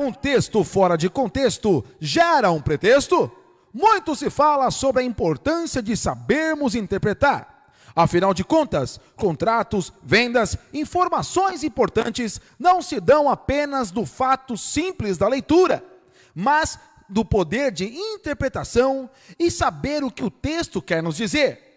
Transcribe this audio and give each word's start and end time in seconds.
um 0.00 0.12
texto 0.12 0.64
fora 0.64 0.96
de 0.96 1.08
contexto 1.08 1.84
gera 2.00 2.50
um 2.50 2.60
pretexto? 2.60 3.30
Muito 3.72 4.16
se 4.16 4.30
fala 4.30 4.70
sobre 4.70 5.02
a 5.02 5.04
importância 5.04 5.82
de 5.82 5.96
sabermos 5.96 6.74
interpretar. 6.74 7.70
Afinal 7.94 8.32
de 8.32 8.44
contas, 8.44 9.00
contratos, 9.16 9.92
vendas, 10.02 10.56
informações 10.72 11.62
importantes 11.62 12.40
não 12.58 12.80
se 12.80 13.00
dão 13.00 13.28
apenas 13.28 13.90
do 13.90 14.06
fato 14.06 14.56
simples 14.56 15.18
da 15.18 15.28
leitura, 15.28 15.84
mas 16.34 16.78
do 17.08 17.24
poder 17.24 17.72
de 17.72 17.86
interpretação 17.86 19.10
e 19.38 19.50
saber 19.50 20.04
o 20.04 20.10
que 20.10 20.24
o 20.24 20.30
texto 20.30 20.80
quer 20.80 21.02
nos 21.02 21.16
dizer. 21.16 21.69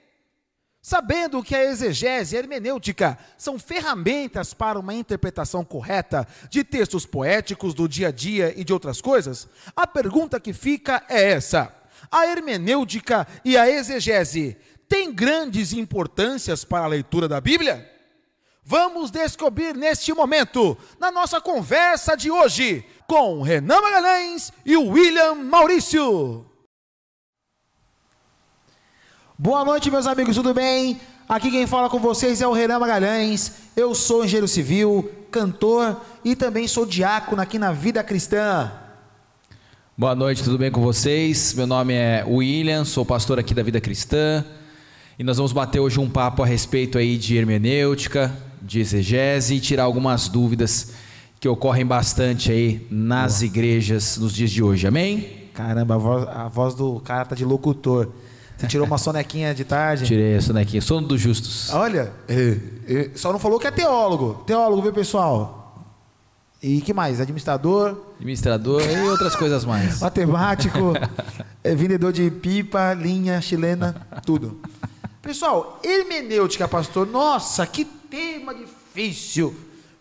Sabendo 0.86 1.42
que 1.42 1.56
a 1.56 1.64
exegese 1.64 2.36
e 2.36 2.38
a 2.38 2.42
hermenêutica 2.42 3.18
são 3.38 3.58
ferramentas 3.58 4.54
para 4.54 4.78
uma 4.78 4.94
interpretação 4.94 5.64
correta 5.64 6.28
de 6.50 6.62
textos 6.62 7.06
poéticos 7.06 7.74
do 7.74 7.88
dia 7.88 8.10
a 8.10 8.12
dia 8.12 8.54
e 8.54 8.66
de 8.66 8.74
outras 8.74 9.00
coisas, 9.00 9.48
a 9.78 9.88
pergunta 9.88 10.42
que 10.42 10.52
fica 10.52 11.02
é 11.08 11.32
essa: 11.32 11.74
a 12.12 12.28
hermenêutica 12.28 13.26
e 13.46 13.56
a 13.56 13.70
exegese 13.70 14.58
têm 14.90 15.14
grandes 15.14 15.72
importâncias 15.72 16.66
para 16.66 16.84
a 16.84 16.90
leitura 16.90 17.30
da 17.30 17.40
Bíblia? 17.40 17.90
Vamos 18.62 19.10
descobrir 19.10 19.74
neste 19.78 20.14
momento, 20.14 20.78
na 21.00 21.10
nossa 21.10 21.40
conversa 21.40 22.18
de 22.18 22.30
hoje, 22.30 22.86
com 23.08 23.42
Renan 23.42 23.80
Magalhães 23.80 24.52
e 24.66 24.76
William 24.76 25.36
Maurício. 25.36 26.53
Boa 29.44 29.66
noite, 29.66 29.92
meus 29.92 30.08
amigos, 30.08 30.38
tudo 30.38 30.54
bem? 30.54 31.02
Aqui 31.28 31.52
quem 31.52 31.68
fala 31.68 31.90
com 31.90 32.00
vocês 32.00 32.42
é 32.42 32.48
o 32.48 32.54
Renan 32.54 32.80
Magalhães. 32.80 33.52
Eu 33.76 33.94
sou 33.94 34.24
engenheiro 34.24 34.48
civil, 34.48 35.12
cantor 35.30 36.00
e 36.24 36.34
também 36.34 36.66
sou 36.66 36.86
diácono 36.86 37.42
aqui 37.42 37.60
na 37.60 37.74
Vida 37.74 38.02
Cristã. 38.06 38.72
Boa 39.98 40.16
noite, 40.16 40.42
tudo 40.42 40.58
bem 40.58 40.72
com 40.72 40.80
vocês? 40.82 41.54
Meu 41.56 41.68
nome 41.68 41.94
é 41.94 42.24
William, 42.26 42.86
sou 42.86 43.04
pastor 43.04 43.38
aqui 43.38 43.54
da 43.54 43.62
Vida 43.62 43.82
Cristã 43.82 44.46
e 45.20 45.26
nós 45.26 45.36
vamos 45.36 45.52
bater 45.52 45.82
hoje 45.82 46.00
um 46.00 46.10
papo 46.10 46.42
a 46.42 46.46
respeito 46.46 46.98
aí 46.98 47.18
de 47.18 47.36
hermenêutica, 47.36 48.34
de 48.62 48.80
exegese 48.80 49.56
e 49.56 49.60
tirar 49.60 49.84
algumas 49.84 50.30
dúvidas 50.30 50.94
que 51.42 51.50
ocorrem 51.50 51.86
bastante 51.86 52.50
aí 52.50 52.88
nas 52.90 53.40
Boa. 53.40 53.46
igrejas 53.48 54.16
nos 54.16 54.34
dias 54.34 54.52
de 54.52 54.64
hoje. 54.64 54.88
Amém? 54.88 55.50
Caramba, 55.54 55.96
a 55.96 55.98
voz, 55.98 56.28
a 56.30 56.48
voz 56.48 56.76
do 56.76 57.02
cara 57.02 57.26
tá 57.26 57.36
de 57.36 57.44
locutor. 57.44 58.08
Você 58.58 58.68
tirou 58.68 58.86
uma 58.86 58.98
sonequinha 58.98 59.54
de 59.54 59.66
tarde? 59.66 60.06
Tirei 60.06 60.36
a 60.36 60.42
sonequinha. 60.42 60.82
Sono 60.82 61.08
dos 61.08 61.20
justos. 61.20 61.70
Olha, 61.74 62.12
é, 62.28 62.58
é, 62.88 63.10
só 63.16 63.32
não 63.32 63.40
falou 63.40 63.60
que 63.60 63.68
é 63.68 63.72
teólogo. 63.72 64.44
Teólogo, 64.46 64.82
viu, 64.82 64.94
pessoal? 64.94 65.64
E 66.62 66.80
que 66.80 66.94
mais? 66.94 67.20
Administrador? 67.20 67.98
Administrador 68.16 68.82
e 68.82 69.10
outras 69.10 69.36
coisas 69.36 69.66
mais. 69.66 70.00
Matemático, 70.00 70.94
é, 71.62 71.76
vendedor 71.76 72.14
de 72.14 72.32
pipa, 72.32 72.94
linha 72.94 73.42
chilena, 73.42 74.08
tudo. 74.26 74.62
Pessoal, 75.22 75.80
hermenêutica, 75.84 76.68
pastor. 76.68 77.06
Nossa, 77.06 77.68
que 77.68 77.84
tema 77.84 78.56
difícil. 78.56 79.54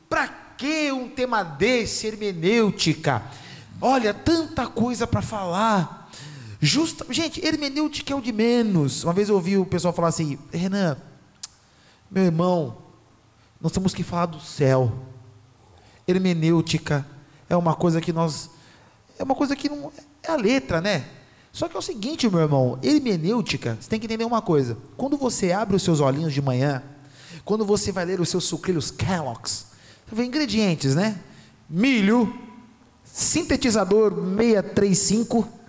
Para 0.09 0.29
que 0.57 0.93
um 0.93 1.09
tema 1.09 1.43
desse, 1.43 2.07
hermenêutica? 2.07 3.23
Olha, 3.81 4.15
tanta 4.15 4.67
coisa 4.69 5.05
para 5.05 5.23
falar. 5.23 6.02
Justa, 6.65 7.05
gente, 7.11 7.45
hermenêutica 7.45 8.13
é 8.13 8.17
o 8.17 8.21
de 8.21 8.31
menos. 8.31 9.03
Uma 9.03 9.13
vez 9.13 9.29
eu 9.29 9.35
ouvi 9.35 9.59
o 9.59 9.67
pessoal 9.67 9.93
falar 9.93 10.09
assim: 10.09 10.39
Renan, 10.53 10.97
meu 12.09 12.23
irmão, 12.23 12.79
nós 13.61 13.73
temos 13.73 13.93
que 13.93 14.05
falar 14.05 14.27
do 14.27 14.39
céu. 14.39 14.93
Hermenêutica 16.07 17.05
é 17.51 17.57
uma 17.57 17.75
coisa 17.75 18.01
que 18.01 18.13
nós. 18.13 18.49
É 19.19 19.25
uma 19.25 19.35
coisa 19.35 19.57
que 19.57 19.69
não. 19.69 19.93
É 20.23 20.31
a 20.31 20.37
letra, 20.37 20.81
né? 20.81 21.05
Só 21.51 21.67
que 21.67 21.75
é 21.75 21.79
o 21.81 21.83
seguinte, 21.83 22.31
meu 22.31 22.39
irmão: 22.39 22.79
hermenêutica, 22.81 23.77
você 23.81 23.91
tem 23.91 23.99
que 23.99 24.07
entender 24.07 24.25
uma 24.25 24.41
coisa. 24.41 24.79
Quando 24.97 25.17
você 25.17 25.51
abre 25.51 25.75
os 25.75 25.83
seus 25.83 25.99
olhinhos 25.99 26.33
de 26.33 26.41
manhã, 26.41 26.81
quando 27.45 27.65
você 27.65 27.91
vai 27.91 28.05
ler 28.05 28.21
os 28.21 28.29
seus 28.29 28.45
sucrilhos 28.45 28.89
Kellogg's, 28.89 29.67
você 30.07 30.15
vê 30.15 30.25
ingredientes, 30.25 30.95
né? 30.95 31.19
Milho, 31.69 32.33
sintetizador 33.05 34.15
635 34.15 35.62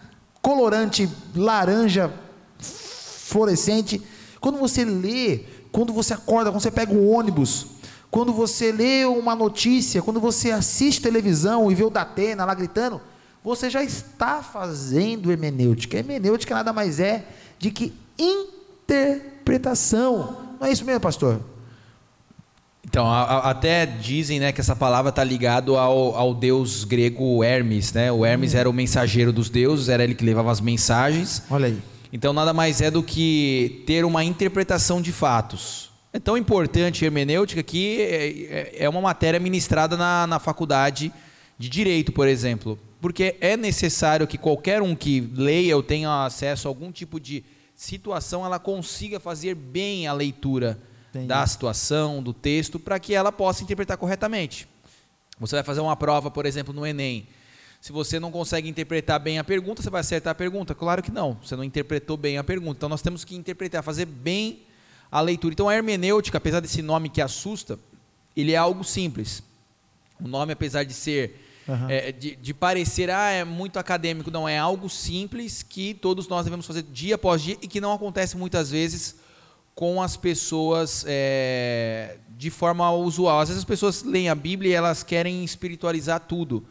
colorante 0.44 1.10
laranja 1.34 2.14
fluorescente. 2.60 4.00
Quando 4.40 4.60
você 4.60 4.86
lê, 4.86 5.40
quando 5.72 5.92
você 5.94 6.14
acorda, 6.14 6.52
quando 6.52 6.62
você 6.62 6.70
pega 6.70 6.94
um 6.94 7.10
ônibus, 7.10 7.66
quando 8.12 8.32
você 8.32 8.72
lê 8.72 9.04
uma 9.06 9.34
notícia, 9.34 10.04
quando 10.04 10.20
você 10.20 10.52
assiste 10.52 11.02
televisão 11.02 11.72
e 11.72 11.76
vê 11.76 11.84
o 11.84 11.90
Datena 11.90 12.46
lá 12.46 12.54
gritando, 12.54 13.02
você 13.42 13.68
já 13.70 13.82
está 13.84 14.44
fazendo 14.44 15.32
hermenêutica. 15.32 15.98
Hermenêutica 15.98 16.54
nada 16.54 16.72
mais 16.72 17.00
é 17.00 17.26
de 17.58 17.72
que 17.72 17.92
interpretação. 18.20 20.38
Não 20.60 20.68
é 20.68 20.72
isso 20.72 20.86
mesmo, 20.86 21.00
pastor? 21.00 21.42
Então, 22.86 23.08
a, 23.08 23.24
a, 23.24 23.50
até 23.52 23.86
dizem 23.86 24.40
né, 24.40 24.52
que 24.52 24.62
essa 24.62 24.76
palavra 24.76 25.10
está 25.10 25.24
ligado 25.24 25.78
ao, 25.78 26.16
ao 26.16 26.34
deus 26.34 26.84
grego 26.84 27.44
Hermes. 27.44 27.94
Né? 27.94 28.12
O 28.12 28.26
Hermes 28.26 28.54
hum. 28.54 28.58
era 28.58 28.70
o 28.70 28.74
mensageiro 28.74 29.32
dos 29.32 29.50
deuses, 29.50 29.90
era 29.90 30.04
ele 30.04 30.14
que 30.14 30.26
levava 30.26 30.52
as 30.52 30.60
mensagens. 30.60 31.44
Olha 31.50 31.68
aí. 31.68 31.82
Então, 32.12 32.32
nada 32.32 32.54
mais 32.54 32.82
é 32.82 32.92
do 32.92 33.02
que 33.02 33.84
ter 33.88 34.06
uma 34.06 34.24
interpretação 34.24 35.02
de 35.02 35.12
fatos. 35.12 35.92
É 36.12 36.20
tão 36.20 36.38
importante 36.38 37.04
a 37.04 37.08
hermenêutica 37.08 37.64
que 37.64 38.00
é, 38.00 38.28
é, 38.28 38.84
é 38.84 38.90
uma 38.90 39.02
matéria 39.02 39.40
ministrada 39.40 39.98
na, 39.98 40.28
na 40.28 40.40
faculdade 40.40 41.12
de 41.58 41.68
direito, 41.68 42.12
por 42.12 42.28
exemplo. 42.28 42.78
Porque 43.02 43.36
é 43.42 43.58
necessário 43.58 44.28
que 44.28 44.38
qualquer 44.38 44.82
um 44.82 44.96
que 44.96 45.22
leia 45.36 45.76
ou 45.76 45.82
tenha 45.82 46.26
acesso 46.26 46.68
a 46.68 46.70
algum 46.70 46.92
tipo 46.92 47.20
de 47.20 47.44
situação, 47.76 48.46
ela 48.46 48.60
consiga 48.60 49.20
fazer 49.20 49.56
bem 49.56 50.06
a 50.06 50.14
leitura 50.14 50.80
Entendi. 51.14 51.28
da 51.28 51.46
situação, 51.46 52.24
do 52.24 52.34
texto, 52.34 52.80
para 52.80 53.00
que 53.00 53.14
ela 53.14 53.32
possa 53.32 53.64
interpretar 53.64 53.98
corretamente. 53.98 54.68
Você 55.40 55.56
vai 55.56 55.64
fazer 55.64 55.80
uma 55.80 55.96
prova, 55.96 56.32
por 56.32 56.44
exemplo, 56.44 56.74
no 56.74 56.84
Enem. 56.86 57.28
Se 57.80 57.92
você 57.92 58.20
não 58.20 58.32
consegue 58.32 58.68
interpretar 58.68 59.20
bem 59.20 59.38
a 59.38 59.44
pergunta, 59.44 59.84
você 59.84 59.92
vai 59.92 60.02
acertar 60.02 60.32
a 60.32 60.36
pergunta? 60.36 60.74
Claro 60.74 61.04
que 61.04 61.12
não. 61.12 61.38
Você 61.44 61.56
não 61.56 61.64
interpretou 61.64 62.18
bem 62.18 62.40
a 62.40 62.44
pergunta. 62.44 62.78
Então 62.78 62.90
nós 62.90 63.04
temos 63.04 63.24
que 63.24 63.36
interpretar, 63.36 63.84
fazer 63.84 64.06
bem 64.06 64.64
a 65.12 65.22
leitura. 65.22 65.54
Então 65.54 65.70
a 65.70 65.76
hermenêutica, 65.76 66.40
apesar 66.40 66.62
desse 66.62 66.82
nome 66.82 67.10
que 67.10 67.22
assusta, 67.22 67.78
ele 68.36 68.54
é 68.54 68.56
algo 68.56 68.84
simples. 68.84 69.44
O 70.20 70.28
nome, 70.28 70.54
apesar 70.54 70.84
de 70.84 70.94
ser 70.94 71.40
Uhum. 71.66 71.90
É, 71.90 72.12
de, 72.12 72.36
de, 72.36 72.54
parecer, 72.54 73.10
ah, 73.10 73.30
é 73.30 73.46
muito 73.46 73.80
acadêmico. 73.80 74.30
Não, 74.30 74.50
é 74.50 74.58
algo 74.58 74.90
simples 74.90 75.64
que 75.64 75.94
todos 75.94 76.28
nós 76.28 76.44
devemos 76.44 76.66
fazer 76.66 76.84
dia 76.84 77.16
após 77.16 77.42
dia 77.42 77.58
e 77.62 77.70
que 77.70 77.80
não 77.80 77.94
acontece 77.94 78.36
muitas 78.36 78.70
vezes 78.72 79.16
com 79.76 80.02
as 80.02 80.16
pessoas 80.16 81.04
é, 81.08 82.18
de 82.38 82.50
forma 82.50 82.92
usual. 82.92 83.40
Às 83.40 83.50
vezes 83.50 83.62
as 83.62 83.68
pessoas 83.68 84.04
leem 84.04 84.30
a 84.30 84.36
Bíblia 84.36 84.72
e 84.72 84.74
elas 84.74 85.04
querem 85.04 85.44
espiritualizar 85.44 86.20
tudo. 86.20 86.66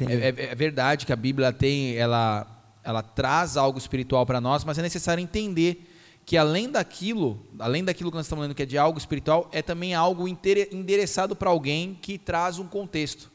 É, 0.00 0.04
é, 0.04 0.28
é, 0.28 0.54
verdade 0.54 1.06
que 1.06 1.12
a 1.12 1.16
Bíblia 1.16 1.52
tem, 1.52 1.94
ela, 1.96 2.46
ela 2.82 3.02
traz 3.02 3.56
algo 3.56 3.78
espiritual 3.78 4.26
para 4.26 4.40
nós, 4.40 4.64
mas 4.64 4.78
é 4.78 4.82
necessário 4.82 5.22
entender 5.22 5.90
que 6.26 6.36
além 6.36 6.70
daquilo, 6.70 7.44
além 7.58 7.84
daquilo 7.84 8.10
que 8.10 8.16
nós 8.16 8.26
estamos 8.26 8.42
lendo 8.42 8.54
que 8.54 8.62
é 8.62 8.66
de 8.66 8.78
algo 8.78 8.98
espiritual, 8.98 9.48
é 9.52 9.60
também 9.60 9.94
algo 9.94 10.26
endereçado 10.26 11.36
para 11.36 11.50
alguém 11.50 11.98
que 12.00 12.18
traz 12.18 12.58
um 12.58 12.66
contexto 12.66 13.30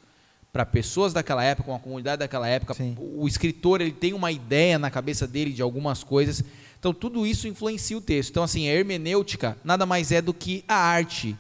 para 0.52 0.66
pessoas 0.66 1.14
daquela 1.14 1.44
época, 1.44 1.70
uma 1.70 1.80
comunidade 1.80 2.20
daquela 2.20 2.48
época. 2.48 2.74
Sim. 2.74 2.96
O 3.00 3.28
escritor 3.28 3.82
ele 3.82 3.92
tem 3.92 4.14
uma 4.14 4.32
ideia 4.32 4.80
na 4.80 4.90
cabeça 4.90 5.28
dele 5.28 5.52
de 5.52 5.62
algumas 5.62 6.04
coisas 6.04 6.44
então, 6.80 6.94
tudo 6.94 7.28
isso 7.28 7.48
influencia 7.48 7.98
o 7.98 8.02
texto. 8.02 8.32
Então, 8.32 8.44
assim, 8.44 8.70
a 8.70 8.74
hermenêutica 8.74 9.58
nada 9.64 9.86
mais 9.86 10.12
é 10.14 10.22
do 10.22 10.34
que 10.34 10.64
a 10.68 10.76
arte 10.76 11.38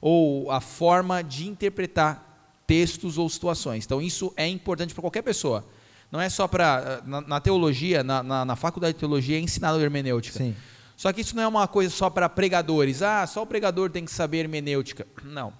ou 0.00 0.50
a 0.50 0.60
forma 0.60 1.22
de 1.22 1.48
interpretar 1.48 2.62
textos 2.66 3.18
ou 3.18 3.28
situações. 3.28 3.84
Então, 3.84 4.00
isso 4.00 4.32
é 4.36 4.46
importante 4.46 4.94
para 4.94 5.00
qualquer 5.00 5.22
pessoa. 5.22 5.66
Não 6.10 6.20
é 6.20 6.28
só 6.28 6.46
para. 6.46 7.02
Na, 7.04 7.20
na, 7.20 7.40
teologia, 7.40 8.04
na, 8.04 8.22
na, 8.22 8.44
na, 8.44 8.56
faculdade 8.56 8.94
de 8.94 9.00
teologia, 9.00 9.36
é 9.36 9.40
ensinado 9.40 9.80
hermenêutica. 9.80 10.38
Sim. 10.38 10.54
Só 10.96 11.12
que 11.12 11.20
isso 11.20 11.34
não 11.34 11.42
é 11.42 11.48
uma 11.48 11.66
coisa 11.66 11.90
só 11.90 12.08
para 12.08 12.28
pregadores. 12.28 13.02
Ah, 13.02 13.26
só 13.26 13.42
o 13.42 13.46
pregador 13.46 13.90
tem 13.90 14.04
que 14.04 14.12
saber 14.12 14.38
hermenêutica. 14.38 15.04
Não. 15.24 15.52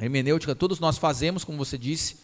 Hermenêutica, 0.00 0.54
todos 0.54 0.80
nós 0.80 0.96
fazemos, 0.96 1.44
como 1.44 1.58
você 1.58 1.76
disse, 1.76 2.16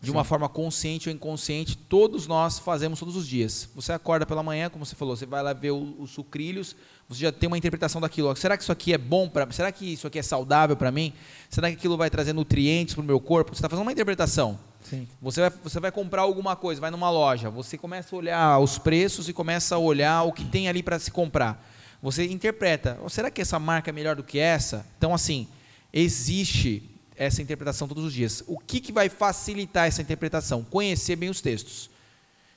de 0.00 0.06
Sim. 0.06 0.12
uma 0.12 0.24
forma 0.24 0.48
consciente 0.48 1.08
ou 1.08 1.14
inconsciente, 1.14 1.76
todos 1.76 2.26
nós 2.26 2.58
fazemos 2.58 2.98
todos 2.98 3.16
os 3.16 3.26
dias. 3.26 3.68
Você 3.74 3.92
acorda 3.92 4.24
pela 4.24 4.42
manhã, 4.42 4.70
como 4.70 4.84
você 4.84 4.96
falou, 4.96 5.14
você 5.14 5.26
vai 5.26 5.42
lá 5.42 5.52
ver 5.52 5.72
os 5.72 6.10
sucrilhos, 6.10 6.74
você 7.06 7.20
já 7.20 7.32
tem 7.32 7.46
uma 7.46 7.58
interpretação 7.58 8.00
daquilo. 8.00 8.34
Será 8.36 8.56
que 8.56 8.62
isso 8.62 8.72
aqui 8.72 8.94
é 8.94 8.98
bom 8.98 9.28
para 9.28 9.50
Será 9.52 9.70
que 9.70 9.92
isso 9.92 10.06
aqui 10.06 10.18
é 10.18 10.22
saudável 10.22 10.74
para 10.76 10.90
mim? 10.90 11.12
Será 11.50 11.68
que 11.68 11.76
aquilo 11.76 11.96
vai 11.98 12.08
trazer 12.08 12.32
nutrientes 12.32 12.94
para 12.94 13.02
o 13.02 13.04
meu 13.04 13.20
corpo? 13.20 13.50
Você 13.50 13.58
está 13.58 13.68
fazendo 13.68 13.84
uma 13.84 13.92
interpretação. 13.92 14.58
Sim. 14.82 15.06
Você, 15.20 15.42
vai, 15.42 15.50
você 15.62 15.80
vai 15.80 15.92
comprar 15.92 16.22
alguma 16.22 16.56
coisa, 16.56 16.80
vai 16.80 16.90
numa 16.90 17.10
loja, 17.10 17.50
você 17.50 17.76
começa 17.76 18.14
a 18.14 18.18
olhar 18.18 18.58
os 18.58 18.78
preços 18.78 19.28
e 19.28 19.32
começa 19.32 19.74
a 19.74 19.78
olhar 19.78 20.22
o 20.22 20.32
que 20.32 20.44
tem 20.44 20.68
ali 20.68 20.82
para 20.82 20.98
se 20.98 21.10
comprar. 21.10 21.62
Você 22.02 22.26
interpreta, 22.26 22.98
será 23.10 23.30
que 23.30 23.42
essa 23.42 23.58
marca 23.58 23.90
é 23.90 23.92
melhor 23.92 24.16
do 24.16 24.22
que 24.22 24.38
essa? 24.38 24.86
Então, 24.96 25.12
assim, 25.12 25.46
existe 25.92 26.90
essa 27.20 27.42
interpretação 27.42 27.86
todos 27.86 28.02
os 28.02 28.14
dias. 28.14 28.42
O 28.46 28.58
que, 28.58 28.80
que 28.80 28.90
vai 28.90 29.10
facilitar 29.10 29.86
essa 29.86 30.00
interpretação? 30.00 30.64
Conhecer 30.64 31.16
bem 31.16 31.28
os 31.28 31.42
textos. 31.42 31.90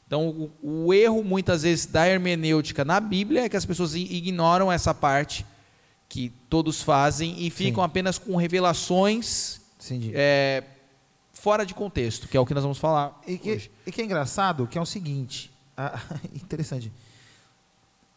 Então, 0.08 0.30
o, 0.62 0.86
o 0.86 0.94
erro 0.94 1.22
muitas 1.22 1.64
vezes 1.64 1.86
da 1.86 2.08
hermenêutica 2.08 2.86
na 2.86 3.02
Bíblia 3.02 3.44
é 3.44 3.50
que 3.50 3.58
as 3.58 3.66
pessoas 3.66 3.94
ignoram 3.94 4.72
essa 4.72 4.94
parte 4.94 5.46
que 6.08 6.30
todos 6.50 6.82
fazem 6.82 7.46
e 7.46 7.50
ficam 7.50 7.84
Sim. 7.84 7.88
apenas 7.88 8.18
com 8.18 8.38
revelações 8.38 9.60
é, 10.14 10.64
fora 11.34 11.66
de 11.66 11.74
contexto, 11.74 12.30
que 12.30 12.38
é 12.38 12.40
o 12.40 12.46
que 12.46 12.54
nós 12.54 12.64
vamos 12.64 12.78
falar. 12.78 13.22
E 13.28 13.38
que, 13.38 13.70
e 13.86 13.92
que 13.92 14.02
é 14.02 14.06
engraçado, 14.06 14.66
que 14.66 14.78
é 14.78 14.82
o 14.82 14.86
seguinte, 14.86 15.52
ah, 15.76 16.00
interessante. 16.34 16.90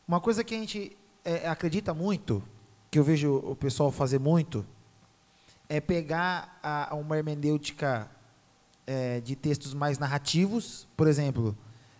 Uma 0.07 0.21
coisa 0.21 0.45
que 0.45 0.55
a 0.55 0.59
gente 0.59 0.97
é, 1.25 1.49
acredita 1.49 1.93
muito, 1.93 2.41
que 2.89 3.01
eu 3.01 3.03
vejo 3.03 3.35
o 3.35 3.57
pessoal 3.57 3.91
fazer 3.91 4.21
muito, 4.21 4.65
é 5.69 5.81
pegar 5.81 6.59
a, 6.63 6.95
uma 6.95 7.17
hermenêutica 7.17 8.11
é, 8.87 9.21
de 9.21 9.35
textos 9.35 9.75
mais 9.75 9.99
narrativos, 9.99 10.87
por 10.97 11.07
exemplo, 11.07 11.57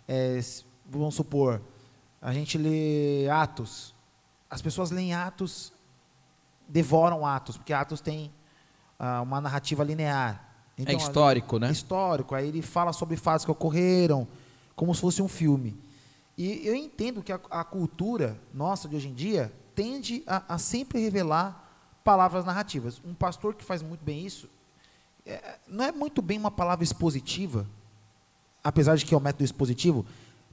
é, 0.07 0.41
vamos 0.85 1.15
supor, 1.15 1.61
a 2.21 2.33
gente 2.33 2.57
lê 2.57 3.29
Atos, 3.29 3.95
as 4.49 4.63
pessoas 4.63 4.91
leem 4.91 5.15
Atos, 5.15 5.73
devoram 6.69 7.27
Atos, 7.27 7.57
porque 7.57 7.73
Atos 7.73 8.01
tem 8.01 8.33
ah, 8.99 9.23
uma 9.23 9.41
narrativa 9.41 9.85
linear. 9.85 10.47
Então, 10.79 10.95
é 10.95 10.97
histórico, 10.97 11.57
ali, 11.57 11.67
né? 11.67 11.73
Histórico. 11.73 12.35
Aí 12.35 12.49
ele 12.49 12.63
fala 12.63 12.93
sobre 12.93 13.17
fatos 13.17 13.45
que 13.45 13.51
ocorreram, 13.51 14.29
como 14.75 14.95
se 14.95 15.01
fosse 15.01 15.23
um 15.23 15.29
filme. 15.29 15.77
E 16.37 16.67
eu 16.67 16.75
entendo 16.75 17.23
que 17.23 17.33
a, 17.33 17.41
a 17.51 17.65
cultura 17.65 18.39
nossa 18.53 18.89
de 18.89 18.97
hoje 18.97 19.09
em 19.09 19.15
dia 19.15 19.53
tende 19.75 20.23
a, 20.27 20.55
a, 20.55 20.59
sempre 20.59 21.01
revelar 21.01 21.66
palavras 22.07 22.45
narrativas. 22.45 23.03
Um 23.05 23.13
pastor 23.13 23.53
que 23.57 23.65
faz 23.65 23.83
muito 23.83 24.05
bem 24.05 24.25
isso, 24.25 24.49
é, 25.27 25.59
não 25.67 25.85
é 25.85 25.91
muito 25.91 26.23
bem 26.23 26.39
uma 26.39 26.53
palavra 26.53 26.85
expositiva, 26.85 27.67
apesar 28.63 28.97
de 28.97 29.05
que 29.05 29.13
é 29.13 29.19
o 29.19 29.21
método 29.21 29.43
expositivo. 29.43 30.07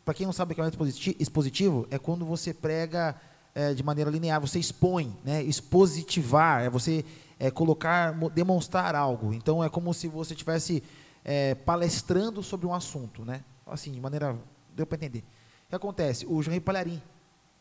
Para 0.03 0.15
quem 0.15 0.25
não 0.25 0.33
sabe 0.33 0.51
o 0.51 0.55
que 0.55 0.61
é 0.61 0.63
o 0.63 0.65
método 0.65 0.89
expositivo, 1.19 1.87
é 1.91 1.99
quando 1.99 2.25
você 2.25 2.55
prega 2.55 3.15
é, 3.53 3.71
de 3.75 3.83
maneira 3.83 4.09
linear, 4.09 4.41
você 4.41 4.57
expõe, 4.57 5.15
né? 5.23 5.43
expositivar, 5.43 6.63
é 6.63 6.71
você 6.71 7.05
é, 7.37 7.51
colocar, 7.51 8.13
demonstrar 8.31 8.95
algo. 8.95 9.31
Então 9.31 9.63
é 9.63 9.69
como 9.69 9.93
se 9.93 10.07
você 10.07 10.33
estivesse 10.33 10.81
é, 11.23 11.53
palestrando 11.53 12.41
sobre 12.41 12.65
um 12.65 12.73
assunto, 12.73 13.23
né? 13.23 13.43
Assim, 13.67 13.91
de 13.91 14.01
maneira. 14.01 14.35
Deu 14.75 14.87
para 14.87 14.95
entender. 14.95 15.19
O 15.67 15.69
que 15.69 15.75
acontece? 15.75 16.25
O 16.25 16.41
Henrique 16.41 16.61
Palharim. 16.61 16.99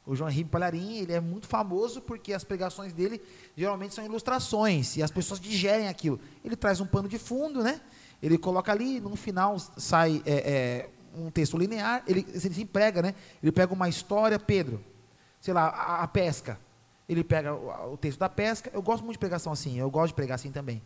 O 0.04 0.16
João 0.16 0.28
Henrique 0.28 0.50
Palharim, 0.50 0.96
ele 0.96 1.12
é 1.12 1.20
muito 1.20 1.46
famoso 1.46 2.00
porque 2.00 2.32
as 2.32 2.42
pregações 2.42 2.92
dele 2.92 3.22
geralmente 3.56 3.94
são 3.94 4.04
ilustrações 4.04 4.96
e 4.96 5.02
as 5.02 5.10
pessoas 5.10 5.38
digerem 5.38 5.88
aquilo. 5.88 6.18
Ele 6.44 6.56
traz 6.56 6.80
um 6.80 6.86
pano 6.86 7.08
de 7.08 7.18
fundo, 7.18 7.62
né? 7.62 7.80
Ele 8.20 8.36
coloca 8.36 8.72
ali, 8.72 9.00
no 9.00 9.14
final 9.16 9.58
sai 9.58 10.22
é, 10.26 10.32
é, 10.34 10.90
um 11.16 11.30
texto 11.30 11.56
linear, 11.56 12.02
ele, 12.06 12.26
ele 12.28 12.54
se 12.54 12.62
emprega, 12.62 13.00
né? 13.00 13.14
Ele 13.42 13.52
pega 13.52 13.72
uma 13.72 13.88
história, 13.88 14.38
Pedro, 14.38 14.82
sei 15.40 15.54
lá, 15.54 15.68
a, 15.68 16.02
a 16.02 16.08
pesca 16.08 16.58
ele 17.08 17.22
pega 17.22 17.54
o, 17.54 17.94
o, 17.94 17.96
texto 17.96 18.18
da 18.18 18.28
pesca. 18.28 18.70
Eu 18.72 18.82
gosto 18.82 19.04
muito 19.04 19.14
de 19.14 19.20
pregação 19.20 19.52
assim, 19.52 19.78
eu 19.78 19.90
gosto 19.90 20.08
de 20.08 20.14
pregar 20.14 20.36
assim 20.36 20.50
também. 20.50 20.82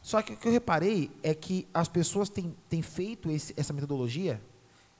Só 0.00 0.22
que 0.22 0.32
o 0.32 0.36
que 0.36 0.48
eu 0.48 0.52
reparei 0.52 1.10
é 1.22 1.34
que 1.34 1.66
as 1.74 1.88
pessoas 1.88 2.28
têm, 2.28 2.54
têm 2.68 2.82
feito 2.82 3.30
esse, 3.30 3.52
essa 3.56 3.72
metodologia 3.72 4.40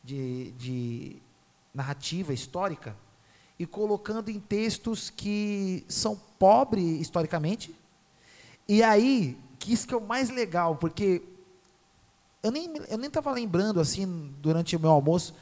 de, 0.02 0.52
de 0.52 1.22
narrativa 1.72 2.32
histórica 2.32 2.96
e 3.58 3.66
colocando 3.66 4.30
em 4.30 4.38
textos 4.38 5.10
que 5.10 5.84
são 5.88 6.16
pobres 6.38 7.00
historicamente. 7.00 7.74
E 8.68 8.82
aí, 8.82 9.36
que 9.58 9.72
isso 9.72 9.86
que 9.86 9.94
é 9.94 9.96
o 9.96 10.06
mais 10.06 10.30
legal, 10.30 10.76
porque 10.76 11.22
eu 12.42 12.50
nem 12.50 12.76
eu 12.88 12.98
nem 12.98 13.08
estava 13.08 13.32
lembrando 13.32 13.80
assim 13.80 14.32
durante 14.40 14.76
o 14.76 14.80
meu 14.80 14.90
almoço 14.90 15.34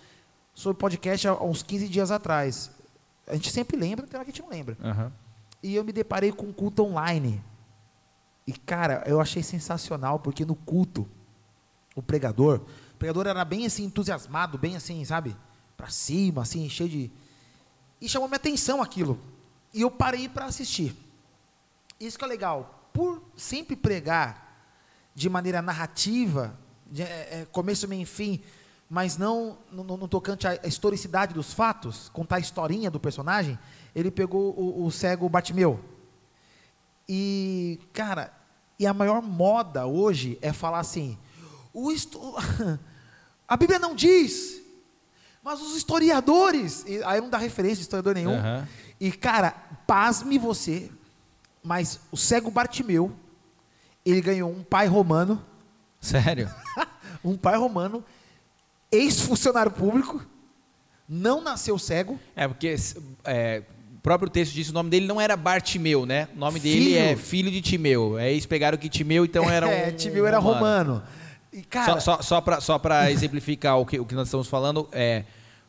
sobre 0.55 0.79
podcast 0.79 1.29
há 1.29 1.35
uns 1.35 1.63
15 1.63 1.89
dias 1.89 2.11
atrás. 2.11 2.71
A 3.27 3.35
gente 3.35 3.51
sempre 3.51 3.77
lembra, 3.77 4.07
tem 4.07 4.17
hora 4.17 4.25
que 4.25 4.31
a 4.31 4.35
gente 4.35 4.43
não 4.43 4.51
lembra. 4.51 4.77
Uhum. 4.83 5.13
E 5.63 5.75
eu 5.75 5.85
me 5.85 5.93
deparei 5.93 6.33
com 6.33 6.47
um 6.47 6.53
culto 6.53 6.83
online. 6.85 7.43
E, 8.47 8.53
cara, 8.53 9.03
eu 9.07 9.21
achei 9.21 9.43
sensacional, 9.43 10.21
porque 10.21 10.45
no 10.45 10.55
culto, 10.55 11.07
o 11.95 12.03
pregador, 12.03 12.61
o 12.95 12.97
pregador 12.99 13.27
era 13.27 13.45
bem 13.45 13.67
assim, 13.67 13.85
entusiasmado, 13.85 14.57
bem 14.57 14.77
assim, 14.77 15.05
sabe? 15.05 15.37
Para 15.77 15.89
cima, 15.89 16.43
assim, 16.43 16.69
cheio 16.69 16.89
de. 16.89 17.13
E 18.01 18.09
chamou 18.09 18.29
minha 18.29 18.37
atenção 18.37 18.83
aquilo. 18.83 19.19
E 19.73 19.83
eu 19.83 19.91
parei 19.91 20.29
para 20.29 20.47
assistir. 20.47 20.95
Isso 21.99 22.19
que 22.19 22.25
é 22.25 22.29
legal. 22.29 22.89
Por 22.93 23.23
sempre 23.37 23.77
pregar 23.77 24.47
de 25.15 25.29
maneira 25.29 25.63
narrativa, 25.63 26.59
de, 26.87 27.03
é, 27.03 27.07
é, 27.07 27.47
começo, 27.51 27.89
meio 27.89 28.03
e 28.03 28.07
fim, 28.07 28.43
mas 28.89 29.17
não 29.17 29.59
no, 29.73 29.83
no, 29.83 30.07
tocante 30.07 30.47
à 30.47 30.55
historicidade 30.67 31.35
dos 31.35 31.53
fatos, 31.53 32.09
contar 32.11 32.37
a 32.37 32.41
historinha 32.41 32.91
do 32.91 33.01
personagem, 33.01 33.59
ele 33.95 34.11
pegou 34.11 34.55
o, 34.57 34.85
o 34.85 34.91
cego 34.91 35.29
Bartimeu. 35.29 35.83
E, 37.09 37.81
cara, 37.93 38.33
e 38.79 38.87
a 38.87 38.93
maior 38.93 39.23
moda 39.23 39.87
hoje 39.87 40.39
é 40.43 40.53
falar 40.53 40.81
assim: 40.81 41.19
o 41.73 41.91
a 43.49 43.57
Bíblia 43.57 43.79
não 43.79 43.95
diz, 43.95 44.63
mas 45.47 45.63
os 45.63 45.77
historiadores, 45.77 46.85
aí 47.05 47.21
não 47.21 47.31
dá 47.31 47.39
referência 47.39 47.77
de 47.77 47.83
historiador 47.83 48.17
nenhum. 48.17 48.35
Uhum. 48.35 48.67
E, 48.99 49.13
cara, 49.13 49.53
pasme 49.87 50.39
você, 50.39 50.91
mas 51.63 52.01
o 52.11 52.17
cego 52.17 52.51
Bartimeu, 52.51 53.13
ele 54.05 54.21
ganhou 54.21 54.51
um 54.51 54.65
pai 54.65 54.89
romano. 54.89 55.41
Sério? 56.01 56.51
um 57.25 57.37
pai 57.37 57.57
romano 57.57 58.03
ex-funcionário 58.91 59.71
público, 59.71 60.21
não 61.09 61.41
nasceu 61.41 61.79
cego. 61.79 62.19
É, 62.35 62.49
porque 62.49 62.75
é, 63.23 63.63
o 63.95 64.01
próprio 64.01 64.29
texto 64.29 64.53
diz 64.53 64.67
que 64.67 64.73
o 64.73 64.75
nome 64.75 64.91
dele 64.91 65.07
não 65.07 65.21
era 65.21 65.37
Bartimeu, 65.37 66.05
né? 66.05 66.27
O 66.35 66.41
nome 66.41 66.59
filho. 66.59 66.75
dele 66.75 66.97
é 66.97 67.15
filho 67.15 67.53
de 67.53 67.61
Timeu. 67.61 68.19
É, 68.19 68.33
eles 68.33 68.47
pegaram 68.47 68.77
que 68.77 68.89
Timeu, 68.89 69.25
então 69.25 69.45
era 69.51 69.69
um. 69.69 69.71
É, 69.71 69.93
Timeu 69.93 70.25
um 70.25 70.27
era 70.27 70.41
romano. 70.41 70.95
romano. 70.95 71.03
E, 71.53 71.63
cara... 71.63 72.01
Só, 72.01 72.21
só, 72.21 72.43
só 72.61 72.79
para 72.81 73.13
exemplificar 73.13 73.79
o 73.79 73.87
que, 73.87 74.01
o 74.01 74.05
que 74.05 74.17
nós 74.17 74.27
estamos 74.27 74.49
falando, 74.49 74.89
é, 74.91 75.25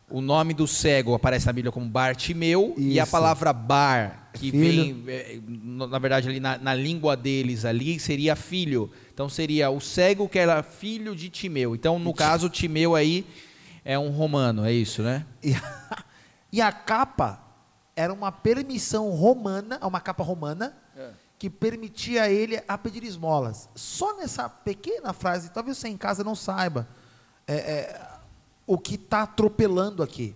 o 0.10 0.22
nome 0.22 0.54
do 0.54 0.66
cego 0.66 1.14
aparece 1.14 1.46
na 1.46 1.54
Bíblia 1.54 1.72
como 1.72 1.88
Bartimeu 1.88 2.74
Isso. 2.78 2.88
e 2.88 3.00
a 3.00 3.06
palavra 3.06 3.52
bar, 3.52 4.30
que 4.34 4.52
filho. 4.52 5.04
vem, 5.04 5.14
é, 5.14 5.40
na 5.46 6.00
verdade, 6.00 6.30
ali 6.30 6.40
na, 6.40 6.58
na, 6.58 6.74
língua 6.74 7.18
deles 7.18 7.66
ali, 7.66 8.00
seria 8.00 8.36
filho. 8.36 8.90
Então 9.14 9.28
seria 9.28 9.70
o 9.70 9.82
cego 9.82 10.30
que 10.30 10.40
era 10.40 10.64
filho 10.64 11.16
de 11.16 11.30
Timeu. 11.30 11.76
Então, 11.76 12.00
no 12.00 12.14
caso, 12.14 12.50
Timeu 12.50 12.96
aí 12.96 13.28
é 13.84 14.00
um 14.00 14.10
romano, 14.10 14.66
é 14.66 14.72
isso, 14.72 15.02
né? 15.02 15.26
E 15.44 15.54
a, 15.54 16.04
e 16.54 16.62
a 16.62 16.72
capa 16.72 17.44
era 17.94 18.14
uma 18.14 18.32
permissão 18.32 19.10
romana, 19.10 19.78
uma 19.82 20.00
capa 20.00 20.24
romana, 20.24 20.78
é. 20.96 21.10
que 21.38 21.50
permitia 21.50 22.24
a 22.24 22.30
ele 22.30 22.62
a 22.66 22.78
pedir 22.78 23.04
esmolas. 23.04 23.68
Só 23.76 24.16
nessa 24.16 24.48
pequena 24.48 25.12
frase, 25.12 25.52
talvez 25.52 25.78
você 25.78 25.90
em 25.90 25.98
casa 25.98 26.24
não 26.24 26.36
saiba. 26.36 26.88
É, 27.46 27.56
é, 27.56 28.17
o 28.68 28.78
que 28.78 28.96
está 28.96 29.24
atropelando 29.24 30.04
aqui. 30.04 30.36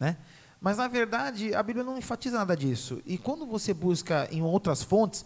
Né? 0.00 0.16
Mas, 0.60 0.78
na 0.78 0.88
verdade, 0.88 1.54
a 1.54 1.62
Bíblia 1.62 1.84
não 1.84 1.98
enfatiza 1.98 2.38
nada 2.38 2.56
disso. 2.56 3.00
E 3.04 3.18
quando 3.18 3.46
você 3.46 3.74
busca 3.74 4.26
em 4.32 4.42
outras 4.42 4.82
fontes, 4.82 5.24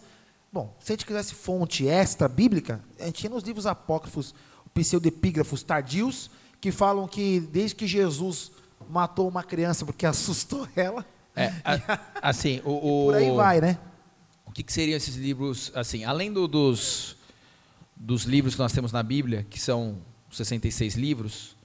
bom, 0.51 0.75
se 0.79 0.91
a 0.91 0.93
gente 0.93 1.05
quisesse 1.05 1.33
fonte 1.33 1.87
extra 1.87 2.27
bíblica, 2.27 2.81
a 2.99 3.05
gente 3.05 3.21
tinha 3.21 3.29
nos 3.29 3.43
livros 3.43 3.65
apócrifos, 3.65 4.35
pseudepígrafos 4.73 5.63
tardios, 5.63 6.29
que 6.59 6.71
falam 6.71 7.07
que 7.07 7.39
desde 7.39 7.75
que 7.75 7.87
Jesus 7.87 8.51
matou 8.89 9.27
uma 9.27 9.43
criança 9.43 9.85
porque 9.85 10.05
assustou 10.05 10.67
ela. 10.75 11.05
É, 11.33 11.53
a, 11.63 11.99
assim, 12.21 12.61
o, 12.65 12.71
o, 12.71 13.05
por 13.05 13.15
aí 13.15 13.31
vai, 13.31 13.61
né? 13.61 13.79
O 14.45 14.51
que, 14.51 14.61
que 14.63 14.73
seriam 14.73 14.97
esses 14.97 15.15
livros, 15.15 15.71
assim, 15.73 16.03
além 16.03 16.31
do, 16.31 16.45
dos, 16.45 17.15
dos 17.95 18.23
livros 18.23 18.53
que 18.53 18.59
nós 18.59 18.73
temos 18.73 18.91
na 18.91 19.01
Bíblia, 19.01 19.47
que 19.49 19.57
são 19.57 19.97
66 20.29 20.95
livros, 20.95 21.55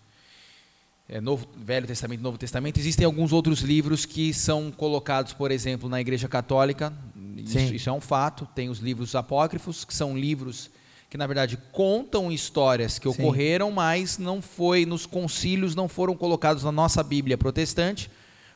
é, 1.09 1.21
Novo, 1.21 1.47
Velho 1.57 1.87
Testamento 1.87 2.21
e 2.21 2.23
Novo 2.23 2.39
Testamento, 2.39 2.79
existem 2.79 3.05
alguns 3.05 3.33
outros 3.33 3.61
livros 3.61 4.05
que 4.05 4.35
são 4.35 4.73
colocados, 4.73 5.33
por 5.33 5.51
exemplo, 5.51 5.89
na 5.89 6.01
Igreja 6.01 6.29
Católica. 6.29 6.93
Isso, 7.37 7.59
isso, 7.59 7.89
é 7.89 7.93
um 7.93 8.01
fato. 8.01 8.47
Tem 8.55 8.69
os 8.69 8.81
livros 8.81 9.15
apócrifos, 9.15 9.85
que 9.85 9.95
são 9.95 10.19
livros 10.19 10.69
que, 11.09 11.17
na 11.17 11.27
verdade, 11.27 11.57
contam 11.71 12.33
histórias 12.33 12.99
que 12.99 13.11
Sim. 13.11 13.23
ocorreram, 13.23 13.71
mas 13.71 14.19
não 14.19 14.43
foi 14.43 14.85
nos 14.85 15.07
concílios, 15.07 15.77
não 15.77 15.89
foram 15.89 16.17
colocados 16.17 16.65
na 16.65 16.73
nossa 16.73 17.05
Bíblia 17.05 17.39
protestante, 17.39 18.11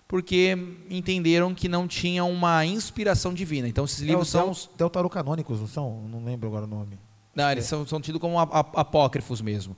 porque 0.09 0.59
entenderam 0.91 1.55
que 1.55 1.69
não 1.69 1.87
tinha 1.87 2.25
uma 2.25 2.67
inspiração 2.67 3.33
divina. 3.33 3.69
Então, 3.69 3.85
esses 3.85 4.01
livros 4.01 4.35
é, 4.35 4.39
são. 4.39 4.53
Deuterocanônicos, 4.77 5.61
não 5.61 5.69
são? 5.69 6.03
Não 6.09 6.25
lembro 6.25 6.49
agora 6.49 6.65
o 6.65 6.69
nome. 6.69 6.99
Não, 7.33 7.49
eles 7.53 7.65
são, 7.65 7.87
são 7.87 8.01
tidos 8.01 8.21
como 8.21 8.41
apócrifos 8.41 9.41
mesmo. 9.41 9.77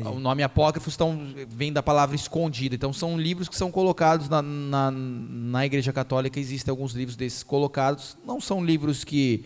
Entendi. 0.00 0.16
O 0.16 0.20
nome 0.20 0.42
apócrifos 0.42 0.92
estão, 0.94 1.18
vem 1.48 1.72
da 1.72 1.82
palavra 1.82 2.14
escondida. 2.16 2.74
Então, 2.74 2.92
são 2.92 3.18
livros 3.18 3.48
que 3.48 3.56
são 3.56 3.70
colocados 3.70 4.28
na, 4.28 4.40
na, 4.42 4.90
na 4.90 5.66
Igreja 5.66 5.92
Católica. 5.92 6.38
Existem 6.40 6.70
alguns 6.70 6.92
livros 6.92 7.16
desses 7.16 7.42
colocados. 7.42 8.16
Não 8.26 8.40
são 8.40 8.64
livros 8.64 9.04
que, 9.04 9.44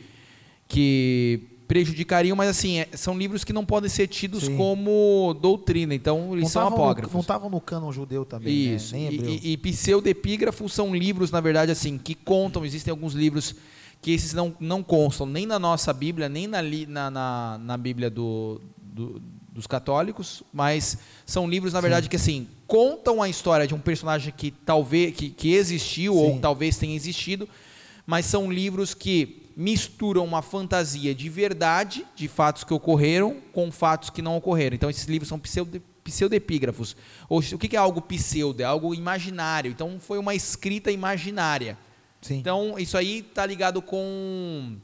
que 0.68 1.48
prejudicariam, 1.66 2.36
mas 2.36 2.50
assim, 2.50 2.78
é- 2.80 2.88
são 2.92 3.16
livros 3.16 3.44
que 3.44 3.52
não 3.52 3.64
podem 3.64 3.88
ser 3.88 4.06
tidos 4.06 4.44
Sim. 4.44 4.56
como 4.56 5.34
doutrina, 5.40 5.94
então 5.94 6.36
eles 6.36 6.50
são 6.50 6.62
tavam 6.64 6.78
no- 6.78 6.84
apócrifos. 6.84 7.12
Não 7.14 7.20
estavam 7.22 7.48
no 7.50 7.60
cânon 7.60 7.90
judeu 7.92 8.24
também, 8.24 8.68
né? 8.70 8.74
Isso. 8.76 8.94
Hebreu. 8.94 9.30
E, 9.42 9.52
e, 9.52 9.56
pseudepígrafos 9.56 10.72
são 10.72 10.94
livros, 10.94 11.30
na 11.30 11.40
verdade, 11.40 11.70
assim, 11.72 11.96
que 11.96 12.14
contam. 12.14 12.64
Existem 12.64 12.90
alguns 12.90 13.14
livros 13.14 13.54
que 14.02 14.10
esses 14.10 14.34
não, 14.34 14.54
não 14.60 14.82
constam 14.82 15.24
nem 15.26 15.46
na 15.46 15.58
nossa 15.58 15.92
Bíblia, 15.92 16.28
nem 16.28 16.46
na, 16.46 16.60
na, 16.60 17.10
na, 17.10 17.60
na 17.62 17.76
Bíblia 17.76 18.10
do, 18.10 18.60
do- 18.82 19.22
dos 19.52 19.66
católicos, 19.66 20.42
mas 20.52 20.96
são 21.26 21.48
livros, 21.48 21.74
na 21.74 21.80
verdade, 21.80 22.08
que 22.08 22.16
assim, 22.16 22.48
contam 22.66 23.22
a 23.22 23.28
história 23.28 23.66
de 23.66 23.74
um 23.74 23.78
personagem 23.78 24.32
que 24.34 24.50
talvez 24.50 25.14
que, 25.14 25.28
que 25.28 25.52
existiu 25.52 26.16
ou 26.16 26.32
Sim. 26.32 26.40
talvez 26.40 26.78
tenha 26.78 26.96
existido, 26.96 27.46
mas 28.06 28.24
são 28.24 28.50
livros 28.50 28.94
que 28.94 29.42
misturam 29.54 30.24
uma 30.24 30.40
fantasia 30.40 31.14
de 31.14 31.28
verdade, 31.28 32.06
de 32.16 32.26
fatos 32.28 32.64
que 32.64 32.72
ocorreram, 32.72 33.36
com 33.52 33.70
fatos 33.70 34.08
que 34.08 34.22
não 34.22 34.36
ocorreram. 34.36 34.74
Então, 34.74 34.88
esses 34.88 35.04
livros 35.04 35.28
são 35.28 35.38
pseudo, 35.38 35.82
pseudepígrafos. 36.02 36.96
Ou, 37.28 37.40
o 37.40 37.58
que 37.58 37.68
que 37.68 37.76
é 37.76 37.78
algo 37.78 38.00
pseudo? 38.00 38.60
É 38.60 38.64
algo 38.64 38.94
imaginário. 38.94 39.70
Então, 39.70 39.98
foi 40.00 40.18
uma 40.18 40.34
escrita 40.34 40.90
imaginária. 40.90 41.76
Sim. 42.22 42.38
Então, 42.38 42.78
isso 42.78 42.96
aí 42.96 43.18
está 43.18 43.44
ligado 43.44 43.82
com, 43.82 44.76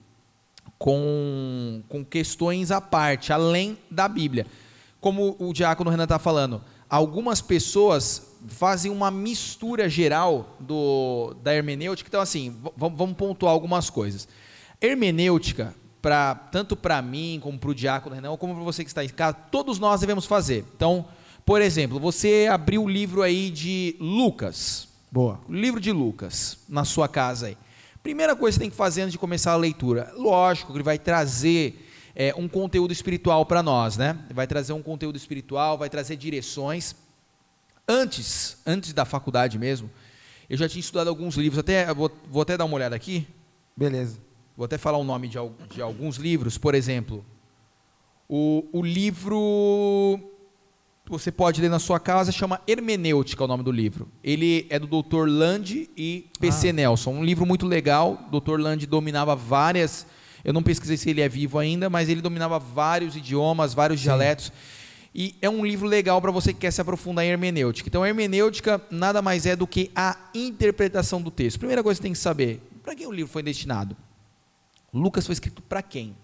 com, 0.79 1.83
com 1.89 2.05
questões 2.05 2.71
à 2.71 2.81
parte, 2.81 3.33
além 3.33 3.77
da 3.91 4.07
Bíblia. 4.07 4.47
Como 5.01 5.37
o 5.39 5.53
diácono 5.53 5.91
Renan 5.91 6.05
está 6.05 6.19
falando, 6.19 6.63
algumas 6.89 7.41
pessoas 7.41 8.29
fazem 8.47 8.91
uma 8.91 9.11
mistura 9.11 9.89
geral 9.89 10.57
do, 10.61 11.35
da 11.43 11.55
hermenêutica. 11.55 12.09
Então, 12.09 12.21
assim, 12.21 12.57
vamos 12.77 13.17
pontuar 13.17 13.53
algumas 13.53 13.91
coisas. 13.91 14.29
Hermenêutica, 14.81 15.75
pra, 16.01 16.35
tanto 16.35 16.77
para 16.77 17.03
mim, 17.03 17.41
como 17.43 17.59
para 17.59 17.71
o 17.71 17.75
diácono 17.75 18.15
Renan, 18.15 18.37
como 18.37 18.55
para 18.55 18.65
você 18.65 18.85
que 18.85 18.91
está 18.91 19.05
em 19.05 19.09
casa, 19.09 19.35
todos 19.35 19.79
nós 19.79 20.01
devemos 20.01 20.25
fazer. 20.25 20.65
Então, 20.77 21.07
por 21.45 21.61
exemplo, 21.61 21.99
você 21.99 22.49
abriu 22.51 22.85
o 22.85 22.89
livro 22.89 23.23
aí 23.23 23.51
de 23.51 23.97
Lucas, 23.99 24.89
Boa. 25.11 25.41
o 25.49 25.53
livro 25.53 25.81
de 25.81 25.91
Lucas 25.91 26.59
na 26.69 26.85
sua 26.85 27.09
casa 27.09 27.49
aí. 27.49 27.57
Primeira 28.09 28.35
coisa 28.35 28.55
que 28.57 28.61
você 28.61 28.65
tem 28.65 28.71
que 28.71 28.77
fazer 28.77 29.03
antes 29.03 29.13
de 29.13 29.19
começar 29.19 29.53
a 29.53 29.57
leitura, 29.57 30.11
lógico 30.17 30.73
que 30.73 30.79
ele 30.79 30.83
vai 30.83 30.99
trazer 30.99 31.87
é, 32.17 32.35
um 32.35 32.49
conteúdo 32.49 32.91
espiritual 32.91 33.45
para 33.45 33.63
nós, 33.63 33.99
né? 33.99 34.19
Vai 34.33 34.47
trazer 34.47 34.73
um 34.73 34.83
conteúdo 34.83 35.17
espiritual, 35.17 35.77
vai 35.77 35.91
trazer 35.91 36.17
direções. 36.17 36.97
Antes, 37.87 38.57
antes 38.65 38.95
da 38.95 39.05
faculdade 39.05 39.59
mesmo, 39.59 39.91
eu 40.49 40.57
já 40.57 40.67
tinha 40.67 40.81
estudado 40.81 41.09
alguns 41.09 41.37
livros, 41.37 41.59
até 41.59 41.93
vou, 41.93 42.11
vou 42.31 42.41
até 42.41 42.57
dar 42.57 42.65
uma 42.65 42.77
olhada 42.77 42.97
aqui. 42.97 43.29
Beleza. 43.77 44.19
Vou 44.57 44.65
até 44.65 44.79
falar 44.79 44.97
o 44.97 45.05
nome 45.05 45.29
de, 45.29 45.37
de 45.69 45.83
alguns 45.83 46.17
livros, 46.17 46.57
por 46.57 46.75
exemplo, 46.75 47.23
o, 48.27 48.67
o 48.73 48.81
livro 48.81 50.19
você 51.11 51.33
pode 51.33 51.61
ler 51.61 51.71
na 51.71 51.79
sua 51.79 51.99
casa 51.99 52.31
chama 52.31 52.61
Hermenêutica, 52.67 53.43
é 53.43 53.45
o 53.45 53.49
nome 53.49 53.63
do 53.63 53.73
livro. 53.73 54.09
Ele 54.23 54.67
é 54.69 54.79
do 54.79 54.87
Dr. 54.87 55.27
Land 55.29 55.89
e 55.97 56.27
PC 56.41 56.69
Ah. 56.69 56.73
Nelson, 56.73 57.11
um 57.13 57.25
livro 57.25 57.47
muito 57.47 57.67
legal. 57.67 58.29
O 58.31 58.41
Dr. 58.41 58.59
Land 58.59 58.87
dominava 58.87 59.35
várias, 59.35 60.07
eu 60.45 60.53
não 60.53 60.63
pesquisei 60.63 60.97
se 60.97 61.11
ele 61.11 61.21
é 61.21 61.29
vivo 61.29 61.59
ainda, 61.59 61.91
mas 61.91 62.09
ele 62.09 62.21
dominava 62.21 62.59
vários 62.59 63.17
idiomas, 63.17 63.75
vários 63.75 64.01
dialetos. 64.01 64.53
E 65.15 65.35
é 65.43 65.51
um 65.51 65.65
livro 65.65 65.87
legal 65.89 66.21
para 66.21 66.31
você 66.31 66.53
que 66.53 66.61
quer 66.61 66.71
se 66.71 66.81
aprofundar 66.81 67.25
em 67.25 67.29
hermenêutica. 67.29 67.89
Então, 67.89 68.03
a 68.03 68.09
hermenêutica 68.09 68.81
nada 68.91 69.21
mais 69.21 69.47
é 69.47 69.57
do 69.57 69.67
que 69.67 69.91
a 69.97 70.17
interpretação 70.35 71.21
do 71.21 71.31
texto. 71.31 71.59
Primeira 71.59 71.83
coisa 71.83 71.99
que 71.99 72.03
você 72.03 72.09
tem 72.09 72.13
que 72.13 72.19
saber: 72.19 72.63
para 72.85 72.95
quem 72.95 73.07
o 73.07 73.13
livro 73.13 73.33
foi 73.33 73.43
destinado? 73.43 73.97
Lucas 74.95 75.27
foi 75.27 75.33
escrito 75.33 75.61
para 75.61 75.83
quem? 75.83 76.17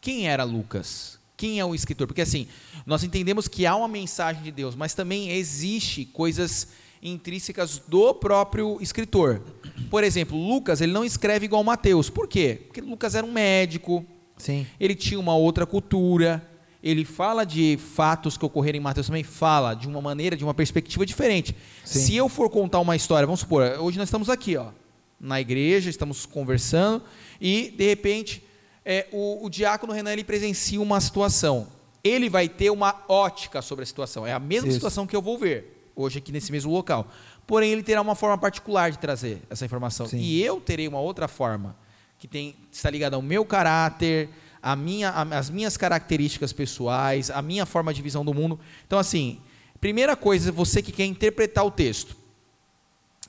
Quem 0.00 0.28
era 0.28 0.42
Lucas? 0.42 1.19
Quem 1.40 1.58
é 1.58 1.64
o 1.64 1.74
escritor? 1.74 2.06
Porque 2.06 2.20
assim, 2.20 2.46
nós 2.84 3.02
entendemos 3.02 3.48
que 3.48 3.64
há 3.64 3.74
uma 3.74 3.88
mensagem 3.88 4.42
de 4.42 4.50
Deus, 4.50 4.74
mas 4.74 4.92
também 4.92 5.30
existe 5.30 6.04
coisas 6.04 6.68
intrínsecas 7.02 7.80
do 7.88 8.12
próprio 8.12 8.76
escritor. 8.82 9.40
Por 9.88 10.04
exemplo, 10.04 10.36
Lucas, 10.36 10.82
ele 10.82 10.92
não 10.92 11.02
escreve 11.02 11.46
igual 11.46 11.64
Mateus. 11.64 12.10
Por 12.10 12.28
quê? 12.28 12.60
Porque 12.66 12.82
Lucas 12.82 13.14
era 13.14 13.26
um 13.26 13.32
médico, 13.32 14.04
Sim. 14.36 14.66
ele 14.78 14.94
tinha 14.94 15.18
uma 15.18 15.34
outra 15.34 15.64
cultura, 15.64 16.46
ele 16.82 17.06
fala 17.06 17.46
de 17.46 17.78
fatos 17.94 18.36
que 18.36 18.44
ocorreram 18.44 18.76
em 18.76 18.82
Mateus 18.82 19.06
também, 19.06 19.24
fala 19.24 19.72
de 19.72 19.88
uma 19.88 20.02
maneira, 20.02 20.36
de 20.36 20.44
uma 20.44 20.52
perspectiva 20.52 21.06
diferente. 21.06 21.56
Sim. 21.86 22.00
Se 22.00 22.16
eu 22.16 22.28
for 22.28 22.50
contar 22.50 22.80
uma 22.80 22.94
história, 22.94 23.24
vamos 23.24 23.40
supor, 23.40 23.62
hoje 23.78 23.96
nós 23.96 24.08
estamos 24.08 24.28
aqui, 24.28 24.58
ó, 24.58 24.72
na 25.18 25.40
igreja, 25.40 25.88
estamos 25.88 26.26
conversando, 26.26 27.02
e 27.40 27.72
de 27.74 27.86
repente 27.86 28.42
é, 28.90 29.08
o, 29.12 29.46
o 29.46 29.50
diácono 29.50 29.92
Renan 29.92 30.12
ele 30.12 30.24
presencia 30.24 30.80
uma 30.80 31.00
situação. 31.00 31.68
Ele 32.02 32.28
vai 32.28 32.48
ter 32.48 32.70
uma 32.70 33.04
ótica 33.08 33.60
sobre 33.62 33.82
a 33.82 33.86
situação. 33.86 34.26
É 34.26 34.32
a 34.32 34.38
mesma 34.38 34.68
Isso. 34.68 34.76
situação 34.76 35.06
que 35.06 35.14
eu 35.14 35.22
vou 35.22 35.38
ver 35.38 35.90
hoje 35.94 36.18
aqui 36.18 36.32
nesse 36.32 36.50
mesmo 36.50 36.72
local. 36.72 37.06
Porém, 37.46 37.70
ele 37.72 37.82
terá 37.82 38.00
uma 38.00 38.14
forma 38.14 38.38
particular 38.38 38.90
de 38.90 38.98
trazer 38.98 39.42
essa 39.50 39.64
informação. 39.64 40.06
Sim. 40.06 40.18
E 40.18 40.42
eu 40.42 40.60
terei 40.60 40.88
uma 40.88 41.00
outra 41.00 41.28
forma 41.28 41.76
que 42.18 42.26
tem, 42.26 42.54
está 42.72 42.88
ligada 42.90 43.16
ao 43.16 43.22
meu 43.22 43.44
caráter, 43.44 44.28
a 44.62 44.74
minha, 44.76 45.10
a- 45.10 45.38
as 45.38 45.50
minhas 45.50 45.76
características 45.76 46.52
pessoais, 46.52 47.30
a 47.30 47.42
minha 47.42 47.66
forma 47.66 47.92
de 47.94 48.00
visão 48.02 48.24
do 48.24 48.32
mundo. 48.34 48.58
Então, 48.86 48.98
assim, 48.98 49.40
primeira 49.80 50.16
coisa, 50.16 50.50
você 50.52 50.80
que 50.82 50.92
quer 50.92 51.04
interpretar 51.06 51.64
o 51.66 51.70
texto, 51.70 52.16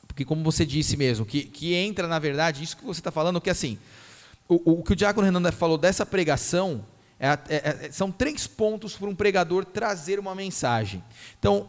porque 0.08 0.26
como 0.26 0.44
você 0.44 0.66
disse 0.66 0.98
mesmo, 0.98 1.26
que, 1.26 1.44
que 1.44 1.74
entra 1.74 2.08
na 2.08 2.20
verdade, 2.20 2.64
isso 2.64 2.76
que 2.78 2.84
você 2.86 3.00
está 3.00 3.12
falando, 3.12 3.40
que 3.40 3.50
assim, 3.50 3.78
o, 4.48 4.80
o- 4.80 4.84
que 4.84 4.94
o 4.94 4.96
Diácono 4.96 5.26
Renan 5.26 5.52
falou 5.52 5.78
dessa 5.78 6.06
pregação, 6.06 6.84
é 7.20 7.28
é- 7.28 7.38
é- 7.88 7.92
são 7.92 8.12
três 8.12 8.48
pontos 8.48 8.96
para 8.98 9.08
um 9.10 9.16
pregador 9.16 9.64
trazer 9.66 10.20
uma 10.20 10.34
mensagem. 10.36 11.04
Então, 11.40 11.68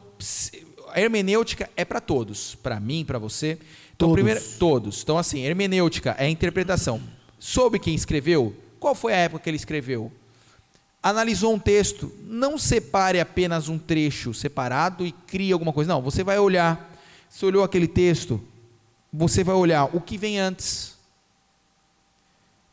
a 0.93 1.01
hermenêutica 1.01 1.71
é 1.77 1.85
para 1.85 2.01
todos, 2.01 2.55
para 2.57 2.79
mim, 2.81 3.05
para 3.05 3.19
você. 3.19 3.59
Então, 3.95 4.09
Todos. 4.09 4.15
primeiro, 4.15 4.41
todos. 4.59 5.03
Então, 5.03 5.17
assim, 5.19 5.41
hermenêutica 5.43 6.15
é 6.19 6.25
a 6.25 6.29
interpretação. 6.29 7.01
Soube 7.39 7.79
quem 7.79 7.95
escreveu? 7.95 8.55
Qual 8.81 8.95
foi 8.95 9.13
a 9.13 9.17
época 9.17 9.45
que 9.45 9.51
ele 9.51 9.57
escreveu? 9.57 10.11
Analisou 11.03 11.53
um 11.55 11.59
texto, 11.59 12.13
não 12.25 12.57
separe 12.57 13.19
apenas 13.21 13.69
um 13.69 13.77
trecho 13.79 14.33
separado 14.33 15.05
e 15.07 15.11
crie 15.13 15.53
alguma 15.53 15.73
coisa. 15.73 15.93
Não, 15.93 16.01
você 16.03 16.23
vai 16.23 16.39
olhar. 16.39 16.93
Você 17.29 17.45
olhou 17.47 17.65
aquele 17.65 17.89
texto, 17.89 18.41
você 19.13 19.43
vai 19.43 19.55
olhar 19.57 19.85
o 19.97 20.01
que 20.01 20.17
vem 20.17 20.39
antes. 20.39 20.92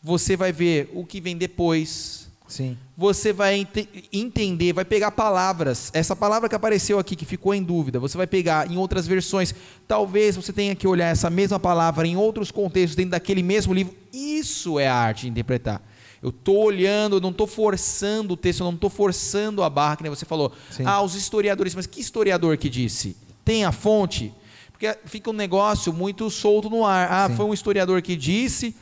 Você 0.02 0.36
vai 0.38 0.52
ver 0.52 0.90
o 0.94 1.06
que 1.06 1.20
vem 1.20 1.36
depois. 1.38 2.28
Sim. 2.48 2.78
Você 2.98 3.32
vai 3.32 3.58
ente- 3.58 3.88
entender, 4.12 4.74
vai 4.74 4.84
pegar 4.86 5.12
palavras. 5.12 5.92
Essa 5.94 6.16
palavra 6.16 6.50
que 6.50 6.56
apareceu 6.56 6.98
aqui, 6.98 7.16
que 7.16 7.26
ficou 7.26 7.54
em 7.54 7.62
dúvida, 7.62 8.00
você 8.00 8.18
vai 8.18 8.26
pegar 8.26 8.70
em 8.72 8.76
outras 8.78 9.06
versões. 9.06 9.54
Talvez 9.88 10.36
você 10.36 10.52
tenha 10.52 10.74
que 10.74 10.88
olhar 10.88 11.08
essa 11.10 11.30
mesma 11.30 11.60
palavra 11.60 12.08
em 12.08 12.16
outros 12.18 12.50
contextos, 12.50 12.96
dentro 12.96 13.12
daquele 13.12 13.44
mesmo 13.44 13.74
livro. 13.74 13.94
Isso 14.12 14.80
é 14.80 14.88
a 14.88 14.96
arte 14.96 15.22
de 15.24 15.30
interpretar. 15.30 15.82
Eu 16.24 16.30
estou 16.32 16.58
olhando, 16.64 17.18
eu 17.18 17.22
não 17.22 17.30
estou 17.30 17.46
forçando 17.48 18.34
o 18.34 18.38
texto, 18.38 18.62
eu 18.62 18.66
não 18.66 18.74
estou 18.74 18.90
forçando 18.90 19.62
a 19.64 19.70
barra, 19.70 19.98
que 19.98 20.04
nem 20.04 20.10
você 20.10 20.26
falou. 20.26 20.52
Sim. 20.72 20.84
Ah, 20.86 21.02
os 21.02 21.16
historiadores, 21.16 21.76
mas 21.76 21.86
que 21.86 22.02
historiador 22.02 22.58
que 22.58 22.68
disse? 22.70 23.16
Tem 23.46 23.64
a 23.64 23.72
fonte? 23.72 24.34
Porque 24.72 24.98
fica 25.06 25.30
um 25.30 25.34
negócio 25.34 25.94
muito 25.94 26.30
solto 26.30 26.70
no 26.70 26.84
ar. 26.86 27.08
Ah, 27.12 27.30
Sim. 27.30 27.36
foi 27.36 27.46
um 27.46 27.54
historiador 27.54 28.02
que 28.02 28.16
disse 28.16 28.76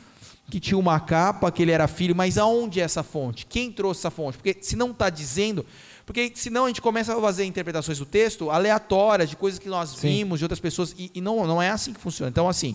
que 0.50 0.58
tinha 0.58 0.78
uma 0.78 0.98
capa, 0.98 1.50
que 1.52 1.62
ele 1.62 1.72
era 1.72 1.86
filho, 1.86 2.16
mas 2.16 2.38
aonde 2.38 2.80
é 2.80 2.84
essa 2.84 3.02
fonte? 3.02 3.44
Quem 3.46 3.70
trouxe 3.70 4.00
essa 4.00 4.10
fonte? 4.10 4.38
Porque 4.38 4.56
se 4.60 4.76
não 4.76 4.90
está 4.92 5.10
dizendo, 5.10 5.64
porque 6.06 6.32
senão 6.34 6.64
a 6.64 6.68
gente 6.68 6.80
começa 6.80 7.14
a 7.16 7.20
fazer 7.20 7.44
interpretações 7.44 7.98
do 7.98 8.06
texto 8.06 8.50
aleatórias, 8.50 9.28
de 9.28 9.36
coisas 9.36 9.58
que 9.58 9.68
nós 9.68 9.90
Sim. 9.90 10.08
vimos, 10.08 10.38
de 10.38 10.44
outras 10.46 10.60
pessoas, 10.60 10.94
e, 10.96 11.10
e 11.14 11.20
não, 11.20 11.46
não 11.46 11.60
é 11.60 11.68
assim 11.68 11.92
que 11.92 12.00
funciona. 12.00 12.30
Então, 12.30 12.48
assim, 12.48 12.74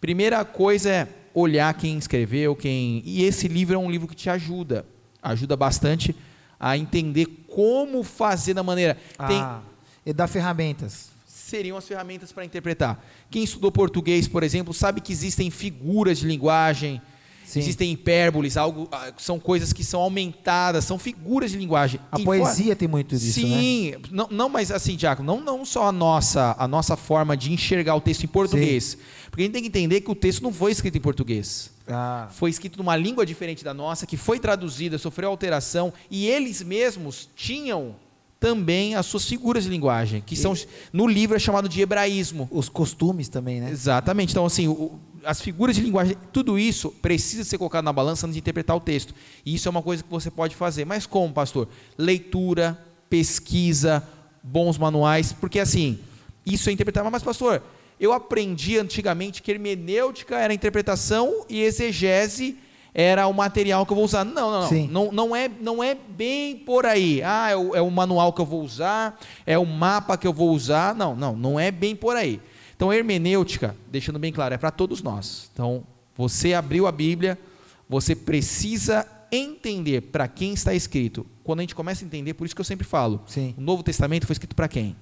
primeira 0.00 0.44
coisa 0.44 0.90
é 0.90 1.08
olhar 1.32 1.72
quem 1.74 1.96
escreveu, 1.96 2.56
quem. 2.56 3.02
E 3.04 3.22
esse 3.22 3.46
livro 3.46 3.74
é 3.76 3.78
um 3.78 3.90
livro 3.90 4.08
que 4.08 4.14
te 4.16 4.28
ajuda, 4.28 4.84
ajuda 5.22 5.56
bastante 5.56 6.16
a 6.58 6.76
entender 6.76 7.26
como 7.48 8.02
fazer 8.02 8.54
da 8.54 8.62
maneira. 8.62 8.96
Tem, 9.28 9.38
Ah, 9.40 9.60
e 10.04 10.12
dá 10.12 10.26
ferramentas. 10.26 11.10
Seriam 11.46 11.76
as 11.76 11.86
ferramentas 11.86 12.32
para 12.32 12.44
interpretar. 12.44 13.02
Quem 13.30 13.44
estudou 13.44 13.70
português, 13.70 14.26
por 14.26 14.42
exemplo, 14.42 14.74
sabe 14.74 15.00
que 15.00 15.12
existem 15.12 15.50
figuras 15.50 16.18
de 16.18 16.26
linguagem, 16.26 17.00
Sim. 17.44 17.60
existem 17.60 17.92
hipérboles, 17.92 18.56
algo, 18.56 18.88
ah, 18.90 19.12
são 19.16 19.38
coisas 19.38 19.72
que 19.72 19.84
são 19.84 20.00
aumentadas, 20.00 20.84
são 20.84 20.98
figuras 20.98 21.52
de 21.52 21.56
linguagem. 21.56 22.00
A 22.10 22.20
E 22.20 22.24
poesia 22.24 22.74
tem 22.74 22.88
muito 22.88 23.16
disso, 23.16 23.40
né? 23.46 23.56
Sim, 23.60 23.94
não, 24.10 24.26
não, 24.30 24.48
mas 24.48 24.72
assim, 24.72 24.96
Diaco, 24.96 25.22
não, 25.22 25.40
não 25.40 25.64
só 25.64 25.86
a 25.86 25.92
nossa, 25.92 26.56
a 26.58 26.66
nossa 26.66 26.96
forma 26.96 27.36
de 27.36 27.52
enxergar 27.52 27.94
o 27.94 28.00
texto 28.00 28.24
em 28.24 28.28
português. 28.28 28.98
Porque 29.30 29.42
a 29.42 29.44
gente 29.44 29.52
tem 29.52 29.62
que 29.62 29.68
entender 29.68 30.00
que 30.00 30.10
o 30.10 30.14
texto 30.14 30.42
não 30.42 30.52
foi 30.52 30.72
escrito 30.72 30.98
em 30.98 31.00
português. 31.00 31.70
Ah, 31.86 32.26
Foi 32.32 32.50
escrito 32.50 32.76
numa 32.78 32.96
língua 32.96 33.24
diferente 33.24 33.62
da 33.62 33.72
nossa, 33.72 34.06
que 34.06 34.16
foi 34.16 34.40
traduzida, 34.40 34.98
sofreu 34.98 35.28
alteração, 35.28 35.92
e 36.10 36.26
eles 36.26 36.60
mesmos 36.60 37.28
tinham 37.36 37.94
também 38.38 38.94
as 38.94 39.06
suas 39.06 39.24
figuras 39.24 39.64
de 39.64 39.70
linguagem, 39.70 40.22
que 40.24 40.36
são 40.36 40.52
no 40.92 41.06
livro 41.06 41.36
é 41.36 41.38
chamado 41.38 41.68
de 41.68 41.80
hebraísmo. 41.80 42.48
os 42.50 42.68
costumes 42.68 43.28
também, 43.28 43.60
né? 43.60 43.70
Exatamente. 43.70 44.30
Então, 44.32 44.44
assim, 44.44 44.68
o- 44.68 44.98
as 45.24 45.40
figuras 45.40 45.74
de 45.74 45.82
linguagem, 45.82 46.16
tudo 46.32 46.58
isso 46.58 46.90
precisa 47.02 47.42
ser 47.44 47.58
colocado 47.58 47.84
na 47.84 47.92
balança 47.92 48.26
antes 48.26 48.34
de 48.34 48.40
interpretar 48.40 48.76
o 48.76 48.80
texto. 48.80 49.14
E 49.44 49.54
isso 49.54 49.66
é 49.66 49.70
uma 49.70 49.82
coisa 49.82 50.02
que 50.02 50.10
você 50.10 50.30
pode 50.30 50.54
fazer. 50.54 50.84
Mas 50.84 51.06
como, 51.06 51.32
pastor? 51.32 51.66
Leitura, 51.98 52.78
pesquisa, 53.10 54.06
bons 54.42 54.78
manuais, 54.78 55.32
porque 55.32 55.58
assim, 55.58 55.98
isso 56.44 56.68
é 56.68 56.72
interpretar. 56.72 57.10
Mas, 57.10 57.22
pastor, 57.22 57.62
eu 57.98 58.12
aprendi 58.12 58.78
antigamente 58.78 59.42
que 59.42 59.50
hermenêutica 59.50 60.38
era 60.38 60.54
interpretação 60.54 61.44
e 61.48 61.60
exegese 61.62 62.56
era 62.98 63.26
o 63.26 63.34
material 63.34 63.84
que 63.84 63.92
eu 63.92 63.94
vou 63.94 64.06
usar. 64.06 64.24
Não, 64.24 64.50
não, 64.50 64.70
não. 64.70 64.86
Não, 64.86 65.12
não, 65.12 65.36
é, 65.36 65.50
não 65.60 65.84
é 65.84 65.94
bem 65.94 66.56
por 66.56 66.86
aí. 66.86 67.22
Ah, 67.22 67.50
é 67.50 67.54
o, 67.54 67.76
é 67.76 67.82
o 67.82 67.90
manual 67.90 68.32
que 68.32 68.40
eu 68.40 68.46
vou 68.46 68.62
usar, 68.62 69.20
é 69.44 69.58
o 69.58 69.66
mapa 69.66 70.16
que 70.16 70.26
eu 70.26 70.32
vou 70.32 70.50
usar. 70.50 70.94
Não, 70.94 71.14
não, 71.14 71.36
não 71.36 71.60
é 71.60 71.70
bem 71.70 71.94
por 71.94 72.16
aí. 72.16 72.40
Então, 72.74 72.90
hermenêutica, 72.90 73.76
deixando 73.90 74.18
bem 74.18 74.32
claro, 74.32 74.54
é 74.54 74.56
para 74.58 74.70
todos 74.70 75.02
nós. 75.02 75.50
Então, 75.52 75.84
você 76.16 76.54
abriu 76.54 76.86
a 76.86 76.92
Bíblia, 76.92 77.38
você 77.86 78.16
precisa 78.16 79.06
entender 79.30 80.00
para 80.00 80.26
quem 80.26 80.54
está 80.54 80.72
escrito. 80.72 81.26
Quando 81.44 81.60
a 81.60 81.62
gente 81.64 81.74
começa 81.74 82.02
a 82.02 82.06
entender, 82.06 82.32
por 82.32 82.46
isso 82.46 82.54
que 82.54 82.60
eu 82.62 82.64
sempre 82.64 82.86
falo, 82.86 83.22
Sim. 83.26 83.54
o 83.58 83.60
Novo 83.60 83.82
Testamento 83.82 84.26
foi 84.26 84.32
escrito 84.32 84.56
para 84.56 84.68
quem? 84.68 84.96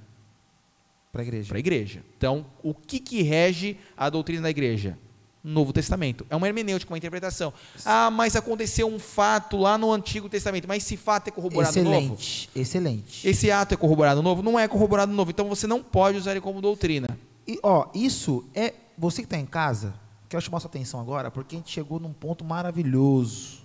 Para 1.13 1.23
a 1.23 1.25
igreja. 1.25 1.49
Para 1.49 1.59
a 1.59 1.61
igreja. 1.61 2.03
Então, 2.19 2.45
o 2.61 2.75
que, 2.75 2.99
que 2.99 3.23
rege 3.23 3.77
a 3.97 4.11
doutrina 4.11 4.43
da 4.43 4.51
igreja? 4.51 4.99
Novo 5.45 5.75
Testamento. 5.75 6.27
É 6.31 6.35
uma 6.35 6.49
hermenêutica, 6.49 6.91
uma 6.91 6.97
interpretação. 6.97 7.53
Ah, 7.85 8.11
mas 8.11 8.35
aconteceu 8.35 8.89
um 8.89 8.99
fato 8.99 9.59
lá 9.59 9.77
no 9.77 9.93
Antigo 9.93 10.27
Testamento. 10.27 10.67
Mas 10.67 10.83
esse 10.83 10.97
fato 10.97 11.29
é 11.29 11.31
corroborado 11.31 11.79
excelente, 11.79 12.03
no 12.03 12.09
Novo? 12.09 12.23
Excelente. 12.57 13.29
Esse 13.29 13.51
ato 13.51 13.75
é 13.75 13.77
corroborado 13.77 14.23
no 14.23 14.29
Novo? 14.29 14.43
Não 14.43 14.59
é 14.59 14.67
corroborado 14.67 15.11
no 15.11 15.17
Novo. 15.17 15.31
Então 15.31 15.47
você 15.47 15.67
não 15.67 15.83
pode 15.83 16.17
usar 16.17 16.31
ele 16.31 16.41
como 16.41 16.63
doutrina. 16.63 17.19
E, 17.47 17.61
ó, 17.63 17.89
isso 17.95 18.49
é. 18.55 18.73
Você 18.97 19.21
que 19.21 19.27
está 19.27 19.37
em 19.37 19.45
casa, 19.45 19.93
quero 20.29 20.41
chamar 20.41 20.61
sua 20.61 20.69
atenção 20.69 20.99
agora, 20.99 21.31
porque 21.31 21.57
a 21.57 21.59
gente 21.59 21.71
chegou 21.71 22.01
num 22.01 22.13
ponto 22.13 22.43
maravilhoso. 22.43 23.65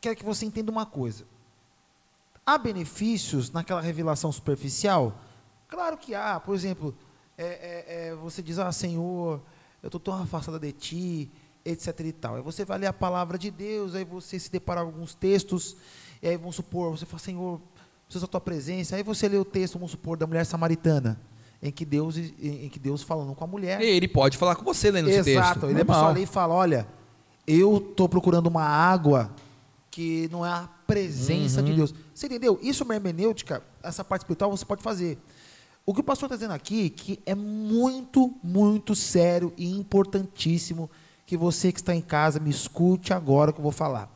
Quero 0.00 0.16
que 0.16 0.24
você 0.24 0.44
entenda 0.44 0.72
uma 0.72 0.86
coisa. 0.86 1.24
Há 2.44 2.58
benefícios 2.58 3.52
naquela 3.52 3.80
revelação 3.80 4.32
superficial? 4.32 5.14
Claro 5.68 5.96
que 5.96 6.14
há. 6.14 6.40
Por 6.40 6.54
exemplo, 6.54 6.96
é, 7.40 7.46
é, 7.46 8.08
é, 8.08 8.14
você 8.14 8.42
diz, 8.42 8.58
ah, 8.58 8.70
Senhor, 8.70 9.40
eu 9.82 9.86
estou 9.86 9.98
tão 9.98 10.14
afastada 10.14 10.58
de 10.58 10.72
Ti, 10.72 11.32
etc 11.64 11.98
e 12.00 12.12
tal. 12.12 12.36
Aí 12.36 12.42
você 12.42 12.66
vai 12.66 12.78
ler 12.78 12.86
a 12.86 12.92
palavra 12.92 13.38
de 13.38 13.50
Deus, 13.50 13.94
aí 13.94 14.04
você 14.04 14.38
se 14.38 14.52
depara 14.52 14.82
com 14.82 14.88
alguns 14.88 15.14
textos, 15.14 15.74
e 16.22 16.28
aí 16.28 16.36
vamos 16.36 16.56
supor, 16.56 16.90
você 16.90 17.06
fala, 17.06 17.18
Senhor, 17.18 17.60
preciso 18.04 18.26
da 18.26 18.30
Tua 18.30 18.40
presença. 18.42 18.94
Aí 18.94 19.02
você 19.02 19.26
lê 19.26 19.38
o 19.38 19.44
texto, 19.44 19.74
vamos 19.74 19.92
supor, 19.92 20.18
da 20.18 20.26
mulher 20.26 20.44
samaritana, 20.44 21.18
em 21.62 21.72
que 21.72 21.86
Deus, 21.86 22.18
em, 22.18 22.66
em 22.66 22.68
que 22.68 22.78
Deus 22.78 23.02
falando 23.02 23.34
com 23.34 23.42
a 23.42 23.46
mulher. 23.46 23.80
Ele 23.80 24.06
pode 24.06 24.36
falar 24.36 24.54
com 24.54 24.64
você 24.64 24.90
lendo 24.90 25.08
Exato, 25.08 25.28
esse 25.28 25.34
texto. 25.36 25.50
Exato, 25.50 25.66
ele 25.66 25.84
Normal. 25.84 26.12
lê 26.12 26.22
e 26.24 26.26
fala, 26.26 26.52
olha, 26.52 26.86
eu 27.46 27.78
estou 27.78 28.06
procurando 28.06 28.48
uma 28.48 28.64
água 28.64 29.34
que 29.90 30.28
não 30.30 30.44
é 30.44 30.50
a 30.50 30.68
presença 30.86 31.60
uhum. 31.60 31.66
de 31.66 31.74
Deus. 31.74 31.94
Você 32.14 32.26
entendeu? 32.26 32.58
Isso 32.60 32.82
é 32.82 32.84
uma 32.84 32.94
hermenêutica, 32.94 33.62
essa 33.82 34.04
parte 34.04 34.22
espiritual 34.22 34.50
você 34.50 34.64
pode 34.66 34.82
fazer. 34.82 35.18
O 35.90 35.92
que 35.92 36.02
o 36.02 36.04
pastor 36.04 36.28
está 36.28 36.36
dizendo 36.36 36.52
aqui 36.52 36.88
que 36.88 37.18
é 37.26 37.34
muito, 37.34 38.32
muito 38.44 38.94
sério 38.94 39.52
e 39.56 39.68
importantíssimo 39.76 40.88
que 41.26 41.36
você 41.36 41.72
que 41.72 41.80
está 41.80 41.92
em 41.92 42.00
casa 42.00 42.38
me 42.38 42.48
escute 42.48 43.12
agora 43.12 43.52
que 43.52 43.58
eu 43.58 43.62
vou 43.64 43.72
falar. 43.72 44.08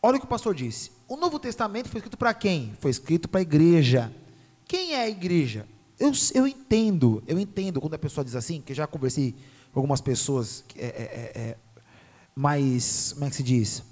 Olha 0.00 0.18
o 0.18 0.20
que 0.20 0.24
o 0.24 0.28
pastor 0.28 0.54
disse. 0.54 0.92
O 1.08 1.16
Novo 1.16 1.40
Testamento 1.40 1.88
foi 1.88 1.98
escrito 1.98 2.16
para 2.16 2.32
quem? 2.32 2.72
Foi 2.78 2.92
escrito 2.92 3.28
para 3.28 3.40
a 3.40 3.42
igreja. 3.42 4.14
Quem 4.68 4.92
é 4.92 5.00
a 5.00 5.08
igreja? 5.08 5.66
Eu, 5.98 6.12
eu 6.32 6.46
entendo, 6.46 7.24
eu 7.26 7.40
entendo 7.40 7.80
quando 7.80 7.94
a 7.94 7.98
pessoa 7.98 8.24
diz 8.24 8.36
assim, 8.36 8.60
que 8.60 8.72
já 8.72 8.86
conversei 8.86 9.34
com 9.72 9.80
algumas 9.80 10.00
pessoas 10.00 10.62
é, 10.76 10.86
é, 10.86 10.88
é, 10.88 11.40
é 11.40 11.56
mais, 12.36 13.14
como 13.14 13.24
é 13.24 13.30
que 13.30 13.34
se 13.34 13.42
diz? 13.42 13.82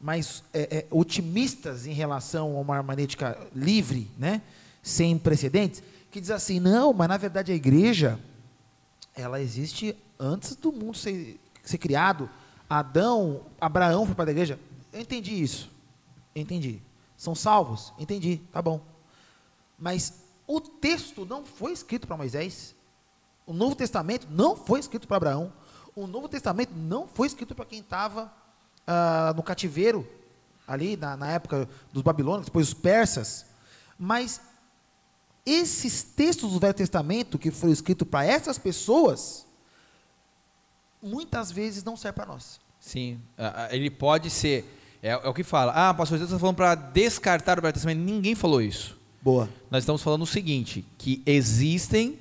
mais 0.00 0.42
é, 0.52 0.78
é, 0.78 0.86
otimistas 0.90 1.86
em 1.86 1.92
relação 1.92 2.56
a 2.56 2.60
uma 2.60 2.76
hermenêutica 2.76 3.38
livre, 3.54 4.10
né? 4.18 4.42
Sem 4.82 5.16
precedentes, 5.16 5.82
que 6.10 6.20
diz 6.20 6.30
assim, 6.30 6.58
não, 6.58 6.92
mas 6.92 7.08
na 7.08 7.16
verdade 7.16 7.52
a 7.52 7.54
igreja, 7.54 8.18
ela 9.14 9.40
existe 9.40 9.96
antes 10.18 10.56
do 10.56 10.72
mundo 10.72 10.96
ser, 10.96 11.40
ser 11.62 11.78
criado. 11.78 12.28
Adão, 12.68 13.42
Abraão 13.60 14.04
foi 14.04 14.14
para 14.14 14.30
a 14.30 14.32
igreja. 14.32 14.58
Eu 14.92 15.00
entendi 15.00 15.40
isso. 15.40 15.70
Eu 16.34 16.42
entendi. 16.42 16.80
São 17.16 17.34
salvos? 17.34 17.92
Entendi, 17.98 18.40
tá 18.52 18.60
bom. 18.60 18.80
Mas 19.78 20.22
o 20.46 20.60
texto 20.60 21.24
não 21.24 21.44
foi 21.44 21.72
escrito 21.72 22.06
para 22.06 22.16
Moisés. 22.16 22.74
O 23.46 23.52
Novo 23.52 23.74
Testamento 23.74 24.26
não 24.30 24.56
foi 24.56 24.80
escrito 24.80 25.06
para 25.06 25.16
Abraão. 25.16 25.52
O 25.94 26.06
Novo 26.06 26.28
Testamento 26.28 26.72
não 26.74 27.06
foi 27.06 27.26
escrito 27.26 27.54
para 27.54 27.64
quem 27.64 27.80
estava 27.80 28.32
ah, 28.86 29.32
no 29.36 29.42
cativeiro, 29.42 30.06
ali 30.66 30.96
na, 30.96 31.16
na 31.16 31.30
época 31.30 31.68
dos 31.92 32.02
babilônicos, 32.02 32.46
depois 32.46 32.68
os 32.68 32.74
persas, 32.74 33.46
mas 33.98 34.40
esses 35.44 36.02
textos 36.02 36.52
do 36.52 36.58
Velho 36.58 36.74
Testamento 36.74 37.38
que 37.38 37.50
foram 37.50 37.72
escritos 37.72 38.06
para 38.06 38.24
essas 38.24 38.58
pessoas, 38.58 39.46
muitas 41.02 41.50
vezes 41.50 41.82
não 41.82 41.96
servem 41.96 42.16
para 42.16 42.32
nós. 42.32 42.60
Sim, 42.78 43.20
ele 43.70 43.90
pode 43.90 44.30
ser, 44.30 44.64
é, 45.02 45.10
é 45.10 45.28
o 45.28 45.34
que 45.34 45.44
fala, 45.44 45.72
ah, 45.72 45.94
pastor, 45.94 46.18
você 46.18 46.24
está 46.24 46.38
falando 46.38 46.56
para 46.56 46.74
descartar 46.74 47.58
o 47.58 47.62
Velho 47.62 47.74
Testamento, 47.74 47.98
ninguém 47.98 48.34
falou 48.34 48.60
isso. 48.60 48.98
Boa. 49.20 49.48
Nós 49.70 49.82
estamos 49.82 50.02
falando 50.02 50.22
o 50.22 50.26
seguinte, 50.26 50.84
que 50.98 51.22
existem 51.24 52.18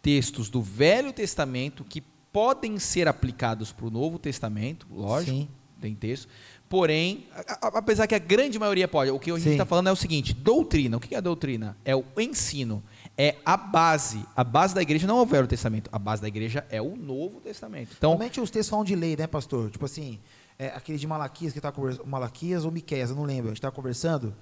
textos 0.00 0.48
do 0.48 0.62
Velho 0.62 1.12
Testamento 1.12 1.84
que 1.84 2.00
podem 2.32 2.78
ser 2.78 3.08
aplicados 3.08 3.72
para 3.72 3.86
o 3.86 3.90
Novo 3.90 4.18
Testamento, 4.18 4.86
lógico. 4.90 5.36
Sim 5.36 5.48
tem 5.80 5.94
texto. 5.94 6.28
Porém, 6.68 7.26
apesar 7.60 8.06
que 8.06 8.14
a 8.14 8.18
grande 8.18 8.58
maioria 8.58 8.86
pode, 8.86 9.10
o 9.10 9.18
que 9.18 9.30
a 9.30 9.38
gente 9.38 9.52
está 9.52 9.64
falando 9.64 9.88
é 9.88 9.92
o 9.92 9.96
seguinte: 9.96 10.34
doutrina. 10.34 10.98
O 10.98 11.00
que 11.00 11.14
é 11.14 11.20
doutrina? 11.20 11.76
É 11.82 11.96
o 11.96 12.04
ensino. 12.18 12.82
É 13.16 13.36
a 13.44 13.56
base. 13.56 14.24
A 14.36 14.44
base 14.44 14.74
da 14.74 14.82
igreja 14.82 15.06
não 15.06 15.18
é 15.18 15.22
o 15.22 15.26
Velho 15.26 15.46
Testamento. 15.46 15.88
A 15.90 15.98
base 15.98 16.20
da 16.20 16.28
igreja 16.28 16.66
é 16.68 16.80
o 16.80 16.94
Novo 16.94 17.40
Testamento. 17.40 17.94
Então, 17.96 18.10
Normalmente 18.10 18.40
os 18.40 18.50
textos 18.50 18.68
falam 18.68 18.84
de 18.84 18.94
lei, 18.94 19.16
né, 19.16 19.26
pastor? 19.26 19.70
Tipo 19.70 19.86
assim, 19.86 20.20
é, 20.58 20.68
aquele 20.68 20.98
de 20.98 21.06
Malaquias 21.06 21.52
que 21.52 21.58
está 21.58 21.72
conversando. 21.72 22.06
Malaquias 22.06 22.66
ou 22.66 22.70
Miqueias, 22.70 23.10
eu 23.10 23.16
não 23.16 23.24
lembro. 23.24 23.46
A 23.46 23.50
gente 23.50 23.58
estava 23.58 23.74
conversando 23.74 24.34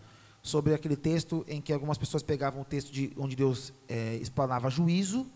sobre 0.42 0.74
aquele 0.74 0.96
texto 0.96 1.44
em 1.48 1.60
que 1.60 1.72
algumas 1.72 1.96
pessoas 1.96 2.24
pegavam 2.24 2.62
o 2.62 2.64
texto 2.64 2.92
de 2.92 3.12
onde 3.16 3.36
Deus 3.36 3.72
é, 3.88 4.16
explanava 4.16 4.68
juízo. 4.68 5.26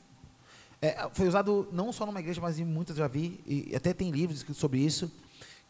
É, 0.83 1.09
foi 1.13 1.29
usado 1.29 1.69
não 1.71 1.93
só 1.93 2.05
numa 2.05 2.19
igreja, 2.19 2.41
mas 2.41 2.59
em 2.59 2.65
muitas 2.65 2.97
já 2.97 3.07
vi, 3.07 3.41
e 3.47 3.77
até 3.77 3.93
tem 3.93 4.11
livros 4.11 4.39
escritos 4.39 4.61
sobre 4.61 4.81
isso 4.81 5.11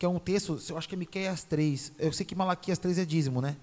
que 0.00 0.06
é 0.06 0.08
um 0.08 0.18
texto, 0.18 0.58
eu 0.70 0.78
acho 0.78 0.88
que 0.88 0.94
é 0.94 0.98
Miqueias 0.98 1.44
3. 1.44 1.92
Eu 1.98 2.10
sei 2.10 2.24
que 2.24 2.34
Malaquias 2.34 2.78
3 2.78 3.00
é 3.00 3.04
dízimo, 3.04 3.42
né? 3.42 3.54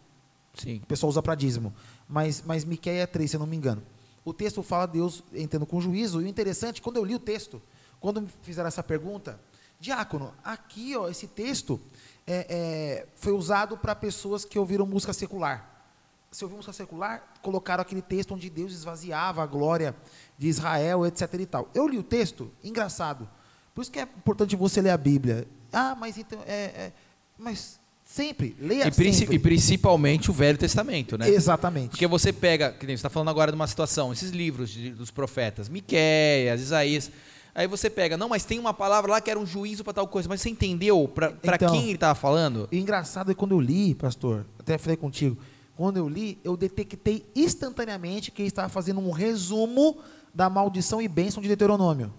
Sim. 0.53 0.81
O 0.83 0.85
pessoal 0.85 1.09
usa 1.09 1.19
para 1.19 1.33
dízimo. 1.33 1.73
Mas, 2.07 2.43
mas 2.45 2.63
Miqueias 2.63 3.09
3, 3.09 3.31
se 3.31 3.35
eu 3.35 3.39
não 3.39 3.47
me 3.47 3.57
engano. 3.57 3.81
O 4.23 4.31
texto 4.31 4.61
fala 4.61 4.85
Deus 4.85 5.23
entrando 5.33 5.65
com 5.65 5.81
juízo. 5.81 6.21
E 6.21 6.25
o 6.25 6.27
interessante, 6.27 6.79
quando 6.79 6.97
eu 6.97 7.03
li 7.03 7.15
o 7.15 7.19
texto, 7.19 7.59
quando 7.99 8.21
me 8.21 8.27
fizeram 8.43 8.67
essa 8.67 8.83
pergunta, 8.83 9.41
Diácono, 9.79 10.31
aqui 10.43 10.95
ó, 10.95 11.09
esse 11.09 11.25
texto 11.25 11.81
é, 12.27 12.45
é, 12.47 13.07
foi 13.15 13.33
usado 13.33 13.75
para 13.75 13.95
pessoas 13.95 14.45
que 14.45 14.59
ouviram 14.59 14.85
música 14.85 15.13
secular. 15.13 15.89
Se 16.31 16.43
ouviu 16.43 16.57
música 16.57 16.71
secular, 16.71 17.33
colocaram 17.41 17.81
aquele 17.81 18.03
texto 18.03 18.35
onde 18.35 18.47
Deus 18.47 18.73
esvaziava 18.73 19.41
a 19.41 19.47
glória 19.47 19.95
de 20.37 20.47
Israel, 20.47 21.03
etc. 21.03 21.33
E 21.33 21.45
tal. 21.47 21.67
Eu 21.73 21.87
li 21.87 21.97
o 21.97 22.03
texto, 22.03 22.51
engraçado. 22.63 23.27
Por 23.73 23.81
isso 23.81 23.91
que 23.91 23.97
é 23.97 24.03
importante 24.03 24.55
você 24.55 24.83
ler 24.83 24.91
a 24.91 24.97
Bíblia. 24.97 25.47
Ah, 25.71 25.95
mas 25.99 26.17
então. 26.17 26.39
É, 26.45 26.51
é, 26.53 26.91
mas 27.37 27.79
sempre, 28.03 28.55
leia 28.59 28.87
e 28.87 28.91
sempre. 28.91 29.35
E 29.35 29.39
principalmente 29.39 30.31
o 30.31 30.33
Velho 30.33 30.57
Testamento, 30.57 31.17
né? 31.17 31.29
Exatamente. 31.29 31.89
Porque 31.89 32.07
você 32.07 32.31
pega, 32.31 32.71
que 32.71 32.85
nem 32.87 32.95
você 32.95 32.99
está 32.99 33.09
falando 33.09 33.29
agora 33.29 33.51
de 33.51 33.55
uma 33.55 33.67
situação, 33.67 34.13
esses 34.13 34.31
livros 34.31 34.69
de, 34.69 34.91
dos 34.91 35.11
profetas, 35.11 35.67
Miquéias, 35.69 36.61
Isaías. 36.61 37.11
Aí 37.53 37.67
você 37.67 37.89
pega, 37.89 38.15
não, 38.15 38.29
mas 38.29 38.45
tem 38.45 38.59
uma 38.59 38.73
palavra 38.73 39.13
lá 39.13 39.19
que 39.19 39.31
era 39.31 39.39
um 39.39 39.45
juízo 39.45 39.83
para 39.83 39.93
tal 39.93 40.07
coisa, 40.07 40.29
mas 40.29 40.41
você 40.41 40.49
entendeu 40.49 41.07
para 41.07 41.33
então, 41.43 41.71
quem 41.71 41.85
ele 41.85 41.95
estava 41.95 42.13
falando? 42.13 42.69
Engraçado 42.71 43.31
é 43.31 43.33
quando 43.33 43.53
eu 43.53 43.59
li, 43.59 43.95
pastor, 43.95 44.45
até 44.59 44.77
falei 44.77 44.95
contigo, 44.95 45.35
quando 45.75 45.97
eu 45.97 46.07
li, 46.07 46.39
eu 46.43 46.55
detectei 46.55 47.25
instantaneamente 47.35 48.29
que 48.29 48.43
ele 48.43 48.49
estava 48.49 48.69
fazendo 48.69 48.99
um 48.99 49.09
resumo 49.09 49.97
da 50.33 50.51
maldição 50.51 51.01
e 51.01 51.07
bênção 51.07 51.41
de 51.41 51.47
Deuteronômio. 51.47 52.13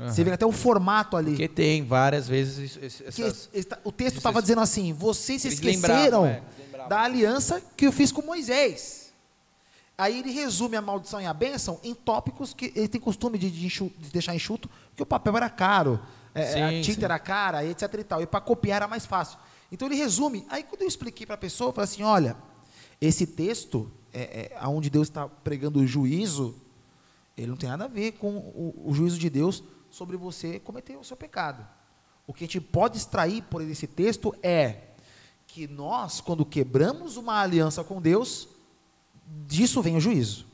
Uhum. 0.00 0.08
Você 0.08 0.24
vê 0.24 0.32
até 0.32 0.46
o 0.46 0.52
formato 0.52 1.14
ali. 1.14 1.32
Porque 1.32 1.48
tem 1.48 1.84
várias 1.84 2.26
vezes. 2.26 2.78
Essas, 2.82 3.50
o 3.84 3.92
texto 3.92 4.16
estava 4.16 4.40
dizendo 4.40 4.62
assim: 4.62 4.94
vocês 4.94 5.42
se 5.42 5.48
esqueceram 5.48 6.24
é, 6.24 6.42
da 6.88 7.02
aliança 7.02 7.62
que 7.76 7.86
eu 7.86 7.92
fiz 7.92 8.10
com 8.10 8.22
Moisés. 8.22 9.12
Aí 9.98 10.20
ele 10.20 10.30
resume 10.30 10.76
a 10.76 10.80
maldição 10.80 11.20
e 11.20 11.26
a 11.26 11.34
bênção 11.34 11.78
em 11.84 11.94
tópicos 11.94 12.54
que 12.54 12.72
ele 12.74 12.88
tem 12.88 12.98
costume 12.98 13.36
de, 13.36 13.50
de, 13.50 13.66
enxuto, 13.66 13.94
de 14.00 14.08
deixar 14.08 14.34
enxuto, 14.34 14.70
porque 14.88 15.02
o 15.02 15.06
papel 15.06 15.36
era 15.36 15.50
caro, 15.50 16.00
é, 16.34 16.46
sim, 16.46 16.62
a 16.62 16.70
tinta 16.82 17.00
sim. 17.00 17.04
era 17.04 17.18
cara, 17.18 17.62
etc. 17.66 17.92
E, 17.92 18.04
tal, 18.04 18.22
e 18.22 18.26
para 18.26 18.40
copiar 18.40 18.76
era 18.76 18.88
mais 18.88 19.04
fácil. 19.04 19.38
Então 19.70 19.86
ele 19.86 19.96
resume. 19.96 20.46
Aí 20.48 20.62
quando 20.62 20.80
eu 20.80 20.88
expliquei 20.88 21.26
para 21.26 21.34
a 21.34 21.38
pessoa, 21.38 21.68
eu 21.68 21.72
falei 21.74 21.84
assim: 21.84 22.02
olha, 22.02 22.34
esse 22.98 23.26
texto, 23.26 23.92
é, 24.14 24.50
é, 24.54 24.66
onde 24.66 24.88
Deus 24.88 25.08
está 25.08 25.28
pregando 25.28 25.80
o 25.80 25.86
juízo, 25.86 26.56
ele 27.36 27.48
não 27.48 27.56
tem 27.58 27.68
nada 27.68 27.84
a 27.84 27.88
ver 27.88 28.12
com 28.12 28.30
o, 28.30 28.84
o 28.86 28.94
juízo 28.94 29.18
de 29.18 29.28
Deus 29.28 29.62
sobre 29.90 30.16
você 30.16 30.58
cometer 30.60 30.96
o 30.96 31.04
seu 31.04 31.16
pecado. 31.16 31.66
O 32.26 32.32
que 32.32 32.44
a 32.44 32.46
gente 32.46 32.60
pode 32.60 32.96
extrair 32.96 33.42
por 33.42 33.60
esse 33.62 33.86
texto 33.86 34.34
é 34.42 34.76
que 35.46 35.66
nós, 35.66 36.20
quando 36.20 36.44
quebramos 36.44 37.16
uma 37.16 37.40
aliança 37.40 37.82
com 37.82 38.00
Deus, 38.00 38.48
disso 39.46 39.82
vem 39.82 39.96
o 39.96 40.00
juízo. 40.00 40.46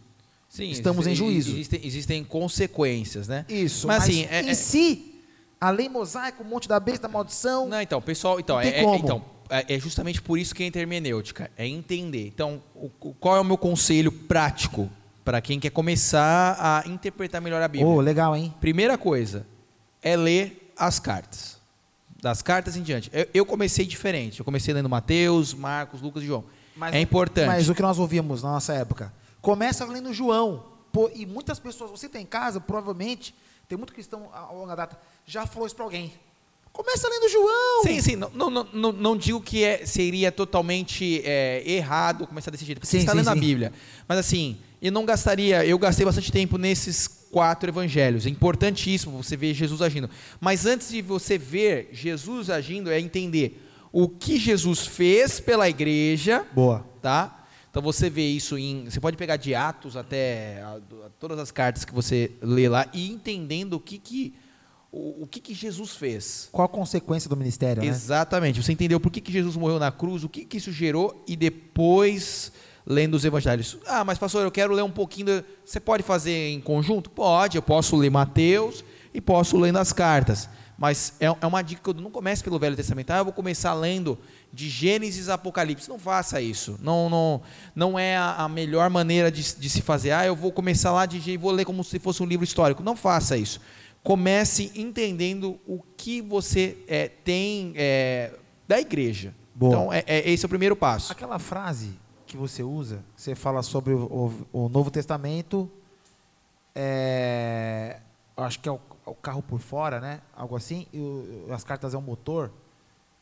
Sim, 0.49 0.71
Estamos 0.71 1.07
em 1.07 1.11
existe- 1.11 1.25
juízo. 1.27 1.51
Existem, 1.53 1.81
existem 1.85 2.25
consequências, 2.25 3.29
né? 3.29 3.45
Isso, 3.49 3.87
Mas, 3.87 3.99
mas, 3.99 4.09
assim, 4.09 4.25
é- 4.31 4.43
em 4.43 4.49
é- 4.51 4.55
si, 4.55 5.21
a 5.61 5.69
lei 5.71 5.89
mosaica, 5.89 6.43
o 6.43 6.47
monte 6.47 6.67
da 6.67 6.81
besta, 6.81 7.07
a 7.07 7.11
maldição, 7.11 7.69
Não, 7.69 7.81
então, 7.81 8.01
pessoal, 8.01 8.41
então, 8.41 8.59
é, 8.59 8.69
é- 8.69 8.97
então 8.97 9.23
é, 9.51 9.75
é 9.75 9.79
justamente 9.79 10.23
por 10.23 10.39
isso 10.39 10.55
que 10.55 10.63
é 10.63 10.71
hermenêutica, 10.75 11.51
é 11.59 11.67
entender. 11.67 12.27
Então, 12.29 12.63
o- 12.75 12.89
qual 13.15 13.37
é 13.37 13.41
o 13.41 13.45
meu 13.45 13.59
conselho 13.59 14.11
prático 14.11 14.89
para 15.27 15.41
quem 15.41 15.59
quer 15.59 15.71
começar 15.71 16.57
a 16.57 16.89
interpretar 16.89 17.41
melhor 17.43 17.61
a 17.61 17.67
Bíblia? 17.67 17.91
oh, 17.91 18.01
legal, 18.01 18.37
hein? 18.37 18.55
Primeira 18.61 18.97
coisa 18.97 19.45
é 20.01 20.17
ler 20.17 20.73
as 20.79 21.01
cartas. 21.01 21.59
Das 22.23 22.43
cartas 22.43 22.77
em 22.77 22.83
diante. 22.83 23.11
Eu, 23.13 23.27
eu 23.35 23.45
comecei 23.45 23.85
diferente. 23.85 24.39
Eu 24.39 24.45
comecei 24.45 24.73
lendo 24.73 24.89
Mateus, 24.89 25.53
Marcos, 25.53 26.01
Lucas 26.01 26.23
e 26.23 26.27
João. 26.27 26.45
é 26.93 27.01
importante. 27.01 27.49
Mas 27.49 27.69
o 27.69 27.75
que 27.75 27.83
nós 27.83 27.99
ouvíamos 27.99 28.45
na 28.45 28.53
nossa 28.53 28.73
época? 28.73 29.13
Começa 29.43 29.85
lendo 29.85 30.15
João. 30.15 30.65
Pô, 30.93 31.11
e 31.13 31.27
muitas 31.27 31.59
pessoas, 31.59 31.91
você 31.91 32.09
tem 32.09 32.23
em 32.23 32.27
casa, 32.27 32.61
provavelmente, 32.61 33.35
tem 33.69 33.77
muito 33.77 33.93
cristão 33.93 34.31
a 34.33 34.53
longa 34.53 34.77
data, 34.77 34.97
já 35.27 35.45
falou 35.45 35.67
isso 35.67 35.75
para 35.75 35.85
alguém. 35.85 36.13
Começa 36.73 37.09
lendo 37.09 37.29
João. 37.29 37.83
Sim, 37.83 38.01
sim. 38.01 38.17
Não, 38.17 38.31
não, 38.31 38.51
não, 38.73 38.93
não- 38.93 39.17
digo 39.17 39.41
que 39.41 39.65
é- 39.65 39.85
seria 39.87 40.31
totalmente 40.31 41.21
é, 41.25 41.63
errado 41.67 42.27
começar 42.29 42.51
desse 42.53 42.65
jeito, 42.65 42.79
porque 42.79 42.87
Sim, 42.87 42.99
você 42.99 43.03
está 43.03 43.13
sim, 43.13 43.19
lendo 43.19 43.29
a 43.31 43.33
sim. 43.35 43.41
Bíblia. 43.41 43.73
Mas 44.07 44.19
assim, 44.19 44.59
eu 44.87 44.93
não 44.93 45.05
gastaria, 45.05 45.65
eu 45.67 45.79
gastei 45.79 46.05
bastante 46.05 46.31
tempo 46.33 46.57
nesses 46.59 47.07
quatro 47.09 47.69
evangelhos. 47.71 48.27
É 48.27 48.29
importantíssimo 48.31 49.23
você 49.23 49.37
ver 49.37 49.53
Jesus 49.55 49.83
agindo. 49.83 50.09
Mas 50.41 50.65
antes 50.67 50.89
de 50.91 51.03
você 51.03 51.37
ver 51.39 51.89
Jesus 51.93 52.49
agindo, 52.51 52.91
é 52.91 52.99
entender 53.01 53.63
o 53.93 54.09
que 54.09 54.39
Jesus 54.39 54.87
fez 54.87 55.41
pela 55.41 55.69
igreja, 55.69 56.45
Boa. 56.55 56.85
tá? 57.01 57.45
Então 57.71 57.83
você 57.83 58.09
vê 58.09 58.27
isso 58.27 58.57
em. 58.57 58.85
Você 58.89 58.99
pode 58.99 59.17
pegar 59.19 59.37
de 59.37 59.55
Atos 59.55 59.97
até 59.97 60.63
a- 60.63 60.77
a- 61.07 61.11
todas 61.21 61.39
as 61.39 61.51
cartas 61.51 61.85
que 61.85 61.93
você 61.95 62.33
lê 62.41 62.69
lá 62.69 62.87
e 62.95 63.11
entendendo 63.11 63.75
o 63.75 63.81
que 63.81 63.99
que, 63.99 64.35
o, 64.91 65.25
o 65.25 65.27
que, 65.27 65.41
que 65.41 65.53
Jesus 65.53 65.91
fez. 65.95 66.49
Qual 66.51 66.65
a 66.65 66.69
consequência 66.71 67.29
do 67.29 67.37
ministério, 67.37 67.83
né? 67.83 67.89
Exatamente. 67.89 68.63
Você 68.63 68.73
entendeu 68.73 68.99
por 68.99 69.11
que, 69.13 69.21
que 69.21 69.31
Jesus 69.31 69.57
morreu 69.57 69.79
na 69.79 69.93
cruz, 69.93 70.25
o 70.25 70.29
que, 70.29 70.47
que 70.47 70.57
isso 70.57 70.73
gerou 70.73 71.23
e 71.29 71.37
depois 71.37 72.51
lendo 72.87 73.15
os 73.15 73.25
evangelhos. 73.25 73.77
Ah, 73.87 74.05
mas 74.05 74.17
pastor, 74.17 74.45
eu 74.45 74.51
quero 74.51 74.73
ler 74.73 74.83
um 74.83 74.91
pouquinho. 74.91 75.45
Você 75.65 75.81
pode 75.81 76.03
fazer 76.05 76.51
em 76.51 76.61
conjunto? 76.61 77.11
Pode. 77.11 77.57
Eu 77.57 77.63
posso 77.63 77.97
ler 77.97 78.11
Mateus 78.11 78.85
e 79.13 79.21
posso 79.21 79.59
ler 79.59 79.73
nas 79.73 79.93
cartas. 79.93 80.49
Mas 80.79 81.15
é, 81.19 81.27
é 81.27 81.47
uma 81.47 81.63
dica 81.63 81.83
que 81.83 81.91
eu 81.91 81.95
não 81.95 82.11
comece 82.11 82.45
pelo 82.45 82.59
Velho 82.59 82.77
Testamento. 82.77 83.11
Ah, 83.11 83.19
eu 83.19 83.25
vou 83.25 83.33
começar 83.33 83.73
lendo 83.75 84.19
de 84.53 84.69
Gênesis 84.69 85.29
a 85.29 85.35
Apocalipse. 85.35 85.89
Não 85.89 85.99
faça 85.99 86.41
isso. 86.41 86.79
Não, 86.83 87.09
não, 87.09 87.43
não 87.75 87.99
é 87.99 88.17
a, 88.17 88.45
a 88.45 88.49
melhor 88.49 88.89
maneira 88.91 89.33
de, 89.33 89.43
de 89.57 89.71
se 89.71 89.81
fazer. 89.81 90.13
Ah, 90.13 90.27
eu 90.27 90.37
vou 90.37 90.53
começar 90.53 90.93
lá 90.93 91.07
de 91.07 91.31
e 91.31 91.37
vou 91.37 91.51
ler 91.51 91.65
como 91.65 91.83
se 91.83 91.99
fosse 91.99 92.23
um 92.23 92.27
livro 92.27 92.45
histórico. 92.45 92.83
Não 92.83 92.95
faça 92.95 93.37
isso. 93.37 93.61
Comece 94.03 94.71
entendendo 94.77 95.59
o 95.67 95.83
que 95.97 96.21
você 96.21 96.77
é, 96.87 97.09
tem 97.09 97.73
é, 97.75 98.33
da 98.69 98.79
igreja. 98.79 99.35
Boa. 99.55 99.73
Então, 99.73 99.93
é, 99.93 100.05
é- 100.07 100.31
esse 100.31 100.45
é 100.45 100.47
o 100.47 100.51
primeiro 100.51 100.77
passo. 100.77 101.11
Aquela 101.11 101.39
frase 101.39 101.99
que 102.37 102.41
você 102.43 102.63
usa, 102.63 103.03
você 103.17 103.35
fala 103.35 103.63
sobre 103.63 103.95
o, 103.95 104.05
o- 104.53 104.65
o 104.65 104.69
Novo 104.69 104.91
Testamento, 104.91 105.71
é, 106.75 107.99
acho 108.37 108.61
que 108.61 108.69
é 108.69 108.73
o, 108.73 108.79
o 109.05 109.15
carro 109.15 109.43
por 109.43 109.59
fora, 109.61 110.01
né? 110.01 110.21
Algo 110.37 110.57
assim, 110.57 110.87
e 110.93 111.47
as 111.51 111.65
cartas 111.65 111.95
é 111.95 111.99
um 111.99 112.03
motor. 112.03 112.51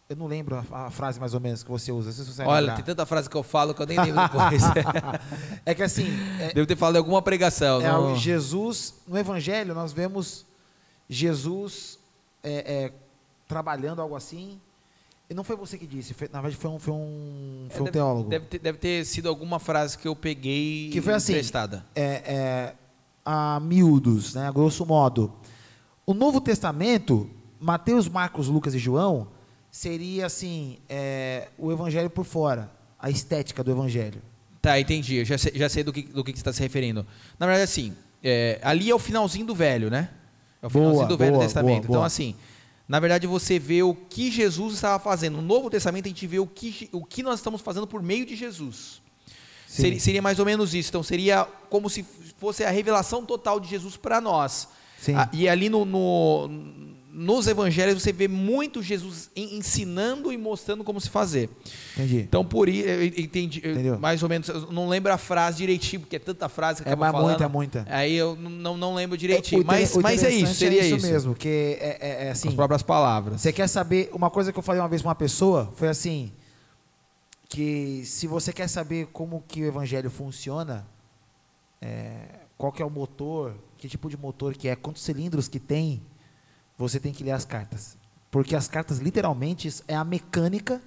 Eu 0.09 0.17
não 0.17 0.27
lembro 0.27 0.63
a, 0.71 0.87
a 0.87 0.91
frase 0.91 1.19
mais 1.19 1.33
ou 1.35 1.41
menos 1.41 1.63
que 1.63 1.71
você 1.71 1.91
usa. 1.91 2.13
se 2.13 2.25
você 2.25 2.43
Olha, 2.43 2.61
lembrar. 2.61 2.77
tem 2.77 2.85
tanta 2.85 3.07
frase 3.07 3.29
que 3.31 3.37
eu 3.37 3.43
falo 3.43 3.73
que 3.75 3.81
eu 3.81 3.87
nem 3.87 3.99
lembro 3.99 4.21
depois. 4.23 4.63
é 5.65 5.75
que 5.75 5.83
assim, 5.83 6.07
é, 6.41 6.53
Devo 6.53 6.67
ter 6.67 6.77
falado 6.77 6.97
em 6.97 6.99
alguma 6.99 7.23
pregação. 7.23 7.81
é 7.81 7.85
não- 7.91 8.17
Jesus, 8.17 8.95
no 9.07 9.17
Evangelho, 9.17 9.75
nós 9.75 9.93
vemos 9.93 10.45
Jesus 11.09 11.99
é, 12.43 12.85
é, 12.87 12.93
trabalhando 13.49 14.03
algo 14.03 14.15
assim. 14.15 14.61
E 15.29 15.35
não 15.35 15.43
foi 15.43 15.57
você 15.57 15.79
que 15.79 15.87
disse, 15.87 16.13
foi- 16.13 16.29
na 16.33 16.41
verdade 16.41 16.61
foi 16.61 16.71
um, 16.71 16.79
foi 16.79 16.93
um, 16.95 17.67
foi 17.71 17.81
um 17.81 17.85
deve, 17.85 17.93
teólogo. 17.93 18.29
Deve 18.29 18.47
ter, 18.47 18.59
deve 18.59 18.79
ter 18.79 19.05
sido 19.07 19.29
alguma 19.29 19.59
frase 19.59 19.97
que 19.97 20.07
eu 20.07 20.15
peguei 20.15 20.91
Que 20.93 21.01
foi 21.01 21.15
assim, 21.15 21.33
emprestada. 21.33 21.85
é, 21.95 22.03
é, 22.27 22.75
a 23.25 23.59
miúdos, 23.61 24.35
né, 24.35 24.47
a 24.47 24.53
grosso 24.53 24.85
modo. 24.85 25.33
O 26.05 26.13
Novo 26.13 26.41
Testamento, 26.43 27.29
Mateus, 27.59 28.07
Marcos, 28.07 28.49
Lucas 28.49 28.75
e 28.75 28.79
João, 28.79 29.29
seria 29.71 30.27
assim, 30.27 30.77
é, 30.89 31.49
o 31.57 31.73
evangelho 31.73 32.11
por 32.11 32.25
fora, 32.27 32.71
a 32.99 33.09
estética 33.09 33.65
do 33.65 33.71
evangelho. 33.71 34.21
Tá, 34.61 34.79
entendi. 34.79 35.17
Eu 35.17 35.25
já 35.25 35.39
sei, 35.39 35.53
já 35.55 35.69
sei 35.71 35.83
do, 35.83 35.93
que, 35.93 36.03
do 36.03 36.23
que 36.23 36.31
você 36.33 36.37
está 36.39 36.53
se 36.53 36.61
referindo. 36.61 37.05
Na 37.39 37.47
verdade, 37.47 37.65
assim, 37.65 37.95
é, 38.23 38.59
ali 38.63 38.91
é 38.91 38.95
o 38.95 38.99
finalzinho 38.99 39.47
do 39.47 39.55
velho, 39.55 39.91
né? 39.91 40.11
É 40.63 40.67
o 40.67 40.71
Boa, 40.71 40.85
finalzinho 40.85 41.09
do 41.09 41.17
Velho 41.19 41.33
boa, 41.33 41.43
Testamento. 41.45 41.75
boa, 41.77 41.85
Então, 41.85 41.95
boa. 41.97 42.07
assim, 42.07 42.35
na 42.89 43.01
verdade, 43.01 43.27
você 43.27 43.59
vê 43.59 43.83
o 43.83 43.95
que 43.95 44.31
Jesus 44.31 44.75
estava 44.75 45.03
fazendo. 45.03 45.37
No 45.37 45.43
Novo 45.43 45.71
Testamento, 45.71 46.07
a 46.07 46.09
gente 46.09 46.27
vê 46.27 46.39
o 46.39 46.47
que, 46.47 46.89
o 46.93 47.05
que 47.05 47.23
nós 47.23 47.41
estamos 47.41 47.61
fazendo 47.63 47.87
por 47.87 48.03
meio 48.03 48.27
de 48.27 48.37
Jesus. 48.37 49.03
Seria, 49.67 49.99
seria 49.99 50.23
mais 50.23 50.39
ou 50.39 50.45
menos 50.45 50.75
isso. 50.75 50.91
Então, 50.91 51.03
seria 51.03 51.45
como 51.71 51.89
se 51.91 52.05
fosse 52.39 52.63
a 52.63 52.71
revelação 52.71 53.25
total 53.25 53.59
de 53.59 53.69
Jesus 53.69 53.97
para 53.97 54.21
nós. 54.21 54.69
Sim. 55.01 55.15
Ah, 55.15 55.29
e 55.33 55.49
ali 55.49 55.69
no, 55.69 55.85
no- 55.85 56.49
nos 57.17 57.47
evangelhos 57.47 58.03
você 58.03 58.13
vê 58.13 58.27
muito 58.27 58.83
Jesus 58.83 59.31
en- 59.37 59.57
ensinando 59.59 60.33
e 60.33 60.37
mostrando 60.37 60.83
como 60.83 61.01
se 61.01 61.09
fazer. 61.09 61.49
Entendi. 61.95 62.19
Então, 62.19 62.45
por 62.45 62.69
isso, 62.69 62.89
eu 62.89 63.05
entendi, 63.05 63.61
eu- 63.63 63.73
Entendeu? 63.73 63.99
mais 64.01 64.21
ou 64.23 64.29
menos, 64.29 64.49
eu 64.49 64.73
não 64.73 64.89
lembro 64.89 65.13
a 65.13 65.17
frase 65.17 65.59
direitinho, 65.59 66.01
porque 66.01 66.17
é 66.17 66.19
tanta 66.19 66.49
frase 66.49 66.83
que 66.83 66.89
É, 66.89 66.93
acaba 66.93 67.05
mas 67.07 67.13
falando. 67.13 67.29
muita, 67.29 67.49
muita. 67.49 67.87
Aí 67.89 68.15
eu 68.17 68.35
não, 68.35 68.77
não 68.77 68.95
lembro 68.97 69.15
O 69.15 69.19
direitinho. 69.19 69.61
inter- 69.63 69.67
mas, 69.81 69.97
mas 69.97 70.25
é 70.25 70.31
isso, 70.31 70.55
seria 70.55 70.85
isso, 70.85 70.97
isso. 70.97 71.07
mesmo, 71.07 71.35
que 71.37 71.79
é, 71.81 71.99
é- 72.01 72.27
é 72.27 72.31
assim, 72.33 72.49
As 72.49 72.55
próprias 72.55 72.83
palavras. 72.83 73.41
Você 73.41 73.53
quer 73.53 73.69
saber, 73.69 74.11
uma 74.13 74.29
coisa 74.29 74.53
que 74.53 74.59
eu 74.59 74.63
falei 74.63 74.81
uma 74.83 74.89
vez 74.89 75.01
para 75.01 75.11
uma 75.11 75.15
pessoa, 75.15 75.73
foi 75.77 75.87
assim, 75.89 76.33
que 77.49 78.03
se 78.05 78.27
você 78.27 78.53
quer 78.53 78.69
saber 78.69 79.07
como 79.13 79.45
que 79.47 79.63
o 79.63 79.67
evangelho 79.67 80.11
funciona, 80.11 80.85
é, 81.81 82.41
qual 82.59 82.73
que 82.73 82.83
é 82.83 82.85
o 82.85 82.91
motor, 82.91 83.55
que 83.79 83.89
tipo 83.89 84.09
de 84.11 84.17
motor 84.17 84.55
que 84.55 84.67
é, 84.69 84.75
quantos 84.75 85.03
cilindros 85.03 85.47
que 85.47 85.61
tem, 85.61 86.03
você 86.77 86.99
tem 87.01 87.13
que 87.13 87.25
ler 87.25 87.33
as 87.33 87.45
cartas. 87.45 87.97
Porque 88.31 88.57
as 88.57 88.69
cartas, 88.69 88.99
literalmente, 88.99 89.73
é 89.87 89.95
a 89.95 90.05
mecânica 90.05 90.81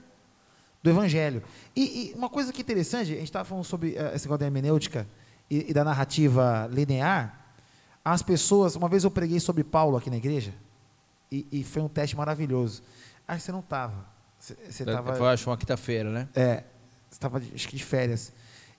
do 0.83 0.89
evangelho. 0.89 1.41
E, 1.75 2.11
e 2.11 2.13
uma 2.13 2.29
coisa 2.29 2.51
que 2.51 2.61
é 2.61 2.63
interessante, 2.63 3.13
a 3.13 3.15
gente 3.15 3.23
estava 3.23 3.45
falando 3.45 3.63
sobre 3.63 3.95
eh, 3.95 4.11
esse 4.15 4.25
negócio 4.25 4.39
da 4.39 4.45
hermenêutica 4.45 5.07
e, 5.49 5.69
e 5.69 5.73
da 5.73 5.83
narrativa 5.83 6.67
linear, 6.71 7.45
as 8.03 8.21
pessoas, 8.21 8.75
uma 8.75 8.87
vez 8.87 9.03
eu 9.03 9.11
preguei 9.11 9.39
sobre 9.39 9.63
Paulo 9.63 9.97
aqui 9.97 10.09
na 10.09 10.17
igreja, 10.17 10.53
e, 11.31 11.45
e 11.51 11.63
foi 11.63 11.81
um 11.81 11.89
teste 11.89 12.15
maravilhoso. 12.15 12.81
Ah, 13.27 13.37
você 13.37 13.51
não 13.51 13.59
estava. 13.59 14.05
Você 14.39 14.55
estava. 14.69 15.15
Foi, 15.15 15.27
acho, 15.27 15.49
uma 15.49 15.57
quinta-feira, 15.57 16.09
né? 16.09 16.29
É, 16.33 16.63
estava 17.11 17.37
acho 17.37 17.67
que 17.67 17.75
de 17.75 17.83
férias. 17.83 18.31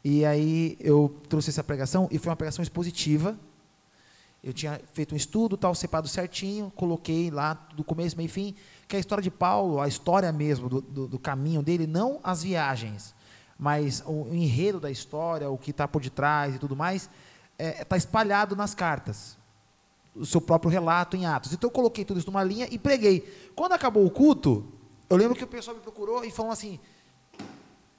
E 0.02 0.24
aí 0.24 0.78
eu 0.80 1.20
trouxe 1.28 1.50
essa 1.50 1.62
pregação 1.62 2.08
e 2.10 2.18
foi 2.18 2.30
uma 2.30 2.36
pregação 2.36 2.62
expositiva. 2.62 3.38
Eu 4.42 4.52
tinha 4.52 4.80
feito 4.92 5.14
um 5.14 5.16
estudo, 5.16 5.56
tal, 5.56 5.74
separado 5.74 6.06
certinho, 6.08 6.72
coloquei 6.76 7.30
lá 7.30 7.54
do 7.74 7.82
começo, 7.82 8.16
meio 8.16 8.26
e 8.26 8.30
fim, 8.30 8.54
que 8.86 8.94
é 8.94 8.98
a 8.98 9.00
história 9.00 9.22
de 9.22 9.30
Paulo, 9.30 9.80
a 9.80 9.88
história 9.88 10.30
mesmo 10.32 10.68
do, 10.68 10.80
do, 10.80 11.08
do 11.08 11.18
caminho 11.18 11.60
dele, 11.62 11.86
não 11.86 12.20
as 12.22 12.42
viagens, 12.44 13.14
mas 13.58 14.02
o 14.06 14.28
enredo 14.32 14.78
da 14.78 14.90
história, 14.90 15.50
o 15.50 15.58
que 15.58 15.72
está 15.72 15.88
por 15.88 16.00
detrás 16.00 16.54
e 16.54 16.58
tudo 16.58 16.76
mais, 16.76 17.10
está 17.58 17.96
espalhado 17.96 18.54
nas 18.54 18.74
cartas. 18.74 19.36
O 20.14 20.24
seu 20.24 20.40
próprio 20.40 20.70
relato 20.70 21.16
em 21.16 21.26
Atos. 21.26 21.52
Então 21.52 21.66
eu 21.68 21.72
coloquei 21.72 22.04
tudo 22.04 22.18
isso 22.18 22.28
numa 22.30 22.42
linha 22.44 22.66
e 22.70 22.78
preguei. 22.78 23.20
Quando 23.54 23.72
acabou 23.72 24.04
o 24.06 24.10
culto, 24.10 24.64
eu 25.10 25.16
lembro 25.16 25.34
que 25.36 25.44
o 25.44 25.46
pessoal 25.46 25.76
me 25.76 25.82
procurou 25.82 26.24
e 26.24 26.30
falou 26.30 26.50
assim: 26.52 26.78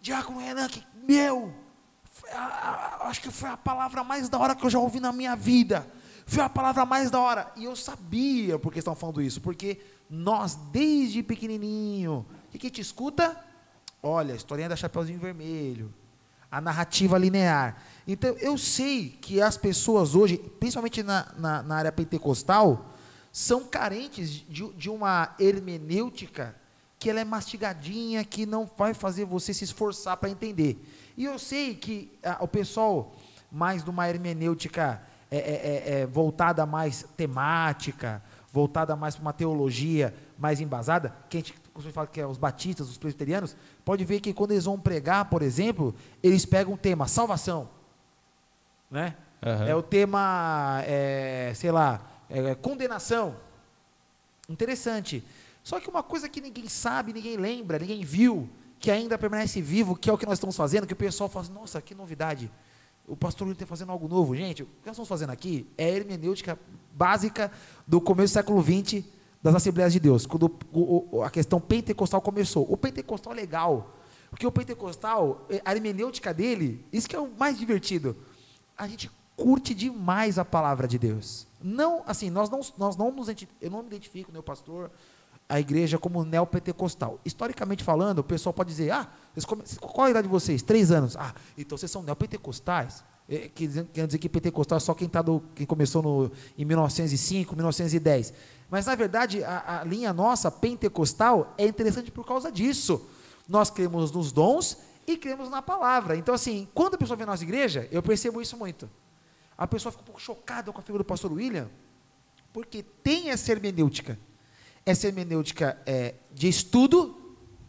Diácono 0.01 0.39
Renan, 0.39 0.67
que, 0.67 0.83
meu, 1.07 1.53
a- 2.31 2.37
a- 3.03 3.07
acho 3.07 3.21
que 3.21 3.29
foi 3.31 3.49
a 3.49 3.57
palavra 3.57 4.03
mais 4.03 4.27
da 4.29 4.37
hora 4.37 4.55
que 4.55 4.65
eu 4.65 4.69
já 4.69 4.79
ouvi 4.79 4.99
na 4.99 5.11
minha 5.13 5.35
vida. 5.35 5.85
Foi 6.29 6.43
a 6.43 6.49
palavra 6.49 6.85
mais 6.85 7.09
da 7.09 7.19
hora. 7.19 7.51
E 7.55 7.63
eu 7.63 7.75
sabia 7.75 8.59
por 8.59 8.71
que 8.71 8.77
estão 8.77 8.93
falando 8.93 9.19
isso. 9.19 9.41
Porque 9.41 9.79
nós, 10.07 10.53
desde 10.71 11.23
pequenininho, 11.23 12.23
o 12.45 12.51
que, 12.51 12.59
que 12.59 12.69
te 12.69 12.81
escuta? 12.81 13.35
Olha, 14.01 14.33
a 14.33 14.37
historinha 14.37 14.69
da 14.69 14.75
Chapeuzinho 14.75 15.19
Vermelho. 15.19 15.91
A 16.51 16.61
narrativa 16.61 17.17
linear. 17.17 17.81
Então, 18.07 18.35
eu 18.39 18.59
sei 18.59 19.09
que 19.09 19.41
as 19.41 19.57
pessoas 19.57 20.13
hoje, 20.13 20.37
principalmente 20.37 21.01
na, 21.01 21.33
na, 21.35 21.63
na 21.63 21.75
área 21.75 21.91
pentecostal, 21.91 22.93
são 23.31 23.63
carentes 23.65 24.29
de, 24.29 24.71
de 24.73 24.89
uma 24.89 25.33
hermenêutica 25.39 26.55
que 26.99 27.09
ela 27.09 27.21
é 27.21 27.25
mastigadinha, 27.25 28.23
que 28.23 28.45
não 28.45 28.69
vai 28.77 28.93
fazer 28.93 29.25
você 29.25 29.51
se 29.51 29.63
esforçar 29.63 30.15
para 30.17 30.29
entender. 30.29 30.77
E 31.17 31.25
eu 31.25 31.39
sei 31.39 31.73
que 31.73 32.11
ah, 32.23 32.37
o 32.39 32.47
pessoal 32.47 33.15
mais 33.51 33.83
de 33.83 33.89
uma 33.89 34.07
hermenêutica 34.07 35.01
é, 35.31 35.37
é, 35.37 36.01
é, 36.01 36.05
voltada 36.05 36.65
mais 36.65 37.05
temática, 37.15 38.21
voltada 38.51 38.95
mais 38.95 39.15
para 39.15 39.21
uma 39.21 39.33
teologia 39.33 40.13
mais 40.37 40.59
embasada, 40.59 41.13
que 41.29 41.37
a 41.37 41.39
gente 41.39 41.53
costuma 41.73 41.93
falar 41.93 42.07
que 42.07 42.19
é 42.19 42.25
os 42.25 42.37
batistas, 42.37 42.89
os 42.89 42.97
presbiterianos, 42.97 43.55
pode 43.85 44.03
ver 44.03 44.19
que 44.19 44.33
quando 44.33 44.51
eles 44.51 44.65
vão 44.65 44.79
pregar, 44.79 45.25
por 45.25 45.41
exemplo, 45.41 45.93
eles 46.23 46.45
pegam 46.45 46.73
o 46.73 46.77
tema 46.77 47.07
salvação, 47.07 47.69
né? 48.89 49.15
Uhum. 49.41 49.67
É 49.67 49.75
o 49.75 49.81
tema, 49.81 50.81
é, 50.85 51.53
sei 51.55 51.71
lá, 51.71 52.01
é, 52.29 52.55
condenação. 52.55 53.37
Interessante. 54.49 55.23
Só 55.63 55.79
que 55.79 55.89
uma 55.89 56.03
coisa 56.03 56.27
que 56.27 56.41
ninguém 56.41 56.67
sabe, 56.67 57.13
ninguém 57.13 57.37
lembra, 57.37 57.79
ninguém 57.79 58.03
viu, 58.03 58.49
que 58.79 58.89
ainda 58.89 59.17
permanece 59.17 59.61
vivo, 59.61 59.95
que 59.95 60.09
é 60.09 60.13
o 60.13 60.17
que 60.17 60.25
nós 60.25 60.37
estamos 60.37 60.55
fazendo, 60.55 60.87
que 60.87 60.93
o 60.93 60.97
pessoal 60.97 61.29
fala 61.29 61.45
assim, 61.45 61.53
nossa, 61.53 61.81
que 61.81 61.93
novidade. 61.93 62.51
O 63.09 63.17
pastor 63.17 63.49
está 63.49 63.65
fazendo 63.65 63.91
algo 63.91 64.07
novo. 64.07 64.35
Gente, 64.35 64.63
o 64.63 64.65
que 64.65 64.85
nós 64.85 64.93
estamos 64.93 65.09
fazendo 65.09 65.31
aqui 65.31 65.67
é 65.77 65.85
a 65.85 65.89
hermenêutica 65.89 66.59
básica 66.93 67.51
do 67.87 67.99
começo 67.99 68.33
do 68.33 68.35
século 68.35 68.61
XX 68.61 69.03
das 69.41 69.55
Assembleias 69.55 69.91
de 69.91 69.99
Deus, 69.99 70.25
quando 70.25 70.55
o, 70.71 71.17
o, 71.17 71.23
a 71.23 71.29
questão 71.29 71.59
pentecostal 71.59 72.21
começou. 72.21 72.71
O 72.71 72.77
pentecostal 72.77 73.33
é 73.33 73.35
legal, 73.37 73.95
porque 74.29 74.45
o 74.45 74.51
pentecostal, 74.51 75.45
eh, 75.49 75.61
a 75.65 75.73
hermenêutica 75.73 76.33
dele, 76.33 76.85
isso 76.91 77.07
que 77.07 77.15
é 77.15 77.19
o 77.19 77.29
mais 77.37 77.57
divertido. 77.57 78.15
A 78.77 78.87
gente 78.87 79.09
curte 79.35 79.73
demais 79.73 80.37
a 80.37 80.45
palavra 80.45 80.87
de 80.87 80.99
Deus. 80.99 81.47
Não, 81.61 82.03
assim, 82.05 82.29
nós 82.29 82.49
não, 82.49 82.59
nós 82.77 82.95
não 82.95 83.11
nos, 83.11 83.27
eu 83.61 83.71
não 83.71 83.81
me 83.81 83.87
identifico, 83.87 84.31
meu 84.31 84.43
pastor, 84.43 84.91
a 85.49 85.59
igreja 85.59 85.97
como 85.97 86.23
neopentecostal. 86.23 87.19
Historicamente 87.25 87.83
falando, 87.83 88.19
o 88.19 88.23
pessoal 88.23 88.53
pode 88.53 88.69
dizer, 88.69 88.91
ah, 88.91 89.09
qual 89.81 90.05
a 90.05 90.11
idade 90.11 90.27
de 90.27 90.31
vocês? 90.31 90.61
Três 90.61 90.91
anos. 90.91 91.17
Ah, 91.17 91.33
então 91.57 91.75
vocês 91.75 91.91
são 91.91 92.03
neopentecostais. 92.03 93.03
É, 93.27 93.49
quer 93.49 94.07
dizer 94.07 94.17
que 94.19 94.29
pentecostal 94.29 94.77
é 94.77 94.79
só 94.79 94.93
quem, 94.93 95.09
tá 95.09 95.23
do, 95.23 95.43
quem 95.55 95.65
começou 95.65 96.03
no, 96.03 96.31
em 96.55 96.65
1905, 96.65 97.55
1910. 97.55 98.33
Mas, 98.69 98.85
na 98.85 98.93
verdade, 98.93 99.43
a, 99.43 99.81
a 99.81 99.83
linha 99.83 100.13
nossa, 100.13 100.51
pentecostal, 100.51 101.53
é 101.57 101.65
interessante 101.65 102.11
por 102.11 102.25
causa 102.25 102.51
disso. 102.51 103.09
Nós 103.47 103.71
cremos 103.71 104.11
nos 104.11 104.31
dons 104.31 104.77
e 105.07 105.17
cremos 105.17 105.49
na 105.49 105.63
palavra. 105.63 106.15
Então, 106.15 106.35
assim, 106.35 106.67
quando 106.75 106.93
a 106.93 106.97
pessoa 106.97 107.17
vem 107.17 107.25
na 107.25 107.33
nossa 107.33 107.43
igreja, 107.43 107.87
eu 107.91 108.03
percebo 108.03 108.39
isso 108.39 108.55
muito. 108.55 108.87
A 109.57 109.65
pessoa 109.65 109.91
fica 109.91 110.03
um 110.03 110.05
pouco 110.05 110.21
chocada 110.21 110.71
com 110.71 110.79
a 110.79 110.83
figura 110.83 111.03
do 111.03 111.07
pastor 111.07 111.31
William, 111.31 111.69
porque 112.53 112.83
tem 112.83 113.31
essa 113.31 113.51
hermenêutica. 113.51 114.17
Essa 114.89 115.05
hermenêutica 115.05 115.79
é, 115.85 116.15
de 116.33 116.49
estudo, 116.49 117.15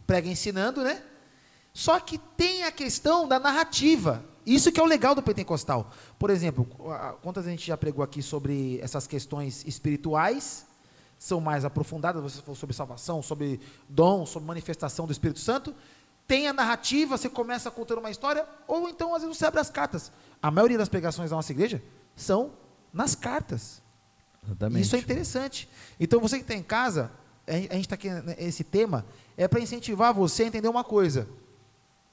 prega 0.07 0.27
ensinando, 0.27 0.83
né? 0.83 1.03
Só 1.71 1.99
que 1.99 2.17
tem 2.17 2.63
a 2.63 2.71
questão 2.71 3.27
da 3.27 3.39
narrativa. 3.39 4.25
Isso 4.43 4.71
que 4.71 4.79
é 4.79 4.83
o 4.83 4.87
legal 4.87 5.13
do 5.13 5.21
pentecostal. 5.21 5.91
Por 6.17 6.31
exemplo, 6.31 6.65
quantas 7.21 7.45
a 7.45 7.51
gente 7.51 7.67
já 7.67 7.77
pregou 7.77 8.03
aqui 8.03 8.23
sobre 8.23 8.79
essas 8.81 9.05
questões 9.05 9.63
espirituais, 9.67 10.65
são 11.19 11.39
mais 11.39 11.63
aprofundadas, 11.63 12.23
você 12.23 12.41
falou 12.41 12.55
sobre 12.55 12.75
salvação, 12.75 13.21
sobre 13.21 13.59
dom, 13.87 14.25
sobre 14.25 14.47
manifestação 14.47 15.05
do 15.05 15.11
Espírito 15.11 15.39
Santo. 15.39 15.75
Tem 16.25 16.47
a 16.47 16.53
narrativa, 16.53 17.19
você 17.19 17.29
começa 17.29 17.69
contando 17.69 17.99
uma 17.99 18.09
história, 18.09 18.47
ou 18.67 18.89
então 18.89 19.13
às 19.13 19.21
vezes 19.21 19.37
você 19.37 19.45
abre 19.45 19.59
as 19.59 19.69
cartas. 19.69 20.11
A 20.41 20.49
maioria 20.49 20.79
das 20.79 20.89
pregações 20.89 21.29
da 21.29 21.35
nossa 21.35 21.51
igreja 21.51 21.83
são 22.15 22.53
nas 22.91 23.13
cartas. 23.13 23.80
Exatamente. 24.45 24.81
Isso 24.81 24.95
é 24.95 24.99
interessante. 24.99 25.69
Então, 25.99 26.19
você 26.19 26.37
que 26.37 26.43
está 26.43 26.55
em 26.55 26.63
casa, 26.63 27.11
a 27.47 27.53
gente 27.53 27.81
está 27.81 27.95
aqui 27.95 28.09
nesse 28.09 28.63
tema, 28.63 29.05
é 29.37 29.47
para 29.47 29.59
incentivar 29.59 30.13
você 30.13 30.43
a 30.43 30.47
entender 30.47 30.67
uma 30.67 30.83
coisa. 30.83 31.27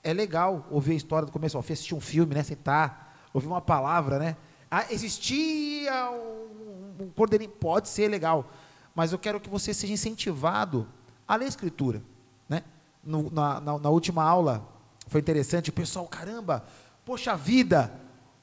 É 0.02 0.12
legal 0.12 0.66
ouvir 0.70 0.92
a 0.92 0.96
história 0.96 1.26
do 1.26 1.32
começo, 1.32 1.58
assistir 1.58 1.94
um 1.94 2.00
filme, 2.00 2.34
né? 2.34 2.42
Sentar, 2.42 3.28
ouvir 3.32 3.46
uma 3.46 3.60
palavra, 3.60 4.18
né? 4.18 4.36
Ah, 4.70 4.86
existia 4.90 6.10
um, 6.10 7.04
um 7.04 7.10
cordeirinho, 7.10 7.50
pode 7.50 7.88
ser 7.88 8.08
legal, 8.08 8.50
mas 8.94 9.12
eu 9.12 9.18
quero 9.18 9.40
que 9.40 9.48
você 9.48 9.72
seja 9.72 9.92
incentivado 9.92 10.86
a 11.26 11.36
ler 11.36 11.46
a 11.46 11.48
escritura, 11.48 12.02
né? 12.48 12.62
No, 13.02 13.30
na, 13.30 13.60
na, 13.60 13.78
na 13.78 13.90
última 13.90 14.22
aula 14.22 14.66
foi 15.06 15.20
interessante, 15.20 15.70
o 15.70 15.72
pessoal, 15.72 16.06
caramba, 16.06 16.64
poxa 17.04 17.34
vida, 17.34 17.90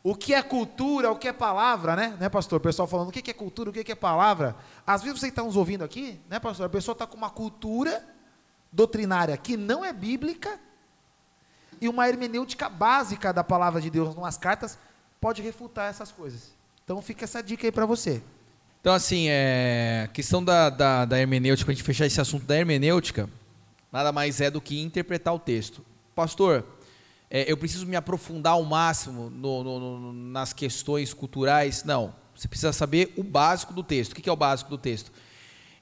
o 0.05 0.13
que 0.13 0.35
é 0.35 0.43
cultura, 0.43 1.11
o 1.11 1.15
que 1.15 1.27
é 1.27 1.33
palavra, 1.33 1.95
né? 1.95 2.15
né, 2.19 2.29
pastor? 2.29 2.57
O 2.57 2.61
pessoal 2.61 2.87
falando 2.87 3.09
o 3.09 3.11
que 3.11 3.27
é 3.27 3.33
cultura, 3.33 3.71
o 3.71 3.73
que 3.73 3.91
é 3.91 3.95
palavra. 3.95 4.55
Às 4.85 5.01
vezes 5.01 5.19
você 5.19 5.29
está 5.29 5.41
nos 5.41 5.55
ouvindo 5.55 5.83
aqui, 5.83 6.21
né, 6.29 6.39
pastor? 6.39 6.67
A 6.67 6.69
pessoa 6.69 6.93
está 6.93 7.07
com 7.07 7.17
uma 7.17 7.31
cultura 7.31 8.05
doutrinária 8.71 9.35
que 9.35 9.57
não 9.57 9.83
é 9.83 9.91
bíblica 9.91 10.59
e 11.81 11.89
uma 11.89 12.07
hermenêutica 12.07 12.69
básica 12.69 13.33
da 13.33 13.43
palavra 13.43 13.81
de 13.81 13.89
Deus 13.89 14.15
nas 14.15 14.37
cartas 14.37 14.77
pode 15.19 15.41
refutar 15.41 15.89
essas 15.89 16.11
coisas. 16.11 16.53
Então 16.83 17.01
fica 17.01 17.23
essa 17.23 17.41
dica 17.41 17.65
aí 17.65 17.71
para 17.71 17.87
você. 17.87 18.21
Então, 18.81 18.93
assim, 18.93 19.25
é, 19.27 20.07
questão 20.13 20.43
da, 20.43 20.69
da, 20.69 21.05
da 21.05 21.19
hermenêutica, 21.19 21.71
a 21.71 21.73
gente 21.73 21.83
fechar 21.83 22.05
esse 22.05 22.21
assunto 22.21 22.45
da 22.45 22.55
hermenêutica, 22.55 23.27
nada 23.91 24.11
mais 24.11 24.39
é 24.39 24.51
do 24.51 24.61
que 24.61 24.79
interpretar 24.79 25.33
o 25.33 25.39
texto. 25.39 25.83
Pastor, 26.13 26.63
é, 27.35 27.51
eu 27.51 27.57
preciso 27.57 27.85
me 27.85 27.97
aprofundar 27.97 28.53
ao 28.53 28.63
máximo 28.63 29.29
no, 29.29 29.61
no, 29.61 29.79
no, 29.99 30.13
nas 30.13 30.53
questões 30.53 31.13
culturais. 31.13 31.83
Não, 31.83 32.15
você 32.33 32.47
precisa 32.47 32.71
saber 32.71 33.11
o 33.17 33.23
básico 33.23 33.73
do 33.73 33.83
texto. 33.83 34.13
O 34.13 34.15
que 34.15 34.29
é 34.29 34.31
o 34.31 34.37
básico 34.37 34.69
do 34.69 34.77
texto? 34.77 35.11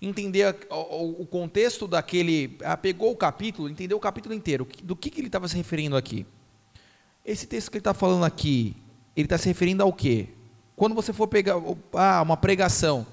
Entender 0.01 0.55
o, 0.71 1.27
contexto 1.27 1.87
daquele. 1.87 2.57
Ah, 2.63 2.75
pegou 2.75 3.11
o 3.11 3.15
capítulo, 3.15 3.69
entender 3.69 3.93
o 3.93 3.99
capítulo 3.99 4.33
inteiro. 4.33 4.67
Do 4.81 4.95
que, 4.95 5.13
ele 5.15 5.27
estava 5.27 5.47
se 5.47 5.55
referindo 5.55 5.95
aqui? 5.95 6.25
Esse 7.23 7.45
texto 7.45 7.69
que 7.69 7.77
ele 7.77 7.81
está 7.81 7.93
falando 7.93 8.25
aqui, 8.25 8.75
ele 9.15 9.27
está 9.27 9.37
se 9.37 9.47
referindo 9.47 9.83
ao 9.83 9.93
quê? 9.93 10.29
Quando 10.75 10.95
você 10.95 11.13
for 11.13 11.27
pegar 11.27 11.53
ah, 11.93 12.23
uma 12.23 12.35
pregação, 12.35 13.05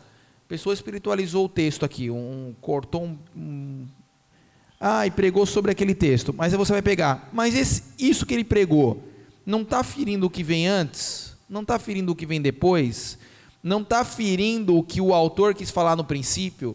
a 0.46 0.48
pessoa 0.48 0.72
espiritualizou 0.72 1.44
o 1.44 1.48
texto 1.48 1.84
aqui, 1.84 2.10
um, 2.10 2.54
cortou 2.58 3.04
um 3.36 3.86
ah, 4.80 5.06
e 5.06 5.10
pregou 5.10 5.44
sobre 5.44 5.70
aquele 5.70 5.94
texto. 5.94 6.32
Mas 6.34 6.52
aí 6.52 6.58
você 6.58 6.72
vai 6.72 6.80
pegar. 6.80 7.28
Mas 7.32 7.54
esse, 7.54 7.82
isso 7.98 8.24
que 8.24 8.32
ele 8.32 8.44
pregou 8.44 9.04
não 9.44 9.60
está 9.60 9.84
ferindo 9.84 10.26
o 10.26 10.30
que 10.30 10.42
vem 10.42 10.66
antes? 10.66 11.36
Não 11.48 11.60
está 11.60 11.78
ferindo 11.78 12.12
o 12.12 12.16
que 12.16 12.24
vem 12.24 12.40
depois? 12.40 13.18
Não 13.62 13.82
está 13.82 14.04
ferindo 14.04 14.76
o 14.76 14.82
que 14.82 15.00
o 15.00 15.12
autor 15.12 15.54
quis 15.54 15.70
falar 15.70 15.96
no 15.96 16.04
princípio? 16.04 16.74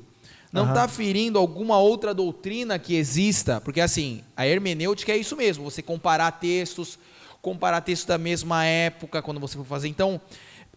Não 0.52 0.70
está 0.70 0.84
uhum. 0.84 0.90
ferindo 0.90 1.40
alguma 1.40 1.80
outra 1.80 2.14
doutrina 2.14 2.78
que 2.78 2.96
exista? 2.96 3.60
Porque 3.60 3.82
assim, 3.82 4.24
a 4.38 4.48
hermenêutica 4.48 5.12
é 5.12 5.18
isso 5.18 5.36
mesmo, 5.36 5.70
você 5.70 5.82
comparar 5.82 6.32
textos, 6.32 6.98
comparar 7.42 7.82
textos 7.82 8.06
da 8.06 8.18
mesma 8.18 8.64
época, 8.64 9.22
quando 9.22 9.40
você 9.40 9.58
for 9.58 9.66
fazer. 9.66 9.90
Então, 9.90 10.22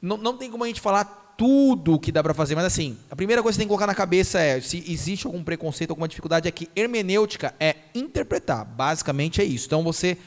não, 0.02 0.16
não 0.16 0.36
tem 0.36 0.50
como 0.50 0.64
a 0.64 0.66
gente 0.66 0.80
falar 0.80 1.27
tudo 1.38 1.94
o 1.94 1.98
que 2.00 2.10
dá 2.10 2.20
para 2.20 2.34
fazer, 2.34 2.56
mas 2.56 2.64
assim, 2.64 2.98
a 3.08 3.14
primeira 3.14 3.40
coisa 3.44 3.54
que 3.54 3.58
você 3.58 3.60
tem 3.60 3.68
que 3.68 3.68
colocar 3.68 3.86
na 3.86 3.94
cabeça 3.94 4.40
é 4.40 4.60
se 4.60 4.82
existe 4.88 5.24
algum 5.24 5.44
preconceito, 5.44 5.90
alguma 5.90 6.08
dificuldade, 6.08 6.48
é 6.48 6.50
que 6.50 6.68
hermenêutica 6.74 7.54
é 7.60 7.76
interpretar. 7.94 8.64
Basicamente 8.64 9.40
é 9.40 9.44
isso. 9.44 9.66
Então 9.66 9.84
você 9.84 10.18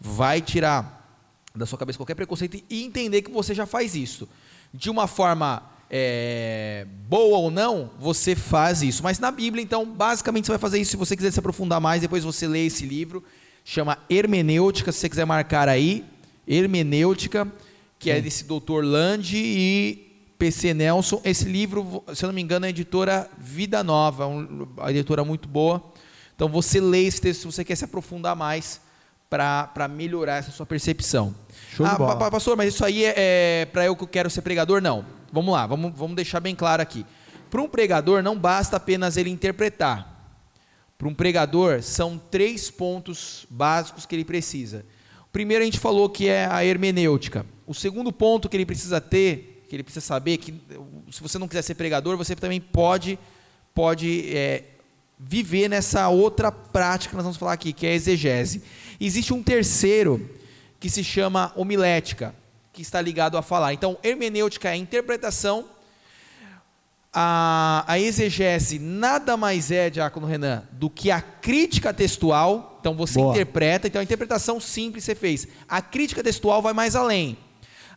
vai 0.00 0.42
tirar 0.42 1.16
da 1.54 1.64
sua 1.64 1.78
cabeça 1.78 1.96
qualquer 1.96 2.16
preconceito 2.16 2.60
e 2.68 2.84
entender 2.84 3.22
que 3.22 3.30
você 3.30 3.54
já 3.54 3.66
faz 3.66 3.94
isso. 3.94 4.28
De 4.74 4.90
uma 4.90 5.06
forma 5.06 5.62
é, 5.88 6.88
boa 7.08 7.38
ou 7.38 7.52
não, 7.52 7.92
você 7.96 8.34
faz 8.34 8.82
isso. 8.82 9.00
Mas 9.00 9.20
na 9.20 9.30
Bíblia, 9.30 9.62
então, 9.62 9.86
basicamente 9.86 10.46
você 10.46 10.52
vai 10.52 10.58
fazer 10.58 10.80
isso. 10.80 10.90
Se 10.90 10.96
você 10.96 11.16
quiser 11.16 11.30
se 11.30 11.38
aprofundar 11.38 11.80
mais, 11.80 12.02
depois 12.02 12.24
você 12.24 12.48
lê 12.48 12.66
esse 12.66 12.84
livro. 12.84 13.22
Chama 13.64 13.96
Hermenêutica, 14.10 14.90
se 14.90 14.98
você 14.98 15.08
quiser 15.08 15.24
marcar 15.24 15.68
aí. 15.68 16.04
Hermenêutica, 16.48 17.46
que 17.96 18.10
é 18.10 18.14
Sim. 18.14 18.18
é 18.18 18.22
desse 18.22 18.42
doutor 18.42 18.84
Land 18.84 19.36
e 19.36 20.07
PC 20.38 20.72
Nelson. 20.72 21.20
Esse 21.24 21.44
livro, 21.44 22.04
se 22.14 22.24
eu 22.24 22.28
não 22.28 22.34
me 22.34 22.40
engano, 22.40 22.64
é 22.64 22.68
a 22.68 22.70
editora 22.70 23.28
Vida 23.36 23.82
Nova, 23.82 24.26
uma 24.26 24.90
editora 24.90 25.24
muito 25.24 25.48
boa. 25.48 25.82
Então 26.34 26.48
você 26.48 26.80
lê 26.80 27.04
esse 27.04 27.20
texto 27.20 27.40
se 27.40 27.46
você 27.46 27.64
quer 27.64 27.74
se 27.74 27.84
aprofundar 27.84 28.36
mais 28.36 28.80
para 29.28 29.88
melhorar 29.88 30.36
essa 30.36 30.50
sua 30.50 30.64
percepção. 30.64 31.34
Show 31.74 31.84
ah, 31.84 31.98
bola. 31.98 32.30
pastor, 32.30 32.56
mas 32.56 32.72
isso 32.72 32.84
aí 32.84 33.04
é, 33.04 33.14
é 33.16 33.66
para 33.66 33.84
eu 33.84 33.96
que 33.96 34.06
quero 34.06 34.30
ser 34.30 34.42
pregador? 34.42 34.80
Não. 34.80 35.04
Vamos 35.32 35.52
lá, 35.52 35.66
vamos, 35.66 35.92
vamos 35.94 36.16
deixar 36.16 36.40
bem 36.40 36.54
claro 36.54 36.80
aqui. 36.80 37.04
Para 37.50 37.60
um 37.60 37.68
pregador 37.68 38.22
não 38.22 38.38
basta 38.38 38.76
apenas 38.76 39.16
ele 39.16 39.30
interpretar. 39.30 40.16
Para 40.96 41.08
um 41.08 41.14
pregador 41.14 41.82
são 41.82 42.18
três 42.18 42.70
pontos 42.70 43.46
básicos 43.50 44.06
que 44.06 44.14
ele 44.14 44.24
precisa. 44.24 44.86
O 45.24 45.30
primeiro 45.30 45.62
a 45.62 45.64
gente 45.64 45.78
falou 45.78 46.08
que 46.08 46.28
é 46.28 46.46
a 46.46 46.64
hermenêutica. 46.64 47.44
O 47.66 47.74
segundo 47.74 48.12
ponto 48.12 48.48
que 48.48 48.56
ele 48.56 48.64
precisa 48.64 49.00
ter 49.00 49.57
que 49.68 49.76
ele 49.76 49.82
precisa 49.82 50.04
saber 50.04 50.38
que 50.38 50.54
se 51.10 51.20
você 51.20 51.38
não 51.38 51.46
quiser 51.46 51.62
ser 51.62 51.74
pregador, 51.74 52.16
você 52.16 52.34
também 52.34 52.60
pode, 52.60 53.18
pode 53.74 54.34
é, 54.34 54.64
viver 55.18 55.68
nessa 55.68 56.08
outra 56.08 56.50
prática 56.50 57.10
que 57.10 57.16
nós 57.16 57.24
vamos 57.24 57.36
falar 57.36 57.52
aqui, 57.52 57.72
que 57.72 57.86
é 57.86 57.90
a 57.90 57.94
exegese. 57.94 58.62
Existe 58.98 59.34
um 59.34 59.42
terceiro 59.42 60.30
que 60.80 60.88
se 60.88 61.04
chama 61.04 61.52
homilética, 61.54 62.34
que 62.72 62.80
está 62.80 63.00
ligado 63.00 63.36
a 63.36 63.42
falar. 63.42 63.74
Então, 63.74 63.98
hermenêutica 64.02 64.70
é 64.70 64.72
a 64.72 64.76
interpretação, 64.76 65.66
a, 67.12 67.84
a 67.86 67.98
exegese 67.98 68.78
nada 68.78 69.36
mais 69.36 69.70
é, 69.70 69.90
Diácono 69.90 70.26
Renan, 70.26 70.62
do 70.72 70.88
que 70.88 71.10
a 71.10 71.20
crítica 71.20 71.92
textual. 71.92 72.78
Então, 72.80 72.94
você 72.94 73.18
Boa. 73.18 73.34
interpreta, 73.34 73.86
então 73.86 74.00
a 74.00 74.04
interpretação 74.04 74.58
simples 74.58 75.04
você 75.04 75.14
fez. 75.14 75.46
A 75.68 75.82
crítica 75.82 76.22
textual 76.22 76.62
vai 76.62 76.72
mais 76.72 76.96
além 76.96 77.36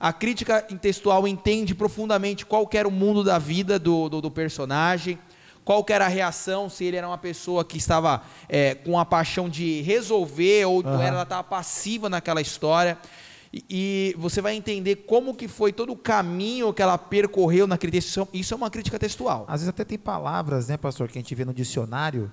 A 0.02 0.12
crítica 0.12 0.64
textual 0.64 1.28
entende 1.28 1.76
profundamente 1.76 2.44
qual 2.44 2.68
era 2.74 2.88
o 2.88 2.92
mundo 2.92 3.24
da 3.24 3.38
vida 3.38 3.78
do, 3.78 4.10
do, 4.10 4.20
do 4.20 4.32
personagem, 4.32 5.20
qual 5.64 5.86
era 5.88 6.06
a 6.06 6.08
reação, 6.08 6.68
se 6.72 6.84
ele 6.84 6.98
era 6.98 7.08
uma 7.08 7.20
pessoa 7.20 7.64
que 7.64 7.78
estava 7.78 8.24
é, 8.50 8.74
com 8.74 8.98
a 8.98 9.06
paixão 9.06 9.48
de 9.48 9.82
resolver 9.82 10.66
ou 10.66 10.84
uhum. 10.84 11.00
ela 11.00 11.22
estava 11.22 11.44
passiva 11.44 12.10
naquela 12.10 12.42
história. 12.42 12.98
E, 13.54 13.64
e, 13.70 14.16
você 14.18 14.42
vai 14.42 14.56
entender 14.56 14.96
como 15.06 15.36
que 15.36 15.48
foi 15.48 15.72
todo 15.72 15.92
o 15.92 15.96
caminho 15.96 16.74
que 16.74 16.82
ela 16.82 16.98
percorreu 16.98 17.68
naquele 17.68 17.92
texto. 17.92 18.28
Isso 18.34 18.56
é 18.56 18.58
uma 18.58 18.72
crítica 18.72 18.98
textual. 18.98 19.46
Às 19.48 19.62
vezes 19.62 19.70
até 19.70 19.84
tem 19.84 20.00
palavras, 20.00 20.68
né, 20.68 20.78
pastor, 20.78 21.10
que 21.10 21.20
a 21.20 21.22
gente 21.22 21.36
vê 21.36 21.46
no 21.46 21.54
dicionário. 21.54 22.32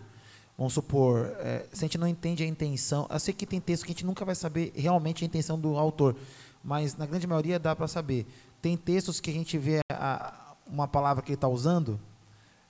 Vamos 0.56 0.72
supor, 0.72 1.36
é, 1.38 1.66
se 1.70 1.84
a 1.84 1.86
gente 1.86 1.98
não 1.98 2.08
entende 2.08 2.42
a 2.42 2.46
intenção, 2.46 3.06
eu 3.08 3.20
sei 3.20 3.32
que 3.32 3.46
tem 3.46 3.60
texto 3.60 3.84
que 3.84 3.92
a 3.92 3.94
gente 3.94 4.04
nunca 4.04 4.24
vai 4.24 4.34
saber 4.34 4.72
realmente 4.74 5.22
a 5.22 5.26
intenção 5.26 5.56
do 5.56 5.76
autor, 5.76 6.16
mas 6.62 6.96
na 6.96 7.06
grande 7.06 7.26
maioria 7.26 7.58
dá 7.58 7.74
para 7.74 7.88
saber. 7.88 8.26
Tem 8.60 8.76
textos 8.76 9.20
que 9.20 9.30
a 9.30 9.32
gente 9.32 9.56
vê 9.56 9.80
a, 9.92 10.54
uma 10.66 10.88
palavra 10.88 11.22
que 11.22 11.30
ele 11.30 11.36
está 11.36 11.48
usando, 11.48 12.00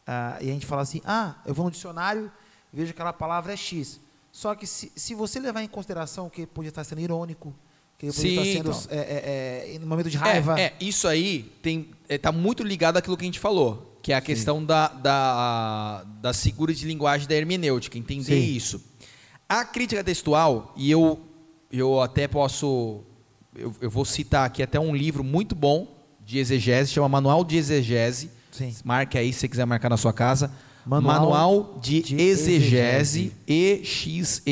ah, 0.07 0.39
e 0.41 0.51
a 0.51 0.53
gente 0.53 0.67
fala 0.67 0.83
assim, 0.83 1.01
ah, 1.05 1.37
eu 1.45 1.53
vou 1.55 1.65
no 1.65 1.71
dicionário, 1.71 2.31
vejo 2.73 2.93
que 2.93 2.99
aquela 2.99 3.13
palavra 3.13 3.53
é 3.53 3.57
X. 3.57 4.01
Só 4.33 4.55
que 4.55 4.67
se, 4.67 4.93
se 4.95 5.15
você 5.15 5.41
levar 5.41 5.63
em 5.63 5.69
consideração 5.69 6.31
que 6.31 6.47
podia 6.47 6.69
estar 6.69 6.85
sendo 6.85 7.01
irônico, 7.01 7.55
que 7.99 8.07
ele 8.07 8.13
podia 8.13 8.31
Sim, 8.31 8.39
estar 8.39 8.45
sendo 8.45 8.71
então. 8.71 8.97
é, 8.97 9.73
é, 9.73 9.75
é, 9.75 9.79
no 9.81 9.87
momento 9.87 10.09
de 10.09 10.17
raiva. 10.17 10.59
É, 10.59 10.65
é 10.65 10.77
isso 10.81 11.09
aí 11.09 11.53
está 12.09 12.29
é, 12.29 12.33
muito 12.33 12.63
ligado 12.63 12.97
àquilo 12.97 13.17
que 13.17 13.25
a 13.25 13.27
gente 13.27 13.41
falou, 13.41 13.99
que 14.01 14.13
é 14.13 14.17
a 14.17 14.21
Sim. 14.21 14.27
questão 14.27 14.65
da, 14.65 14.89
da, 14.89 16.05
da 16.21 16.33
segura 16.33 16.73
de 16.73 16.87
linguagem 16.87 17.27
da 17.27 17.35
hermenêutica, 17.35 17.99
entender 17.99 18.41
Sim. 18.41 18.55
isso. 18.55 18.85
A 19.49 19.65
crítica 19.65 20.05
textual, 20.05 20.73
e 20.77 20.91
eu, 20.91 21.19
eu 21.73 22.01
até 22.01 22.29
posso, 22.29 23.03
eu, 23.59 23.75
eu 23.81 23.91
vou 23.91 24.05
citar 24.05 24.47
aqui 24.47 24.63
até 24.63 24.79
um 24.79 24.95
livro 24.95 25.25
muito 25.25 25.55
bom 25.55 25.89
de 26.25 26.39
exegese, 26.39 26.93
chama 26.93 27.09
Manual 27.09 27.45
de 27.45 27.57
Exegese, 27.57 28.31
Sim. 28.53 28.75
Marque 28.85 29.19
aí 29.19 29.33
se 29.33 29.41
você 29.41 29.49
quiser 29.49 29.65
marcar 29.65 29.89
na 29.89 29.97
sua 29.97 30.13
casa. 30.13 30.53
Manual, 30.85 31.21
Manual 31.21 31.79
de, 31.83 32.03
de 32.03 32.21
Exegese, 32.21 33.33
E-X-E-G-E-S-E. 33.47 34.49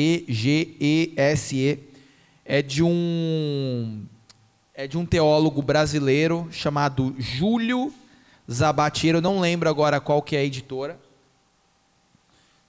É 2.45 2.61
de 2.61 2.83
um 2.83 4.05
é 4.73 4.87
de 4.87 4.97
um 4.97 5.05
teólogo 5.05 5.61
brasileiro 5.61 6.47
chamado 6.51 7.13
Júlio 7.17 7.91
Zabatiero, 8.49 9.19
não 9.19 9.39
lembro 9.39 9.67
agora 9.67 9.99
qual 9.99 10.21
que 10.21 10.35
é 10.35 10.39
a 10.39 10.43
editora. 10.43 10.99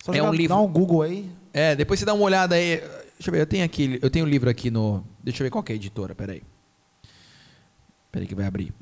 Só 0.03 0.13
é 0.13 0.23
um 0.23 0.33
livro. 0.33 0.57
Dá 0.57 0.61
um 0.61 0.67
Google 0.67 1.03
aí. 1.03 1.31
É, 1.53 1.77
depois 1.77 2.01
você 2.01 2.07
dá 2.07 2.15
uma 2.15 2.25
olhada 2.25 2.55
aí. 2.55 2.79
Deixa 3.19 3.29
eu 3.29 3.33
ver, 3.33 3.41
eu 3.41 3.47
tenho 3.47 3.65
aqui, 3.65 3.99
eu 4.01 4.11
tenho 4.11 4.25
um 4.25 4.29
livro 4.29 4.49
aqui 4.49 4.71
no, 4.71 5.05
deixa 5.31 5.43
eu 5.43 5.45
ver 5.45 5.51
qual 5.51 5.63
que 5.63 5.73
é 5.73 5.75
a 5.75 5.77
editora, 5.77 6.15
peraí. 6.15 6.43
Peraí 8.11 8.27
que 8.27 8.35
vai 8.35 8.47
abrir. 8.47 8.73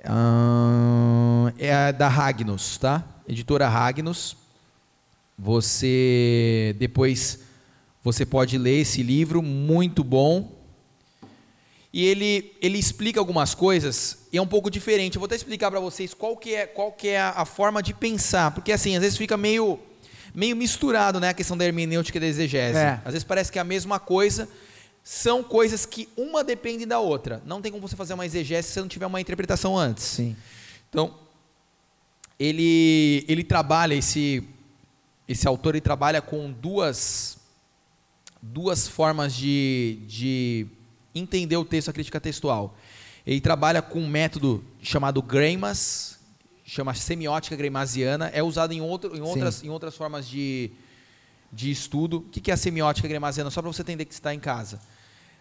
Uh, 0.00 1.52
é 1.58 1.72
a 1.72 1.92
da 1.92 2.08
Ragnos, 2.08 2.76
tá? 2.78 3.04
Editora 3.26 3.68
Ragnos. 3.68 4.36
Você 5.38 6.76
depois 6.78 7.40
você 8.02 8.26
pode 8.26 8.58
ler 8.58 8.80
esse 8.80 9.02
livro, 9.02 9.42
muito 9.42 10.04
bom. 10.04 10.58
E 11.92 12.04
ele, 12.04 12.56
ele 12.62 12.78
explica 12.78 13.18
algumas 13.18 13.54
coisas 13.54 14.26
e 14.32 14.38
é 14.38 14.42
um 14.42 14.46
pouco 14.46 14.70
diferente. 14.70 15.16
Eu 15.16 15.20
vou 15.20 15.26
até 15.26 15.34
explicar 15.34 15.70
para 15.70 15.80
vocês 15.80 16.14
qual 16.14 16.36
que 16.36 16.54
é, 16.54 16.66
qual 16.66 16.92
que 16.92 17.08
é 17.08 17.20
a, 17.20 17.44
forma 17.44 17.82
de 17.82 17.92
pensar, 17.92 18.52
porque 18.52 18.70
assim, 18.70 18.94
às 18.94 19.02
vezes 19.02 19.18
fica 19.18 19.36
meio 19.36 19.78
meio 20.32 20.54
misturado, 20.54 21.18
né, 21.18 21.30
a 21.30 21.34
questão 21.34 21.56
da 21.56 21.64
hermenêutica 21.64 22.18
e 22.18 22.20
da 22.20 22.26
exegese. 22.26 22.78
É. 22.78 23.00
Às 23.04 23.12
vezes 23.12 23.24
parece 23.24 23.50
que 23.50 23.58
é 23.58 23.62
a 23.62 23.64
mesma 23.64 23.98
coisa, 23.98 24.48
são 25.02 25.42
coisas 25.42 25.86
que 25.86 26.08
uma 26.16 26.44
depende 26.44 26.86
da 26.86 26.98
outra. 26.98 27.42
Não 27.44 27.60
tem 27.60 27.72
como 27.72 27.86
você 27.86 27.96
fazer 27.96 28.14
uma 28.14 28.26
exegese 28.26 28.68
se 28.68 28.74
você 28.74 28.80
não 28.80 28.88
tiver 28.88 29.06
uma 29.06 29.20
interpretação 29.20 29.76
antes. 29.76 30.04
Sim. 30.04 30.36
Então, 30.88 31.14
ele, 32.38 33.24
ele 33.28 33.44
trabalha, 33.44 33.94
esse, 33.94 34.42
esse 35.28 35.46
autor 35.46 35.74
ele 35.74 35.80
trabalha 35.80 36.22
com 36.22 36.50
duas, 36.50 37.38
duas 38.40 38.88
formas 38.88 39.34
de, 39.34 39.98
de 40.06 40.66
entender 41.14 41.56
o 41.56 41.64
texto, 41.64 41.88
a 41.88 41.92
crítica 41.92 42.20
textual. 42.20 42.76
Ele 43.26 43.40
trabalha 43.40 43.82
com 43.82 44.00
um 44.00 44.08
método 44.08 44.64
chamado 44.80 45.20
Greimas, 45.20 46.18
chama 46.64 46.94
semiótica 46.94 47.56
greimasiana, 47.56 48.28
é 48.28 48.42
usado 48.42 48.72
em, 48.72 48.80
outro, 48.80 49.16
em, 49.16 49.20
outras, 49.20 49.62
em 49.62 49.68
outras 49.68 49.96
formas 49.96 50.28
de, 50.28 50.70
de 51.52 51.70
estudo. 51.70 52.18
O 52.18 52.22
que 52.22 52.50
é 52.50 52.54
a 52.54 52.56
semiótica 52.56 53.08
gremasiana? 53.08 53.50
Só 53.50 53.60
para 53.60 53.72
você 53.72 53.82
entender 53.82 54.04
que 54.04 54.14
está 54.14 54.34
em 54.34 54.40
casa. 54.40 54.80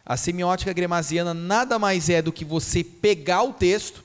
A 0.05 0.17
semiótica 0.17 0.73
gremasiana 0.73 1.33
nada 1.33 1.77
mais 1.77 2.09
é 2.09 2.21
do 2.21 2.31
que 2.31 2.43
você 2.43 2.83
pegar 2.83 3.43
o 3.43 3.53
texto 3.53 4.03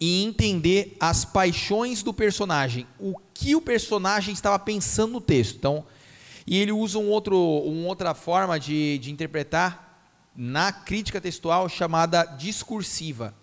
e 0.00 0.24
entender 0.24 0.96
as 0.98 1.24
paixões 1.24 2.02
do 2.02 2.12
personagem, 2.12 2.86
o 2.98 3.14
que 3.32 3.54
o 3.54 3.60
personagem 3.60 4.34
estava 4.34 4.58
pensando 4.58 5.12
no 5.12 5.20
texto. 5.20 5.56
Então, 5.56 5.86
e 6.44 6.58
ele 6.58 6.72
usa 6.72 6.98
um 6.98 7.08
outro, 7.08 7.38
uma 7.38 7.86
outra 7.86 8.12
forma 8.12 8.58
de, 8.58 8.98
de 8.98 9.12
interpretar 9.12 10.10
na 10.34 10.72
crítica 10.72 11.20
textual 11.20 11.68
chamada 11.68 12.24
discursiva, 12.24 13.34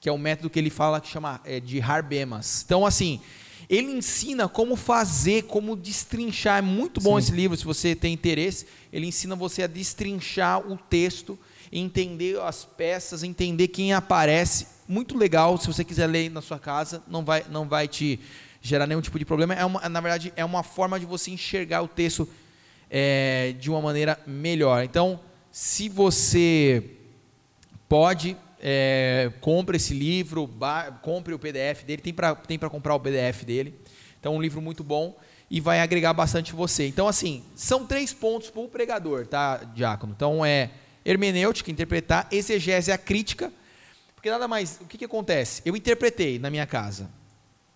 que 0.00 0.08
é 0.08 0.12
o 0.12 0.18
método 0.18 0.50
que 0.50 0.58
ele 0.58 0.70
fala 0.70 1.00
que 1.00 1.08
chama 1.08 1.40
é, 1.44 1.60
de 1.60 1.80
Harbemas. 1.80 2.64
Então, 2.64 2.84
assim, 2.84 3.20
ele 3.68 3.92
ensina 3.92 4.48
como 4.48 4.76
fazer, 4.76 5.42
como 5.42 5.76
destrinchar. 5.76 6.58
É 6.58 6.62
muito 6.62 7.00
bom 7.00 7.20
Sim. 7.20 7.26
esse 7.26 7.32
livro, 7.32 7.56
se 7.56 7.64
você 7.64 7.94
tem 7.94 8.14
interesse. 8.14 8.66
Ele 8.90 9.06
ensina 9.06 9.36
você 9.36 9.62
a 9.62 9.66
destrinchar 9.66 10.66
o 10.66 10.76
texto, 10.76 11.38
entender 11.70 12.40
as 12.40 12.64
peças, 12.64 13.22
entender 13.22 13.68
quem 13.68 13.92
aparece. 13.92 14.66
Muito 14.88 15.18
legal, 15.18 15.58
se 15.58 15.66
você 15.66 15.84
quiser 15.84 16.06
ler 16.06 16.30
na 16.30 16.40
sua 16.40 16.58
casa, 16.58 17.02
não 17.06 17.22
vai, 17.22 17.44
não 17.50 17.68
vai 17.68 17.86
te 17.86 18.18
gerar 18.62 18.86
nenhum 18.86 19.02
tipo 19.02 19.18
de 19.18 19.26
problema. 19.26 19.54
É 19.54 19.64
uma, 19.64 19.86
na 19.86 20.00
verdade, 20.00 20.32
é 20.34 20.44
uma 20.44 20.62
forma 20.62 20.98
de 20.98 21.04
você 21.04 21.30
enxergar 21.30 21.82
o 21.82 21.88
texto 21.88 22.26
é, 22.90 23.54
de 23.60 23.68
uma 23.68 23.82
maneira 23.82 24.18
melhor. 24.26 24.82
Então, 24.82 25.20
se 25.52 25.90
você 25.90 26.82
pode 27.86 28.34
é, 28.60 29.30
compre 29.40 29.76
esse 29.76 29.94
livro, 29.94 30.48
compre 31.02 31.34
o 31.34 31.38
PDF 31.38 31.84
dele, 31.84 32.02
tem 32.02 32.12
para 32.12 32.34
tem 32.34 32.58
comprar 32.58 32.94
o 32.94 33.00
PDF 33.00 33.44
dele. 33.44 33.74
Então, 34.20 34.36
um 34.36 34.42
livro 34.42 34.60
muito 34.60 34.82
bom 34.82 35.16
e 35.50 35.60
vai 35.60 35.80
agregar 35.80 36.12
bastante 36.12 36.52
você. 36.52 36.86
Então, 36.86 37.08
assim, 37.08 37.44
são 37.54 37.86
três 37.86 38.12
pontos 38.12 38.50
para 38.50 38.60
o 38.60 38.68
pregador, 38.68 39.26
tá, 39.26 39.58
Diácono? 39.74 40.12
Então, 40.14 40.44
é 40.44 40.70
hermenêutica, 41.04 41.70
interpretar, 41.70 42.28
exegese, 42.30 42.92
a 42.92 42.98
crítica, 42.98 43.52
porque 44.14 44.30
nada 44.30 44.46
mais, 44.48 44.78
o 44.80 44.84
que, 44.84 44.98
que 44.98 45.04
acontece? 45.04 45.62
Eu 45.64 45.76
interpretei 45.76 46.38
na 46.38 46.50
minha 46.50 46.66
casa, 46.66 47.08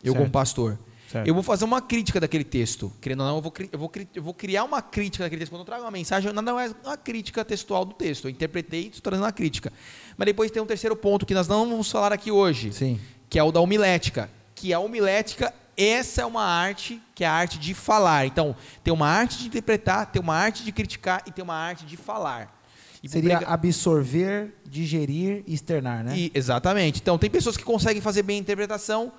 eu 0.03 0.13
certo. 0.13 0.19
como 0.19 0.31
pastor. 0.31 0.79
Certo. 1.13 1.29
Eu 1.29 1.35
vou 1.35 1.43
fazer 1.43 1.67
uma 1.67 1.83
crítica 1.83 2.19
daquele 2.19 2.43
texto. 2.43 2.91
Querendo 2.99 3.21
ou 3.21 3.27
não, 3.27 3.37
eu 3.37 3.43
vou, 3.43 3.53
eu, 3.71 3.79
vou, 3.79 3.93
eu 4.15 4.23
vou 4.23 4.33
criar 4.33 4.65
uma 4.65 4.81
crítica 4.81 5.25
daquele 5.25 5.41
texto. 5.41 5.53
Quando 5.53 5.61
eu 5.61 5.67
trago 5.67 5.85
uma 5.85 5.91
mensagem, 5.91 6.33
nada 6.33 6.55
mais 6.55 6.75
uma 6.83 6.97
crítica 6.97 7.45
textual 7.45 7.85
do 7.85 7.93
texto. 7.93 8.25
Eu 8.25 8.31
interpretei 8.31 8.85
e 8.85 8.87
estou 8.87 9.03
trazendo 9.03 9.25
uma 9.25 9.33
crítica. 9.33 9.71
Mas 10.17 10.25
depois 10.25 10.51
tem 10.51 10.63
um 10.63 10.67
terceiro 10.67 10.97
ponto 10.97 11.27
que 11.27 11.35
nós 11.35 11.47
não 11.47 11.69
vamos 11.69 11.91
falar 11.91 12.15
aqui 12.15 12.31
hoje, 12.31 12.73
Sim. 12.73 12.99
que 13.29 13.39
é 13.39 13.43
o 13.43 13.53
da 13.53 13.61
homilética. 13.61 14.31
Que 14.55 14.73
a 14.73 14.79
homilética, 14.79 15.53
essa 15.77 16.23
é 16.23 16.25
uma 16.25 16.45
arte 16.45 16.99
que 17.15 17.25
é 17.25 17.27
a 17.27 17.33
arte 17.33 17.59
de 17.59 17.75
falar. 17.75 18.25
Então, 18.25 18.57
tem 18.83 18.95
uma 18.95 19.07
arte 19.07 19.39
de 19.39 19.49
interpretar, 19.49 20.11
tem 20.11 20.23
uma 20.23 20.35
arte 20.35 20.65
de 20.65 20.73
criticar 20.73 21.23
e 21.27 21.31
tem 21.31 21.45
uma 21.45 21.55
arte 21.55 21.85
de 21.85 21.99
falar. 21.99 22.59
E 23.03 23.09
Seria 23.09 23.39
absorver, 23.39 24.55
digerir 24.65 25.45
e 25.47 25.53
externar, 25.53 26.03
né? 26.05 26.17
E, 26.17 26.33
exatamente. 26.33 27.01
Então, 27.03 27.19
tem 27.19 27.29
pessoas 27.29 27.55
que 27.55 27.65
conseguem 27.65 28.01
fazer 28.01 28.23
bem 28.23 28.39
a 28.39 28.41
interpretação, 28.41 29.13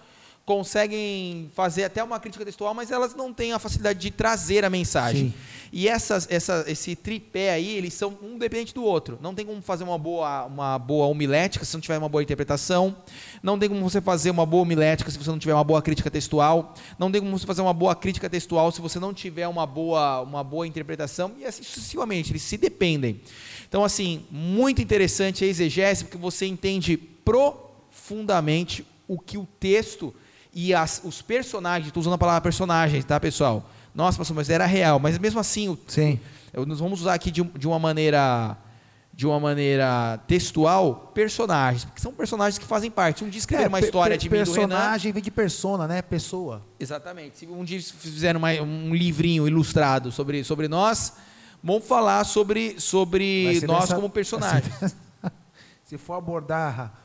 conseguem 0.45 1.49
fazer 1.53 1.85
até 1.85 2.03
uma 2.03 2.19
crítica 2.19 2.43
textual, 2.43 2.73
mas 2.73 2.91
elas 2.91 3.15
não 3.15 3.33
têm 3.33 3.53
a 3.53 3.59
facilidade 3.59 3.99
de 3.99 4.11
trazer 4.11 4.65
a 4.65 4.69
mensagem. 4.69 5.27
Sim. 5.27 5.33
E 5.71 5.87
essas, 5.87 6.27
essa, 6.29 6.65
esse 6.67 6.95
tripé 6.95 7.51
aí, 7.51 7.75
eles 7.75 7.93
são 7.93 8.15
um 8.21 8.37
dependente 8.37 8.73
do 8.75 8.83
outro. 8.83 9.17
Não 9.21 9.33
tem 9.33 9.45
como 9.45 9.61
fazer 9.61 9.83
uma 9.83 9.97
boa, 9.97 10.45
uma 10.45 10.77
boa 10.77 11.07
homilética 11.07 11.65
se 11.65 11.73
não 11.73 11.81
tiver 11.81 11.97
uma 11.97 12.09
boa 12.09 12.21
interpretação. 12.21 12.95
Não 13.41 13.57
tem 13.57 13.69
como 13.69 13.81
você 13.81 13.99
fazer 13.99 14.29
uma 14.29 14.45
boa 14.45 14.61
homilética 14.61 15.09
se 15.09 15.17
você 15.17 15.31
não 15.31 15.39
tiver 15.39 15.53
uma 15.53 15.63
boa 15.63 15.81
crítica 15.81 16.11
textual. 16.11 16.75
Não 16.99 17.11
tem 17.11 17.21
como 17.21 17.39
você 17.39 17.47
fazer 17.47 17.61
uma 17.61 17.73
boa 17.73 17.95
crítica 17.95 18.29
textual 18.29 18.71
se 18.71 18.81
você 18.81 18.99
não 18.99 19.13
tiver 19.13 19.47
uma 19.47 19.65
boa, 19.65 20.21
uma 20.21 20.43
boa 20.43 20.67
interpretação. 20.67 21.31
E 21.39 21.45
assim 21.45 21.63
sucessivamente, 21.63 22.31
eles 22.31 22.43
se 22.43 22.57
dependem. 22.57 23.21
Então, 23.67 23.83
assim, 23.83 24.25
muito 24.29 24.81
interessante 24.81 25.43
a 25.43 25.47
exegese, 25.47 26.03
porque 26.03 26.17
você 26.17 26.45
entende 26.45 26.97
profundamente 26.97 28.85
o 29.07 29.17
que 29.17 29.39
o 29.39 29.47
texto 29.59 30.13
e 30.53 30.73
as, 30.73 31.01
os 31.03 31.21
personagens, 31.21 31.87
estou 31.87 32.01
usando 32.01 32.13
a 32.13 32.17
palavra 32.17 32.41
personagens, 32.41 33.03
tá, 33.03 33.19
pessoal? 33.19 33.69
Nossa, 33.93 34.17
pastor, 34.17 34.35
mas 34.35 34.49
era 34.49 34.65
real. 34.65 34.99
Mas 34.99 35.17
mesmo 35.17 35.39
assim, 35.39 35.69
o, 35.69 35.77
Sim. 35.87 36.19
Nós 36.67 36.79
vamos 36.79 37.01
usar 37.01 37.15
aqui 37.15 37.31
de, 37.31 37.41
de 37.41 37.67
uma 37.67 37.79
maneira 37.79 38.57
de 39.15 39.27
uma 39.27 39.39
maneira 39.39 40.19
textual 40.27 41.11
personagens, 41.13 41.85
porque 41.85 42.01
são 42.01 42.11
personagens 42.11 42.57
que 42.57 42.65
fazem 42.65 42.89
parte. 42.89 43.23
Um 43.23 43.29
dia 43.29 43.37
escreveram 43.37 43.67
é, 43.67 43.69
uma 43.69 43.79
história 43.79 44.17
de 44.17 44.27
mim 44.27 44.37
Personagem 44.37 45.11
vem 45.11 45.21
de 45.21 45.29
persona, 45.29 45.87
né? 45.87 46.01
Pessoa. 46.01 46.65
Exatamente. 46.79 47.37
Se 47.37 47.45
um 47.45 47.63
dia 47.63 47.79
fizeram 47.79 48.39
uma, 48.39 48.49
um 48.53 48.93
livrinho 48.93 49.47
ilustrado 49.47 50.11
sobre, 50.11 50.43
sobre 50.43 50.67
nós, 50.67 51.13
vamos 51.63 51.85
falar 51.85 52.23
sobre, 52.23 52.79
sobre 52.79 53.61
nós 53.67 53.81
nessa, 53.81 53.95
como 53.95 54.09
personagens. 54.09 54.95
Se 55.85 55.95
for 55.95 56.15
abordar 56.15 57.02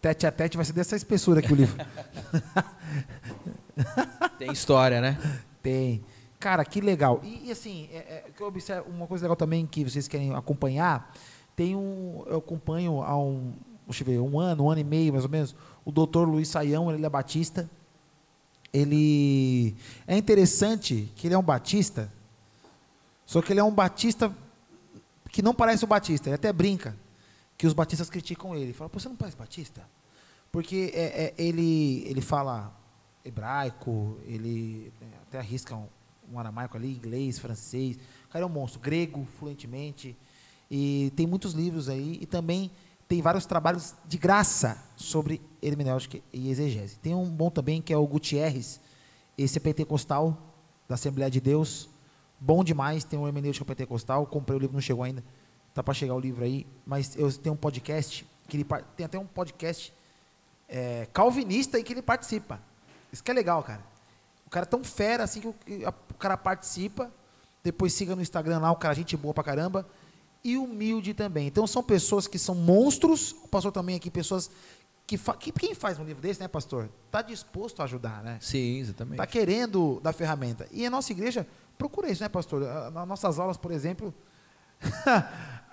tete 0.00 0.26
a 0.26 0.32
tete, 0.32 0.56
vai 0.56 0.64
ser 0.64 0.72
dessa 0.72 0.96
espessura 0.96 1.40
aqui 1.40 1.52
o 1.52 1.56
livro. 1.56 1.76
Tem 4.38 4.52
história, 4.52 5.00
né? 5.00 5.18
Tem. 5.62 6.04
Cara, 6.38 6.64
que 6.64 6.80
legal. 6.80 7.20
E, 7.24 7.48
e 7.48 7.52
assim, 7.52 7.88
é, 7.92 7.96
é, 7.96 8.24
que 8.34 8.40
eu 8.40 8.46
observo, 8.46 8.88
uma 8.88 9.06
coisa 9.06 9.24
legal 9.24 9.36
também 9.36 9.66
que 9.66 9.82
vocês 9.84 10.06
querem 10.06 10.34
acompanhar, 10.34 11.12
tem 11.56 11.74
um. 11.74 12.24
Eu 12.26 12.38
acompanho 12.38 13.02
há 13.02 13.16
um. 13.18 13.52
Deixa 13.86 14.02
eu 14.02 14.06
ver, 14.06 14.18
um 14.20 14.38
ano, 14.38 14.64
um 14.64 14.70
ano 14.70 14.80
e 14.80 14.84
meio, 14.84 15.12
mais 15.12 15.24
ou 15.24 15.30
menos, 15.30 15.56
o 15.84 15.90
doutor 15.90 16.28
Luiz 16.28 16.48
Saião, 16.48 16.92
ele 16.92 17.04
é 17.04 17.08
batista. 17.08 17.68
Ele. 18.72 19.74
É 20.06 20.16
interessante 20.16 21.10
que 21.16 21.26
ele 21.26 21.34
é 21.34 21.38
um 21.38 21.42
batista, 21.42 22.12
só 23.26 23.42
que 23.42 23.52
ele 23.52 23.60
é 23.60 23.64
um 23.64 23.72
batista 23.72 24.32
que 25.30 25.42
não 25.42 25.54
parece 25.54 25.84
o 25.84 25.88
batista. 25.88 26.28
Ele 26.28 26.36
até 26.36 26.52
brinca 26.52 26.94
que 27.58 27.66
os 27.66 27.74
batistas 27.74 28.08
criticam 28.08 28.54
ele. 28.54 28.72
Fala, 28.72 28.88
você 28.92 29.08
não 29.08 29.16
parece 29.16 29.36
batista? 29.36 29.82
Porque 30.52 30.92
é, 30.94 31.24
é, 31.24 31.34
ele, 31.36 32.04
ele 32.06 32.20
fala 32.20 32.72
hebraico, 33.24 34.16
ele 34.24 34.92
né, 35.00 35.08
até 35.22 35.38
arrisca 35.38 35.74
um, 35.74 35.88
um 36.32 36.38
aramaico 36.38 36.76
ali, 36.76 36.94
inglês, 36.94 37.38
francês. 37.38 37.98
O 38.26 38.28
cara 38.28 38.44
é 38.44 38.46
um 38.46 38.50
monstro, 38.50 38.80
grego, 38.80 39.26
fluentemente. 39.38 40.16
E 40.70 41.12
tem 41.16 41.26
muitos 41.26 41.52
livros 41.52 41.88
aí. 41.88 42.18
E 42.22 42.26
também 42.26 42.70
tem 43.08 43.20
vários 43.20 43.44
trabalhos 43.44 43.94
de 44.06 44.16
graça 44.18 44.80
sobre 44.94 45.42
hermenêutica 45.60 46.20
e 46.32 46.50
exegese. 46.50 46.98
Tem 46.98 47.14
um 47.14 47.28
bom 47.28 47.50
também 47.50 47.82
que 47.82 47.92
é 47.92 47.96
o 47.96 48.06
Gutierrez, 48.06 48.80
esse 49.36 49.58
é 49.58 49.60
pentecostal 49.60 50.36
da 50.88 50.94
Assembleia 50.94 51.30
de 51.30 51.40
Deus. 51.40 51.88
Bom 52.38 52.62
demais, 52.62 53.02
tem 53.02 53.18
um 53.18 53.26
hermenêutica 53.26 53.64
pentecostal. 53.64 54.26
Comprei 54.26 54.56
o 54.56 54.60
livro, 54.60 54.74
não 54.74 54.80
chegou 54.80 55.02
ainda. 55.02 55.24
Tá 55.78 55.82
para 55.84 55.94
chegar 55.94 56.12
o 56.12 56.18
livro 56.18 56.42
aí. 56.42 56.66
Mas 56.84 57.14
eu 57.14 57.32
tenho 57.32 57.54
um 57.54 57.56
podcast, 57.56 58.26
que 58.48 58.56
ele 58.56 58.66
tem 58.96 59.06
até 59.06 59.16
um 59.16 59.24
podcast 59.24 59.94
é, 60.68 61.06
calvinista 61.12 61.78
em 61.78 61.84
que 61.84 61.92
ele 61.92 62.02
participa. 62.02 62.60
Isso 63.12 63.22
que 63.22 63.30
é 63.30 63.34
legal, 63.34 63.62
cara. 63.62 63.80
O 64.44 64.50
cara 64.50 64.66
é 64.66 64.68
tão 64.68 64.82
fera 64.82 65.22
assim 65.22 65.40
que 65.40 65.46
o, 65.46 65.54
o 66.10 66.14
cara 66.14 66.36
participa. 66.36 67.12
Depois 67.62 67.92
siga 67.92 68.16
no 68.16 68.22
Instagram 68.22 68.58
lá, 68.58 68.72
o 68.72 68.74
cara, 68.74 68.92
gente 68.92 69.16
boa 69.16 69.32
pra 69.32 69.44
caramba. 69.44 69.86
E 70.42 70.56
humilde 70.56 71.14
também. 71.14 71.46
Então 71.46 71.64
são 71.64 71.80
pessoas 71.80 72.26
que 72.26 72.40
são 72.40 72.56
monstros. 72.56 73.30
O 73.44 73.46
pastor 73.46 73.70
também 73.70 73.94
aqui, 73.94 74.10
pessoas 74.10 74.50
que, 75.06 75.16
fa 75.16 75.34
que 75.34 75.52
quem 75.52 75.76
faz 75.76 75.96
um 76.00 76.04
livro 76.04 76.20
desse, 76.20 76.40
né, 76.40 76.48
pastor? 76.48 76.90
Está 77.06 77.22
disposto 77.22 77.82
a 77.82 77.84
ajudar, 77.84 78.20
né? 78.24 78.38
Sim, 78.40 78.80
exatamente. 78.80 79.14
Está 79.14 79.28
querendo 79.28 80.00
dar 80.00 80.12
ferramenta. 80.12 80.66
E 80.72 80.84
a 80.84 80.90
nossa 80.90 81.12
igreja 81.12 81.46
procura 81.78 82.10
isso, 82.10 82.20
né, 82.20 82.28
pastor? 82.28 82.62
Nas 82.90 83.06
nossas 83.06 83.38
aulas, 83.38 83.56
por 83.56 83.70
exemplo, 83.70 84.12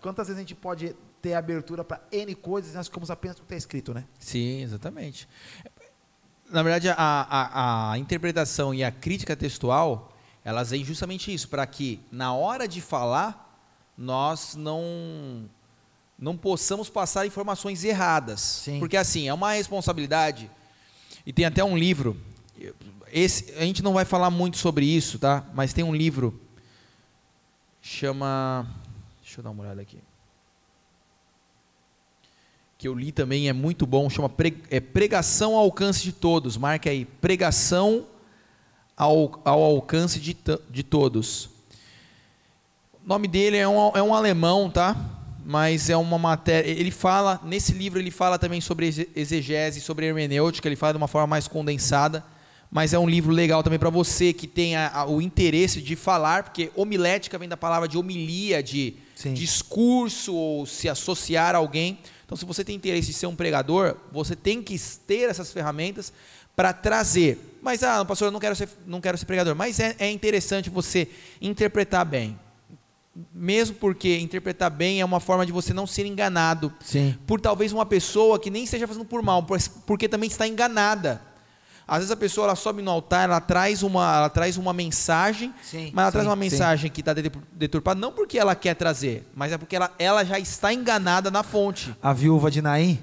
quantas 0.00 0.28
vezes 0.28 0.38
a 0.38 0.42
gente 0.42 0.54
pode 0.54 0.94
ter 1.22 1.34
abertura 1.34 1.84
para 1.84 2.00
N 2.12 2.34
coisas 2.34 2.72
e 2.72 2.76
nós 2.76 2.86
ficamos 2.86 3.10
apenas 3.10 3.36
com 3.36 3.42
o 3.42 3.46
que 3.46 3.54
está 3.54 3.56
escrito, 3.56 3.94
né? 3.94 4.04
Sim, 4.18 4.62
exatamente 4.62 5.28
na 6.50 6.62
verdade, 6.62 6.88
a, 6.88 6.94
a, 6.96 7.92
a, 7.92 7.98
interpretação 7.98 8.72
e 8.72 8.84
a 8.84 8.90
crítica 8.90 9.36
textual, 9.36 10.12
elas 10.44 10.70
vêm 10.70 10.84
justamente 10.84 11.32
isso, 11.32 11.48
para 11.48 11.66
que 11.66 12.00
na 12.10 12.32
hora 12.34 12.68
de 12.68 12.80
falar, 12.80 13.60
nós 13.96 14.54
não 14.54 15.48
não 16.18 16.34
possamos 16.34 16.88
passar 16.88 17.26
informações 17.26 17.84
erradas. 17.84 18.40
Sim. 18.40 18.78
Porque 18.78 18.96
assim, 18.96 19.28
é 19.28 19.34
uma 19.34 19.52
responsabilidade, 19.52 20.50
e 21.26 21.32
tem 21.32 21.44
até 21.44 21.62
um 21.62 21.76
livro, 21.76 22.18
esse, 23.12 23.52
a 23.52 23.62
gente 23.62 23.82
não 23.82 23.92
vai 23.92 24.04
falar 24.06 24.30
muito 24.30 24.56
sobre 24.56 24.86
isso, 24.86 25.18
tá? 25.18 25.44
Mas 25.52 25.74
tem 25.74 25.84
um 25.84 25.94
livro, 25.94 26.40
chama, 27.82 28.66
deixa 29.36 29.40
eu 29.40 29.44
dar 29.44 29.50
uma 29.50 29.64
olhada 29.64 29.82
aqui 29.82 29.98
que 32.78 32.88
eu 32.88 32.94
li 32.94 33.10
também 33.10 33.48
é 33.48 33.54
muito 33.54 33.86
bom, 33.86 34.08
chama 34.10 34.30
é 34.70 34.80
Pregação 34.80 35.54
ao 35.54 35.60
Alcance 35.60 36.02
de 36.02 36.12
Todos. 36.12 36.58
Marca 36.58 36.90
aí, 36.90 37.06
Pregação 37.06 38.06
ao, 38.94 39.40
ao 39.46 39.62
Alcance 39.62 40.20
de, 40.20 40.36
de 40.68 40.82
Todos. 40.82 41.48
O 43.02 43.08
nome 43.08 43.26
dele 43.26 43.56
é 43.56 43.66
um, 43.66 43.96
é 43.96 44.02
um 44.02 44.14
alemão, 44.14 44.70
tá? 44.70 44.94
Mas 45.42 45.88
é 45.88 45.96
uma 45.96 46.18
matéria. 46.18 46.68
Ele 46.68 46.90
fala, 46.90 47.40
nesse 47.44 47.72
livro, 47.72 47.98
ele 47.98 48.10
fala 48.10 48.38
também 48.38 48.60
sobre 48.60 49.08
exegese, 49.16 49.80
sobre 49.80 50.04
hermenêutica, 50.04 50.68
ele 50.68 50.76
fala 50.76 50.92
de 50.92 50.98
uma 50.98 51.08
forma 51.08 51.28
mais 51.28 51.48
condensada. 51.48 52.22
Mas 52.70 52.92
é 52.92 52.98
um 52.98 53.08
livro 53.08 53.32
legal 53.32 53.62
também 53.62 53.78
para 53.78 53.88
você 53.88 54.34
que 54.34 54.46
tenha 54.46 55.06
o 55.08 55.22
interesse 55.22 55.80
de 55.80 55.96
falar, 55.96 56.42
porque 56.42 56.70
homilética 56.74 57.38
vem 57.38 57.48
da 57.48 57.56
palavra 57.56 57.88
de 57.88 57.96
homilia, 57.96 58.62
de 58.62 59.05
Sim. 59.16 59.32
discurso, 59.32 60.34
ou 60.34 60.66
se 60.66 60.88
associar 60.88 61.54
a 61.54 61.58
alguém. 61.58 61.98
Então, 62.24 62.36
se 62.36 62.44
você 62.44 62.62
tem 62.62 62.76
interesse 62.76 63.10
em 63.10 63.14
ser 63.14 63.26
um 63.26 63.34
pregador, 63.34 63.96
você 64.12 64.36
tem 64.36 64.62
que 64.62 64.78
ter 65.06 65.30
essas 65.30 65.50
ferramentas 65.50 66.12
para 66.54 66.72
trazer. 66.72 67.58
Mas, 67.62 67.82
ah, 67.82 68.04
pastor, 68.04 68.28
eu 68.28 68.32
não 68.32 68.38
quero 68.38 68.54
ser, 68.54 68.68
não 68.86 69.00
quero 69.00 69.16
ser 69.16 69.24
pregador. 69.24 69.56
Mas 69.56 69.80
é, 69.80 69.96
é 69.98 70.10
interessante 70.10 70.68
você 70.68 71.08
interpretar 71.40 72.04
bem. 72.04 72.38
Mesmo 73.32 73.76
porque 73.76 74.18
interpretar 74.18 74.70
bem 74.70 75.00
é 75.00 75.04
uma 75.04 75.20
forma 75.20 75.46
de 75.46 75.52
você 75.52 75.72
não 75.72 75.86
ser 75.86 76.04
enganado 76.04 76.70
Sim. 76.84 77.16
por 77.26 77.40
talvez 77.40 77.72
uma 77.72 77.86
pessoa 77.86 78.38
que 78.38 78.50
nem 78.50 78.64
esteja 78.64 78.86
fazendo 78.86 79.06
por 79.06 79.22
mal, 79.22 79.46
porque 79.86 80.06
também 80.06 80.28
está 80.28 80.46
enganada. 80.46 81.22
Às 81.88 81.98
vezes 81.98 82.10
a 82.10 82.16
pessoa 82.16 82.48
ela 82.48 82.56
sobe 82.56 82.82
no 82.82 82.90
altar, 82.90 83.28
ela 83.28 83.40
traz 83.40 83.84
uma, 83.84 84.16
ela 84.16 84.28
traz 84.28 84.56
uma 84.56 84.72
mensagem, 84.72 85.54
sim, 85.62 85.92
mas 85.94 86.02
ela 86.02 86.10
sim, 86.10 86.12
traz 86.12 86.26
uma 86.26 86.36
mensagem 86.36 86.88
sim. 86.88 86.92
que 86.92 87.00
está 87.00 87.14
deturpada, 87.52 88.00
não 88.00 88.10
porque 88.10 88.36
ela 88.36 88.56
quer 88.56 88.74
trazer, 88.74 89.24
mas 89.34 89.52
é 89.52 89.58
porque 89.58 89.76
ela, 89.76 89.92
ela 89.96 90.24
já 90.24 90.38
está 90.38 90.72
enganada 90.72 91.30
na 91.30 91.44
fonte. 91.44 91.94
A 92.02 92.12
viúva 92.12 92.50
de 92.50 92.60
Naim? 92.60 93.00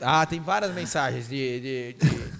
Ah, 0.00 0.26
tem 0.26 0.40
várias 0.40 0.72
mensagens 0.72 1.28
de. 1.28 1.60
de, 1.60 1.92
de... 1.94 2.32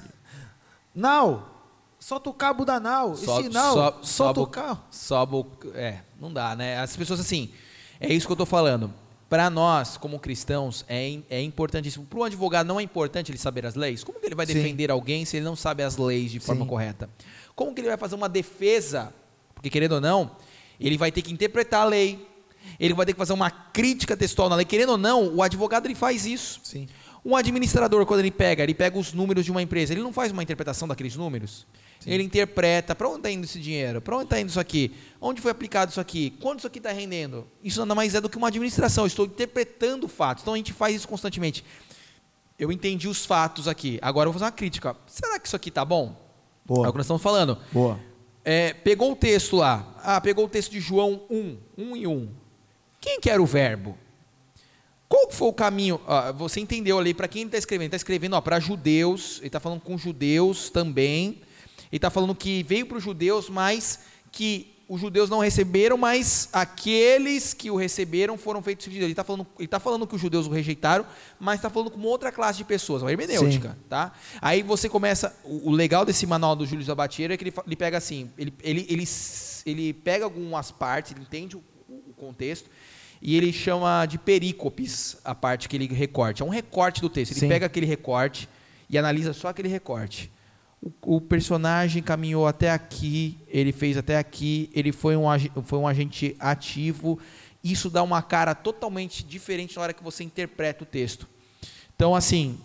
não! 0.94 1.50
Solta 1.98 2.28
o 2.28 2.34
cabo 2.34 2.64
da 2.64 2.80
nau. 2.80 3.14
Sobe, 3.14 3.42
Esse 3.42 3.54
não, 3.54 3.74
sobe, 3.74 3.98
solta 4.02 4.40
o 4.40 4.46
carro. 4.48 4.80
Sobe 4.90 5.36
o. 5.36 5.46
É, 5.72 6.00
não 6.20 6.32
dá, 6.32 6.56
né? 6.56 6.80
As 6.80 6.96
pessoas 6.96 7.20
assim. 7.20 7.52
É 8.00 8.12
isso 8.12 8.26
que 8.26 8.32
eu 8.32 8.34
estou 8.34 8.46
falando 8.46 8.92
para 9.32 9.48
nós, 9.48 9.96
como 9.96 10.18
cristãos, 10.18 10.84
é, 10.86 11.18
é 11.30 11.40
importantíssimo. 11.40 12.04
Para 12.04 12.18
um 12.18 12.24
advogado, 12.24 12.66
não 12.66 12.78
é 12.78 12.82
importante 12.82 13.30
ele 13.30 13.38
saber 13.38 13.64
as 13.64 13.74
leis? 13.74 14.04
Como 14.04 14.20
que 14.20 14.26
ele 14.26 14.34
vai 14.34 14.44
defender 14.44 14.88
Sim. 14.88 14.92
alguém 14.92 15.24
se 15.24 15.38
ele 15.38 15.44
não 15.46 15.56
sabe 15.56 15.82
as 15.82 15.96
leis 15.96 16.30
de 16.30 16.38
forma 16.38 16.66
Sim. 16.66 16.68
correta? 16.68 17.08
Como 17.56 17.74
que 17.74 17.80
ele 17.80 17.88
vai 17.88 17.96
fazer 17.96 18.14
uma 18.14 18.28
defesa? 18.28 19.10
Porque, 19.54 19.70
querendo 19.70 19.92
ou 19.92 20.02
não, 20.02 20.32
ele 20.78 20.98
vai 20.98 21.10
ter 21.10 21.22
que 21.22 21.32
interpretar 21.32 21.80
a 21.80 21.84
lei, 21.86 22.28
ele 22.78 22.92
vai 22.92 23.06
ter 23.06 23.14
que 23.14 23.18
fazer 23.18 23.32
uma 23.32 23.50
crítica 23.50 24.14
textual 24.14 24.50
na 24.50 24.56
lei. 24.56 24.66
Querendo 24.66 24.90
ou 24.90 24.98
não, 24.98 25.34
o 25.34 25.42
advogado 25.42 25.86
ele 25.86 25.94
faz 25.94 26.26
isso. 26.26 26.60
Sim. 26.62 26.86
Um 27.24 27.34
administrador, 27.34 28.04
quando 28.04 28.20
ele 28.20 28.30
pega, 28.30 28.62
ele 28.62 28.74
pega 28.74 28.98
os 28.98 29.14
números 29.14 29.46
de 29.46 29.50
uma 29.50 29.62
empresa, 29.62 29.94
ele 29.94 30.02
não 30.02 30.12
faz 30.12 30.30
uma 30.30 30.42
interpretação 30.42 30.86
daqueles 30.86 31.16
números? 31.16 31.66
Sim. 32.02 32.10
Ele 32.10 32.24
interpreta, 32.24 32.96
para 32.96 33.08
onde 33.08 33.18
está 33.18 33.30
indo 33.30 33.44
esse 33.44 33.60
dinheiro? 33.60 34.00
Para 34.00 34.16
onde 34.16 34.24
está 34.24 34.40
indo 34.40 34.48
isso 34.48 34.58
aqui? 34.58 34.92
Onde 35.20 35.40
foi 35.40 35.52
aplicado 35.52 35.92
isso 35.92 36.00
aqui? 36.00 36.30
Quanto 36.40 36.58
isso 36.58 36.66
aqui 36.66 36.78
está 36.78 36.90
rendendo? 36.90 37.46
Isso 37.62 37.78
nada 37.78 37.94
mais 37.94 38.12
é 38.16 38.20
do 38.20 38.28
que 38.28 38.36
uma 38.36 38.48
administração. 38.48 39.04
Eu 39.04 39.08
estou 39.08 39.24
interpretando 39.24 40.08
fatos. 40.08 40.42
Então 40.42 40.54
a 40.54 40.56
gente 40.56 40.72
faz 40.72 40.96
isso 40.96 41.06
constantemente. 41.06 41.64
Eu 42.58 42.72
entendi 42.72 43.06
os 43.06 43.24
fatos 43.24 43.68
aqui. 43.68 44.00
Agora 44.02 44.26
eu 44.26 44.32
vou 44.32 44.40
fazer 44.40 44.46
uma 44.46 44.56
crítica. 44.56 44.96
Será 45.06 45.38
que 45.38 45.46
isso 45.46 45.54
aqui 45.54 45.68
está 45.68 45.84
bom? 45.84 46.16
Boa. 46.64 46.86
É 46.86 46.88
o 46.88 46.92
que 46.92 46.98
nós 46.98 47.06
estamos 47.06 47.22
falando. 47.22 47.56
Boa. 47.70 48.00
É, 48.44 48.72
pegou 48.72 49.12
o 49.12 49.16
texto 49.16 49.56
lá. 49.56 49.94
Ah, 50.02 50.20
pegou 50.20 50.46
o 50.46 50.48
texto 50.48 50.72
de 50.72 50.80
João 50.80 51.22
1, 51.30 51.56
1 51.78 51.96
e 51.96 52.06
1. 52.08 52.28
Quem 53.00 53.20
que 53.20 53.30
era 53.30 53.40
o 53.40 53.46
verbo? 53.46 53.96
Qual 55.08 55.30
foi 55.30 55.46
o 55.46 55.52
caminho? 55.52 56.00
Ah, 56.04 56.32
você 56.32 56.58
entendeu 56.58 56.98
ali 56.98 57.14
para 57.14 57.28
quem 57.28 57.42
ele 57.42 57.48
está 57.48 57.58
escrevendo? 57.58 57.82
Ele 57.82 57.88
está 57.88 57.96
escrevendo 57.98 58.42
para 58.42 58.58
judeus, 58.58 59.38
ele 59.38 59.46
está 59.46 59.60
falando 59.60 59.80
com 59.80 59.96
judeus 59.96 60.68
também. 60.68 61.40
Ele 61.92 61.98
está 61.98 62.08
falando 62.08 62.34
que 62.34 62.62
veio 62.62 62.86
para 62.86 62.96
os 62.96 63.04
judeus, 63.04 63.50
mas 63.50 63.98
que 64.32 64.72
os 64.88 64.98
judeus 64.98 65.28
não 65.28 65.40
receberam, 65.40 65.98
mas 65.98 66.48
aqueles 66.52 67.52
que 67.52 67.70
o 67.70 67.76
receberam 67.76 68.38
foram 68.38 68.62
feitos 68.62 68.84
filhos 68.84 68.94
de 68.94 69.00
Deus. 69.00 69.06
Ele 69.08 69.12
está 69.12 69.24
falando, 69.24 69.46
ele 69.58 69.68
tá 69.68 69.78
falando 69.78 70.06
que 70.06 70.14
os 70.14 70.20
judeus 70.20 70.46
o 70.46 70.50
rejeitaram, 70.50 71.04
mas 71.38 71.56
está 71.56 71.68
falando 71.68 71.90
com 71.90 72.00
outra 72.00 72.32
classe 72.32 72.56
de 72.58 72.64
pessoas, 72.64 73.02
uma 73.02 73.10
hermenêutica. 73.10 73.76
Tá? 73.90 74.12
Aí 74.40 74.62
você 74.62 74.88
começa. 74.88 75.36
O, 75.44 75.68
o 75.68 75.70
legal 75.70 76.06
desse 76.06 76.26
manual 76.26 76.56
do 76.56 76.64
Júlio 76.64 76.84
Zabatiero 76.84 77.34
é 77.34 77.36
que 77.36 77.44
ele, 77.44 77.54
ele 77.66 77.76
pega 77.76 77.98
assim, 77.98 78.30
ele, 78.38 78.54
ele, 78.62 78.86
ele, 78.88 79.04
ele 79.66 79.92
pega 79.92 80.24
algumas 80.24 80.70
partes, 80.70 81.12
ele 81.12 81.20
entende 81.20 81.56
o, 81.56 81.62
o 81.88 82.14
contexto, 82.16 82.70
e 83.20 83.36
ele 83.36 83.52
chama 83.52 84.06
de 84.06 84.16
perícopes 84.16 85.18
a 85.24 85.34
parte 85.34 85.68
que 85.68 85.76
ele 85.76 85.86
recorte. 85.88 86.42
É 86.42 86.44
um 86.44 86.50
recorte 86.50 87.02
do 87.02 87.10
texto. 87.10 87.32
Ele 87.32 87.40
Sim. 87.40 87.48
pega 87.48 87.66
aquele 87.66 87.86
recorte 87.86 88.48
e 88.88 88.96
analisa 88.96 89.34
só 89.34 89.48
aquele 89.48 89.68
recorte 89.68 90.30
o, 91.00 91.20
personagem 91.20 92.02
caminhou 92.02 92.46
até 92.46 92.70
aqui, 92.70 93.38
ele 93.46 93.70
fez 93.70 93.96
até 93.96 94.18
aqui, 94.18 94.68
ele 94.74 94.90
foi 94.90 95.16
um, 95.16 95.24
foi 95.64 95.78
um 95.78 95.86
agente 95.86 96.34
ativo. 96.40 97.20
Isso 97.62 97.88
dá 97.88 98.02
uma 98.02 98.20
cara 98.20 98.54
totalmente 98.54 99.22
diferente 99.22 99.76
na 99.76 99.82
hora 99.82 99.92
que 99.92 100.02
você 100.02 100.24
interpreta 100.24 100.82
o 100.82 100.86
texto. 100.86 101.28
Então, 101.94 102.14
assim, 102.14 102.58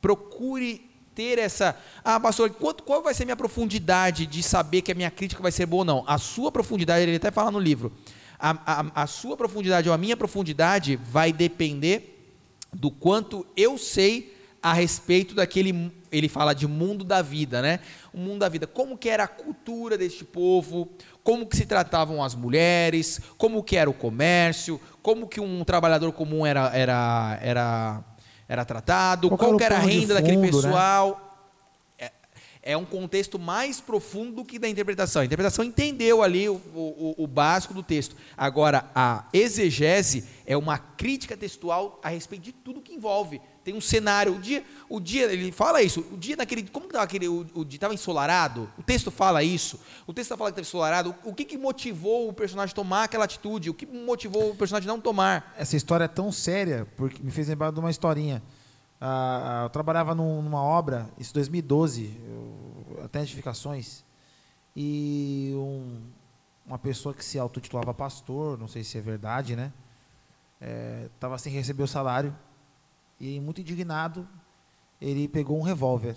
procure 0.00 0.90
ter 1.14 1.38
essa. 1.38 1.76
Ah, 2.02 2.18
pastor, 2.18 2.48
quanto, 2.50 2.82
qual 2.82 3.02
vai 3.02 3.12
ser 3.12 3.24
a 3.24 3.26
minha 3.26 3.36
profundidade 3.36 4.24
de 4.24 4.42
saber 4.42 4.80
que 4.80 4.92
a 4.92 4.94
minha 4.94 5.10
crítica 5.10 5.42
vai 5.42 5.52
ser 5.52 5.66
boa 5.66 5.82
ou 5.82 5.84
não? 5.84 6.04
A 6.06 6.16
sua 6.16 6.50
profundidade, 6.50 7.02
ele 7.02 7.16
até 7.16 7.30
fala 7.30 7.50
no 7.50 7.58
livro. 7.58 7.92
A, 8.38 8.56
a, 8.64 9.02
a 9.02 9.06
sua 9.06 9.36
profundidade 9.36 9.86
ou 9.86 9.94
a 9.94 9.98
minha 9.98 10.16
profundidade 10.16 10.96
vai 10.96 11.30
depender 11.30 12.38
do 12.72 12.90
quanto 12.90 13.46
eu 13.54 13.76
sei 13.76 14.39
a 14.62 14.72
respeito 14.72 15.34
daquele, 15.34 15.90
ele 16.12 16.28
fala 16.28 16.52
de 16.54 16.66
mundo 16.66 17.04
da 17.04 17.22
vida, 17.22 17.62
né? 17.62 17.80
O 18.12 18.18
mundo 18.18 18.40
da 18.40 18.48
vida, 18.48 18.66
como 18.66 18.96
que 18.96 19.08
era 19.08 19.24
a 19.24 19.28
cultura 19.28 19.96
deste 19.96 20.24
povo, 20.24 20.88
como 21.22 21.46
que 21.46 21.56
se 21.56 21.64
tratavam 21.64 22.22
as 22.22 22.34
mulheres, 22.34 23.20
como 23.38 23.62
que 23.62 23.76
era 23.76 23.88
o 23.88 23.94
comércio, 23.94 24.80
como 25.02 25.26
que 25.26 25.40
um 25.40 25.64
trabalhador 25.64 26.12
comum 26.12 26.44
era, 26.44 26.70
era, 26.74 27.38
era, 27.42 28.04
era 28.48 28.64
tratado, 28.64 29.28
Qual 29.28 29.38
qual, 29.38 29.56
que 29.56 29.64
era 29.64 29.76
era 29.76 29.84
a 29.84 29.86
renda 29.86 30.14
daquele 30.14 30.36
fundo, 30.36 30.62
né? 30.62 30.68
pessoal. 30.68 31.26
É, 31.98 32.12
é 32.62 32.76
um 32.76 32.84
contexto 32.84 33.38
mais 33.38 33.80
profundo 33.80 34.44
que 34.44 34.58
da 34.58 34.68
interpretação. 34.68 35.22
A 35.22 35.24
interpretação 35.24 35.64
entendeu 35.64 36.22
ali 36.22 36.48
o, 36.50 36.60
o, 36.74 37.14
o 37.16 37.26
básico 37.26 37.72
do 37.72 37.82
texto. 37.82 38.14
Agora, 38.36 38.90
a 38.94 39.26
exegese 39.32 40.24
é 40.44 40.56
uma 40.56 40.76
crítica 40.76 41.34
textual 41.34 41.98
a 42.02 42.10
respeito 42.10 42.42
de 42.42 42.52
tudo 42.52 42.82
que 42.82 42.92
envolve. 42.92 43.40
Tem 43.70 43.76
um 43.78 43.80
cenário. 43.80 44.34
O 44.34 44.40
dia, 44.40 44.64
o 44.88 44.98
dia 44.98 45.32
ele 45.32 45.52
fala 45.52 45.80
isso. 45.80 46.00
O 46.12 46.16
dia 46.16 46.34
naquele. 46.34 46.64
Como 46.68 46.86
estava 46.86 47.04
aquele. 47.04 47.28
O, 47.28 47.46
o 47.54 47.64
dia 47.64 47.76
estava 47.76 47.94
ensolarado? 47.94 48.68
O 48.76 48.82
texto 48.82 49.12
fala 49.12 49.44
isso. 49.44 49.78
O 50.08 50.12
texto 50.12 50.36
fala 50.36 50.50
que 50.50 50.60
estava 50.60 50.66
ensolarado. 50.66 51.14
O, 51.24 51.32
que, 51.32 51.44
que 51.44 51.56
motivou 51.56 52.28
o 52.28 52.32
personagem 52.32 52.74
tomar 52.74 53.04
aquela 53.04 53.24
atitude? 53.24 53.70
O 53.70 53.74
que 53.74 53.86
motivou 53.86 54.50
o 54.50 54.56
personagem 54.56 54.88
não 54.88 55.00
tomar? 55.00 55.54
Essa 55.56 55.76
história 55.76 56.04
é 56.04 56.08
tão 56.08 56.32
séria, 56.32 56.84
porque 56.96 57.22
me 57.22 57.30
fez 57.30 57.46
lembrar 57.46 57.70
de 57.70 57.78
uma 57.78 57.90
historinha. 57.92 58.42
Ah, 59.00 59.60
ah, 59.60 59.64
eu 59.66 59.70
trabalhava 59.70 60.14
num- 60.16 60.42
numa 60.42 60.60
obra, 60.62 61.08
isso 61.16 61.30
em 61.30 61.34
2012, 61.34 62.20
eu, 62.28 63.00
até 63.04 63.22
edificações, 63.22 64.04
e 64.76 65.52
um- 65.54 66.00
uma 66.66 66.78
pessoa 66.78 67.14
que 67.14 67.24
se 67.24 67.38
autotitulava 67.38 67.94
pastor, 67.94 68.58
não 68.58 68.66
sei 68.68 68.82
se 68.84 68.98
é 68.98 69.00
verdade, 69.00 69.54
né? 69.56 69.72
Estava 71.14 71.38
sem 71.38 71.50
receber 71.52 71.82
o 71.82 71.86
salário, 71.88 72.36
e 73.20 73.38
muito 73.38 73.60
indignado, 73.60 74.26
ele 75.00 75.28
pegou 75.28 75.58
um 75.58 75.62
revólver 75.62 76.16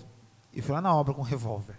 e 0.52 0.62
foi 0.62 0.74
lá 0.74 0.80
na 0.80 0.94
obra 0.94 1.12
com 1.12 1.20
um 1.20 1.24
revólver. 1.24 1.76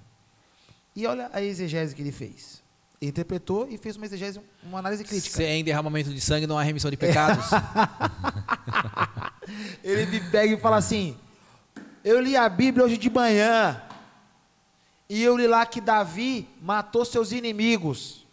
E 0.95 1.07
olha 1.07 1.29
a 1.33 1.41
exegese 1.41 1.95
que 1.95 2.01
ele 2.01 2.11
fez. 2.11 2.63
Ele 3.01 3.09
interpretou 3.09 3.67
e 3.69 3.77
fez 3.77 3.95
uma 3.95 4.05
exegese, 4.05 4.39
uma 4.63 4.79
análise 4.79 5.03
crítica. 5.03 5.35
Sem 5.35 5.63
derramamento 5.63 6.13
de 6.13 6.21
sangue 6.21 6.47
não 6.47 6.57
há 6.57 6.63
remissão 6.63 6.89
de 6.89 6.97
pecados. 6.97 7.45
Ele 9.83 10.05
me 10.07 10.19
pega 10.31 10.53
e 10.53 10.57
fala 10.57 10.77
assim: 10.77 11.17
Eu 12.03 12.19
li 12.19 12.35
a 12.35 12.47
Bíblia 12.49 12.85
hoje 12.85 12.97
de 12.97 13.09
manhã. 13.09 13.81
E 15.07 15.21
eu 15.21 15.37
li 15.37 15.45
lá 15.45 15.65
que 15.65 15.79
Davi 15.79 16.47
matou 16.61 17.05
seus 17.05 17.31
inimigos. 17.31 18.25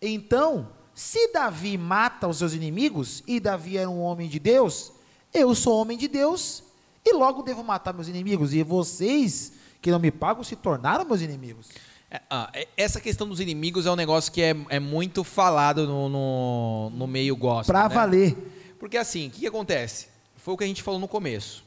Então, 0.00 0.70
se 0.94 1.32
Davi 1.32 1.76
mata 1.76 2.26
os 2.26 2.38
seus 2.38 2.54
inimigos, 2.54 3.22
e 3.26 3.38
Davi 3.38 3.76
era 3.76 3.90
um 3.90 4.00
homem 4.00 4.26
de 4.26 4.38
Deus, 4.38 4.92
eu 5.32 5.54
sou 5.54 5.80
homem 5.80 5.96
de 5.96 6.08
Deus, 6.08 6.62
e 7.04 7.12
logo 7.14 7.42
devo 7.42 7.62
matar 7.62 7.92
meus 7.94 8.08
inimigos. 8.08 8.52
E 8.52 8.62
vocês, 8.62 9.52
que 9.80 9.90
não 9.90 9.98
me 9.98 10.10
pagam, 10.10 10.42
se 10.44 10.56
tornaram 10.56 11.04
meus 11.04 11.20
inimigos. 11.22 11.68
É, 12.10 12.20
ah, 12.28 12.50
é- 12.52 12.68
essa 12.76 13.00
questão 13.00 13.28
dos 13.28 13.40
inimigos 13.40 13.86
é 13.86 13.90
um 13.90 13.96
negócio 13.96 14.32
que 14.32 14.42
é, 14.42 14.54
é 14.68 14.80
muito 14.80 15.22
falado 15.22 15.86
no, 15.86 16.08
no, 16.08 16.90
no 16.90 17.06
meio 17.06 17.36
gospel. 17.36 17.72
Pra 17.72 17.88
né? 17.88 17.94
valer. 17.94 18.36
Porque 18.78 18.96
assim, 18.96 19.28
o 19.28 19.30
que, 19.30 19.40
que 19.40 19.46
acontece? 19.46 20.08
Foi 20.36 20.54
o 20.54 20.56
que 20.56 20.64
a 20.64 20.66
gente 20.66 20.82
falou 20.82 20.98
no 20.98 21.06
começo. 21.08 21.64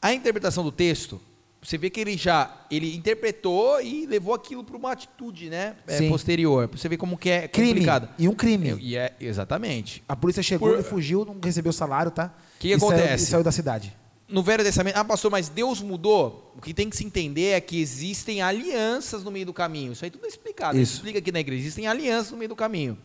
A 0.00 0.12
interpretação 0.14 0.64
do 0.64 0.72
texto, 0.72 1.20
você 1.60 1.76
vê 1.76 1.90
que 1.90 2.00
ele 2.00 2.16
já 2.16 2.50
ele 2.70 2.96
interpretou 2.96 3.80
e 3.80 4.06
levou 4.06 4.34
aquilo 4.34 4.64
para 4.64 4.76
uma 4.76 4.90
atitude, 4.92 5.48
né, 5.50 5.76
é, 5.86 5.98
Sim. 5.98 6.08
posterior. 6.08 6.68
Você 6.72 6.88
vê 6.88 6.96
como 6.96 7.16
que 7.18 7.28
é 7.30 7.46
Crime. 7.46 7.68
complicado. 7.68 8.08
E 8.18 8.28
um 8.28 8.34
crime. 8.34 8.76
E 8.80 8.96
é 8.96 9.14
exatamente. 9.20 10.02
A 10.08 10.16
polícia 10.16 10.42
chegou, 10.42 10.68
Por- 10.70 10.74
ele 10.78 10.82
fugiu, 10.82 11.24
não 11.24 11.36
recebeu 11.42 11.72
salário, 11.72 12.10
tá? 12.10 12.32
Que 12.62 12.74
que 12.74 12.78
saiu- 12.80 12.90
acontece? 12.92 13.24
e 13.24 13.26
saiu 13.26 13.42
da 13.44 13.52
cidade. 13.52 13.96
No 14.28 14.42
Velho 14.42 14.64
Testamento, 14.64 14.96
ah, 14.96 15.04
pastor, 15.04 15.30
mas 15.30 15.48
Deus 15.50 15.82
mudou. 15.82 16.54
O 16.56 16.60
que 16.62 16.72
tem 16.72 16.88
que 16.88 16.96
se 16.96 17.04
entender 17.04 17.48
é 17.50 17.60
que 17.60 17.78
existem 17.80 18.40
alianças 18.40 19.22
no 19.22 19.30
meio 19.30 19.44
do 19.44 19.52
caminho. 19.52 19.92
Isso 19.92 20.04
aí 20.04 20.10
tudo 20.10 20.24
é 20.24 20.28
explicado. 20.28 20.78
A 20.78 20.80
Isso. 20.80 20.94
explica 20.94 21.18
aqui 21.18 21.30
na 21.30 21.40
igreja. 21.40 21.60
Existem 21.60 21.86
alianças 21.86 22.30
no 22.32 22.38
meio 22.38 22.48
do 22.48 22.56
caminho. 22.56 22.96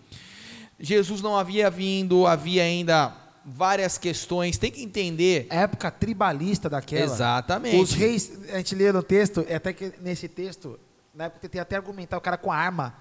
Jesus 0.80 1.22
não 1.22 1.36
havia 1.36 1.70
vindo, 1.70 2.26
havia 2.28 2.64
ainda 2.64 3.14
várias 3.44 3.98
questões. 3.98 4.58
Tem 4.58 4.72
que 4.72 4.82
entender. 4.84 5.48
época 5.50 5.90
tribalista 5.92 6.70
daquela. 6.70 7.04
Exatamente. 7.04 7.76
Os 7.82 7.92
reis, 7.94 8.32
a 8.54 8.58
gente 8.58 8.76
lê 8.76 8.92
no 8.92 9.02
texto, 9.04 9.44
é 9.50 9.56
até 9.56 9.74
que 9.74 9.92
nesse 10.02 10.28
texto, 10.28 10.80
na 11.14 11.26
época 11.26 11.40
eu 11.40 11.42
tentei 11.42 11.60
até 11.60 11.76
argumentar 11.76 12.18
o 12.18 12.22
cara 12.22 12.38
com 12.38 12.52
arma. 12.52 12.96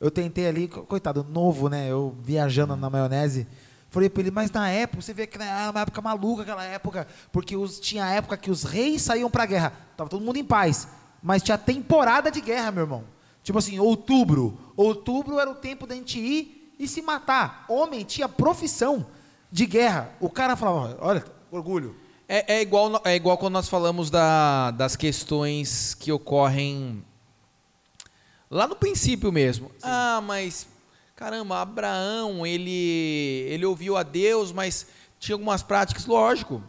Eu 0.00 0.10
tentei 0.10 0.46
ali, 0.46 0.68
co- 0.68 0.82
coitado, 0.82 1.24
novo, 1.28 1.68
né? 1.68 1.90
Eu 1.90 2.14
viajando 2.22 2.76
na 2.76 2.88
maionese. 2.88 3.46
Falei 3.96 4.10
pra 4.10 4.20
ele, 4.20 4.30
mas 4.30 4.50
na 4.50 4.68
época, 4.68 5.00
você 5.00 5.14
vê 5.14 5.26
que 5.26 5.38
era 5.40 5.70
uma 5.70 5.80
época 5.80 6.02
maluca 6.02 6.42
aquela 6.42 6.62
época, 6.64 7.08
porque 7.32 7.56
os, 7.56 7.80
tinha 7.80 8.04
a 8.04 8.10
época 8.10 8.36
que 8.36 8.50
os 8.50 8.62
reis 8.62 9.00
saíam 9.00 9.30
pra 9.30 9.46
guerra, 9.46 9.72
tava 9.96 10.10
todo 10.10 10.22
mundo 10.22 10.36
em 10.36 10.44
paz, 10.44 10.86
mas 11.22 11.42
tinha 11.42 11.56
temporada 11.56 12.30
de 12.30 12.42
guerra, 12.42 12.70
meu 12.70 12.82
irmão. 12.84 13.04
Tipo 13.42 13.58
assim, 13.58 13.78
outubro. 13.78 14.58
Outubro 14.76 15.40
era 15.40 15.50
o 15.50 15.54
tempo 15.54 15.86
da 15.86 15.94
gente 15.94 16.18
ir 16.18 16.74
e 16.78 16.86
se 16.86 17.00
matar. 17.00 17.64
Homem 17.70 18.04
tinha 18.04 18.28
profissão 18.28 19.06
de 19.50 19.64
guerra. 19.64 20.10
O 20.20 20.28
cara 20.28 20.56
falava, 20.56 20.98
olha, 21.00 21.24
orgulho. 21.50 21.96
É, 22.28 22.56
é 22.56 22.60
igual, 22.60 23.00
é 23.02 23.16
igual 23.16 23.38
quando 23.38 23.54
nós 23.54 23.66
falamos 23.66 24.10
da- 24.10 24.72
das 24.72 24.94
questões 24.94 25.94
que 25.94 26.12
ocorrem 26.12 27.02
lá 28.50 28.66
no 28.68 28.76
princípio 28.76 29.32
mesmo. 29.32 29.70
Ah, 29.82 30.20
mas 30.22 30.66
caramba, 31.16 31.60
Abraão, 31.62 32.46
ele, 32.46 33.46
ele 33.48 33.64
ouviu 33.64 33.96
a 33.96 34.02
Deus, 34.02 34.52
mas 34.52 34.86
tinha 35.18 35.34
algumas 35.34 35.62
práticas, 35.62 36.04
lógico. 36.06 36.62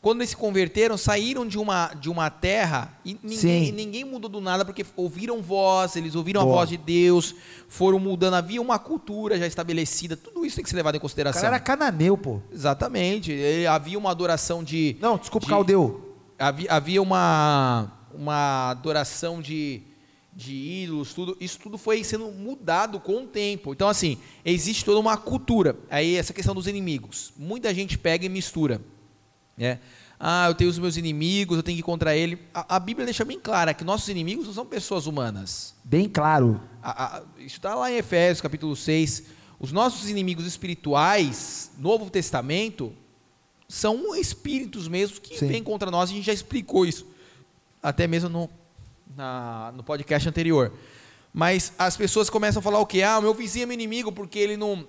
Quando 0.00 0.20
eles 0.20 0.30
se 0.30 0.36
converteram, 0.36 0.96
saíram 0.96 1.44
de 1.46 1.58
uma, 1.58 1.88
de 1.94 2.08
uma 2.08 2.30
terra 2.30 2.96
e 3.04 3.18
ninguém, 3.24 3.72
ninguém 3.72 4.04
mudou 4.04 4.30
do 4.30 4.40
nada, 4.40 4.64
porque 4.64 4.86
ouviram 4.94 5.42
voz, 5.42 5.96
eles 5.96 6.14
ouviram 6.14 6.40
a 6.42 6.44
Boa. 6.44 6.56
voz 6.58 6.68
de 6.68 6.76
Deus, 6.76 7.34
foram 7.68 7.98
mudando, 7.98 8.34
havia 8.34 8.62
uma 8.62 8.78
cultura 8.78 9.36
já 9.36 9.46
estabelecida, 9.48 10.16
tudo 10.16 10.46
isso 10.46 10.56
tem 10.56 10.62
que 10.62 10.70
ser 10.70 10.76
levado 10.76 10.94
em 10.94 10.98
O 10.98 11.00
consideração. 11.00 11.42
cara 11.42 11.56
era 11.56 11.62
cananeu, 11.64 12.16
pô. 12.16 12.40
Exatamente. 12.52 13.32
E 13.32 13.66
havia 13.66 13.98
uma 13.98 14.10
adoração 14.10 14.62
de. 14.62 14.96
Não, 15.00 15.18
desculpa, 15.18 15.46
de- 15.46 15.50
caldeu. 15.50 16.14
Havia, 16.38 16.70
havia 16.70 17.02
uma, 17.02 17.90
uma 18.14 18.70
adoração 18.70 19.40
de, 19.42 19.82
de 20.36 20.52
ídolos, 20.54 21.14
tudo. 21.14 21.34
Isso 21.40 21.58
tudo 21.58 21.78
foi 21.78 22.04
sendo 22.04 22.30
mudado 22.30 23.00
com 23.00 23.22
o 23.24 23.26
tempo. 23.26 23.72
Então, 23.72 23.88
assim, 23.88 24.18
existe 24.44 24.84
toda 24.84 25.00
uma 25.00 25.16
cultura. 25.16 25.74
Aí, 25.88 26.14
essa 26.14 26.34
questão 26.34 26.54
dos 26.54 26.66
inimigos. 26.66 27.32
Muita 27.38 27.72
gente 27.72 27.96
pega 27.96 28.26
e 28.26 28.28
mistura. 28.28 28.82
Né? 29.56 29.80
Ah, 30.20 30.46
eu 30.48 30.54
tenho 30.54 30.68
os 30.68 30.78
meus 30.78 30.98
inimigos, 30.98 31.56
eu 31.56 31.62
tenho 31.62 31.76
que 31.76 31.80
ir 31.80 31.82
contra 31.82 32.14
ele. 32.14 32.38
A, 32.52 32.76
a 32.76 32.78
Bíblia 32.78 33.06
deixa 33.06 33.24
bem 33.24 33.40
clara 33.40 33.72
que 33.72 33.82
nossos 33.82 34.08
inimigos 34.10 34.46
não 34.46 34.52
são 34.52 34.66
pessoas 34.66 35.06
humanas. 35.06 35.74
Bem 35.82 36.06
claro. 36.06 36.60
A- 36.82 37.16
a- 37.18 37.22
isso 37.38 37.56
está 37.56 37.74
lá 37.74 37.90
em 37.90 37.96
Efésios, 37.96 38.42
capítulo 38.42 38.76
6. 38.76 39.22
Os 39.58 39.72
nossos 39.72 40.10
inimigos 40.10 40.44
espirituais, 40.46 41.70
Novo 41.78 42.10
Testamento, 42.10 42.92
são 43.66 44.14
espíritos 44.14 44.86
mesmo 44.86 45.18
que 45.20 45.38
Sim. 45.38 45.48
vêm 45.48 45.62
contra 45.62 45.90
nós. 45.90 46.10
A 46.10 46.12
gente 46.12 46.26
já 46.26 46.32
explicou 46.34 46.84
isso, 46.84 47.06
até 47.82 48.06
mesmo 48.06 48.28
no, 48.28 48.50
na- 49.16 49.72
no 49.76 49.82
podcast 49.82 50.28
anterior. 50.28 50.72
Mas 51.32 51.72
as 51.78 51.96
pessoas 51.96 52.30
começam 52.30 52.60
a 52.60 52.62
falar 52.62 52.78
o 52.80 52.86
quê? 52.86 53.02
Ah, 53.02 53.18
o 53.18 53.22
meu 53.22 53.34
vizinho 53.34 53.64
é 53.64 53.66
meu 53.66 53.74
inimigo 53.74 54.10
porque 54.12 54.38
ele 54.38 54.56
não. 54.56 54.86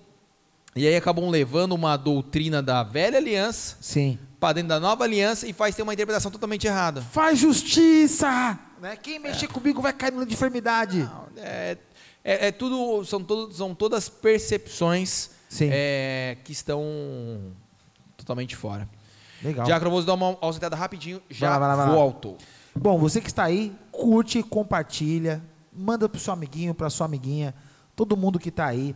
E 0.76 0.88
aí 0.88 0.96
acabam 0.96 1.30
levando 1.30 1.74
uma 1.74 1.98
doutrina 1.98 2.62
da 2.62 2.84
velha 2.84 3.18
aliança 3.18 3.78
Sim. 3.82 4.18
para 4.40 4.54
dentro 4.54 4.70
da 4.70 4.80
nova 4.80 5.04
aliança 5.04 5.48
e 5.48 5.52
faz 5.54 5.76
ter 5.76 5.82
uma 5.82 5.94
interpretação 5.94 6.30
totalmente 6.32 6.68
errada. 6.68 7.02
Faz 7.02 7.40
justiça! 7.40 8.60
Né? 8.80 8.96
Quem 8.96 9.18
mexer 9.20 9.48
comigo 9.48 9.82
vai 9.82 9.92
cair 9.92 10.12
numa 10.12 10.24
enfermidade. 10.24 11.00
Não, 11.00 11.28
É, 11.38 11.78
é, 12.24 12.48
é 12.48 12.52
tudo, 12.52 13.04
são, 13.06 13.24
todo, 13.24 13.52
são 13.54 13.74
todas 13.74 14.08
percepções 14.08 15.32
é, 15.62 16.38
que 16.44 16.52
estão 16.52 16.84
totalmente 18.16 18.56
fora. 18.56 18.88
Legal. 19.44 19.66
Diácono, 19.66 19.92
vou 19.92 20.04
dar 20.04 20.14
uma 20.14 20.38
ausentada 20.42 20.76
rapidinho, 20.76 21.22
já 21.30 21.50
Vai 21.50 21.60
lá, 21.60 21.60
vai 21.60 21.68
lá, 21.70 21.76
vai 21.76 21.88
lá. 21.88 21.92
volto. 22.00 22.38
Bom, 22.76 22.98
você 23.00 23.20
que 23.20 23.28
está 23.28 23.44
aí, 23.46 23.74
curte, 23.98 24.44
compartilha, 24.44 25.44
manda 25.74 26.08
pro 26.08 26.20
seu 26.20 26.32
amiguinho, 26.32 26.74
pra 26.76 26.90
sua 26.90 27.08
amiguinha, 27.08 27.54
todo 27.96 28.16
mundo 28.16 28.38
que 28.38 28.50
está 28.50 28.68
aí. 28.68 28.96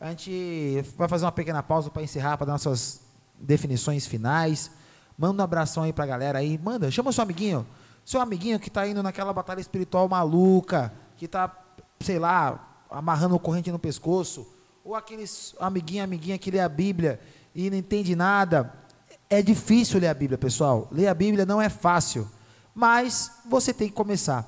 A 0.00 0.08
gente 0.10 0.82
vai 0.96 1.06
fazer 1.06 1.26
uma 1.26 1.32
pequena 1.32 1.62
pausa 1.62 1.90
para 1.90 2.02
encerrar, 2.02 2.38
para 2.38 2.46
dar 2.46 2.52
nossas 2.52 3.02
definições 3.38 4.06
finais. 4.06 4.70
Manda 5.18 5.42
um 5.42 5.44
abração 5.44 5.82
aí 5.82 5.92
pra 5.92 6.06
galera 6.06 6.38
aí. 6.38 6.56
Manda, 6.56 6.90
chama 6.90 7.12
seu 7.12 7.22
amiguinho. 7.22 7.66
Seu 8.04 8.20
amiguinho 8.20 8.58
que 8.58 8.68
está 8.68 8.88
indo 8.88 9.02
naquela 9.02 9.32
batalha 9.32 9.60
espiritual 9.60 10.08
maluca, 10.08 10.92
que 11.16 11.26
está, 11.26 11.54
sei 12.00 12.18
lá, 12.18 12.84
amarrando 12.90 13.38
corrente 13.38 13.70
no 13.70 13.78
pescoço. 13.78 14.46
Ou 14.84 14.94
aqueles 14.94 15.54
amiguinho, 15.60 16.04
amiguinha 16.04 16.38
que 16.38 16.50
lê 16.50 16.60
a 16.60 16.68
Bíblia 16.68 17.20
e 17.54 17.68
não 17.68 17.76
entende 17.76 18.16
nada. 18.16 18.72
É 19.28 19.42
difícil 19.42 20.00
ler 20.00 20.08
a 20.08 20.14
Bíblia, 20.14 20.38
pessoal. 20.38 20.88
Ler 20.90 21.08
a 21.08 21.14
Bíblia 21.14 21.44
não 21.44 21.60
é 21.60 21.68
fácil. 21.68 22.26
Mas 22.78 23.40
você 23.44 23.74
tem 23.74 23.88
que 23.88 23.94
começar. 23.94 24.46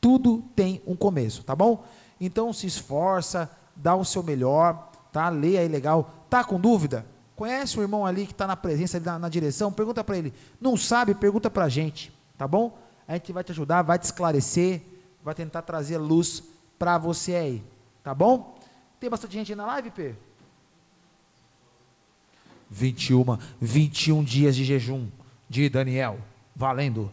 Tudo 0.00 0.44
tem 0.54 0.80
um 0.86 0.94
começo, 0.94 1.42
tá 1.42 1.56
bom? 1.56 1.84
Então 2.20 2.52
se 2.52 2.68
esforça, 2.68 3.50
dá 3.74 3.96
o 3.96 4.04
seu 4.04 4.22
melhor, 4.22 4.92
tá? 5.10 5.28
Lê 5.28 5.58
aí 5.58 5.66
legal. 5.66 6.08
Tá 6.30 6.44
com 6.44 6.60
dúvida? 6.60 7.04
Conhece 7.34 7.76
o 7.76 7.82
irmão 7.82 8.06
ali 8.06 8.26
que 8.26 8.32
está 8.32 8.46
na 8.46 8.54
presença, 8.54 8.96
ali 8.96 9.04
na, 9.04 9.18
na 9.18 9.28
direção? 9.28 9.72
Pergunta 9.72 10.04
para 10.04 10.16
ele. 10.16 10.32
Não 10.60 10.76
sabe? 10.76 11.16
Pergunta 11.16 11.50
para 11.50 11.64
a 11.64 11.68
gente, 11.68 12.12
tá 12.38 12.46
bom? 12.46 12.78
A 13.08 13.14
gente 13.14 13.32
vai 13.32 13.42
te 13.42 13.50
ajudar, 13.50 13.82
vai 13.82 13.98
te 13.98 14.04
esclarecer, 14.04 14.80
vai 15.24 15.34
tentar 15.34 15.62
trazer 15.62 15.98
luz 15.98 16.44
para 16.78 16.96
você 16.96 17.34
aí, 17.34 17.64
tá 18.04 18.14
bom? 18.14 18.56
Tem 19.00 19.10
bastante 19.10 19.32
gente 19.32 19.50
aí 19.50 19.56
na 19.56 19.66
live, 19.66 19.90
P? 19.90 20.14
21, 22.70 23.36
21 23.60 24.22
dias 24.22 24.54
de 24.54 24.62
jejum 24.62 25.08
de 25.48 25.68
Daniel, 25.68 26.20
valendo. 26.54 27.10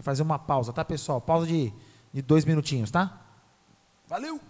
Fazer 0.00 0.22
uma 0.22 0.38
pausa, 0.38 0.72
tá, 0.72 0.84
pessoal? 0.84 1.20
Pausa 1.20 1.46
de, 1.46 1.72
de 2.12 2.22
dois 2.22 2.44
minutinhos, 2.44 2.90
tá? 2.90 3.20
Valeu! 4.08 4.40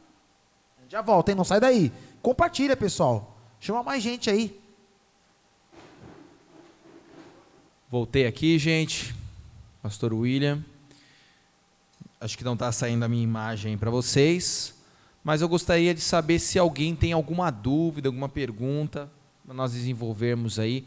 Já 0.89 1.03
volta, 1.03 1.31
hein? 1.31 1.37
Não 1.37 1.45
sai 1.45 1.61
daí. 1.61 1.93
Compartilha, 2.21 2.77
pessoal. 2.77 3.37
Chama 3.61 3.83
mais 3.83 4.03
gente 4.03 4.29
aí. 4.29 4.61
Voltei 7.89 8.27
aqui, 8.27 8.59
gente. 8.59 9.15
Pastor 9.83 10.13
William. 10.13 10.65
Acho 12.21 12.37
que 12.37 12.45
não 12.45 12.55
está 12.55 12.71
saindo 12.71 13.05
a 13.05 13.09
minha 13.09 13.23
imagem 13.23 13.79
para 13.79 13.91
vocês, 13.91 14.75
mas 15.25 15.41
eu 15.41 15.49
gostaria 15.49 15.95
de 15.95 16.01
saber 16.01 16.39
se 16.39 16.59
alguém 16.59 16.95
tem 16.95 17.13
alguma 17.13 17.51
dúvida, 17.51 18.09
alguma 18.09 18.29
pergunta, 18.29 19.11
para 19.45 19.55
nós 19.55 19.73
desenvolvermos 19.73 20.59
aí, 20.59 20.87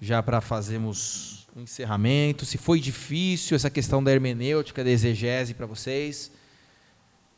já 0.00 0.22
para 0.22 0.40
fazermos 0.40 1.47
um 1.58 1.62
encerramento. 1.62 2.46
Se 2.46 2.56
foi 2.56 2.78
difícil 2.78 3.56
essa 3.56 3.68
questão 3.68 4.02
da 4.02 4.12
hermenêutica, 4.12 4.84
da 4.84 4.90
exegese 4.90 5.54
para 5.54 5.66
vocês, 5.66 6.30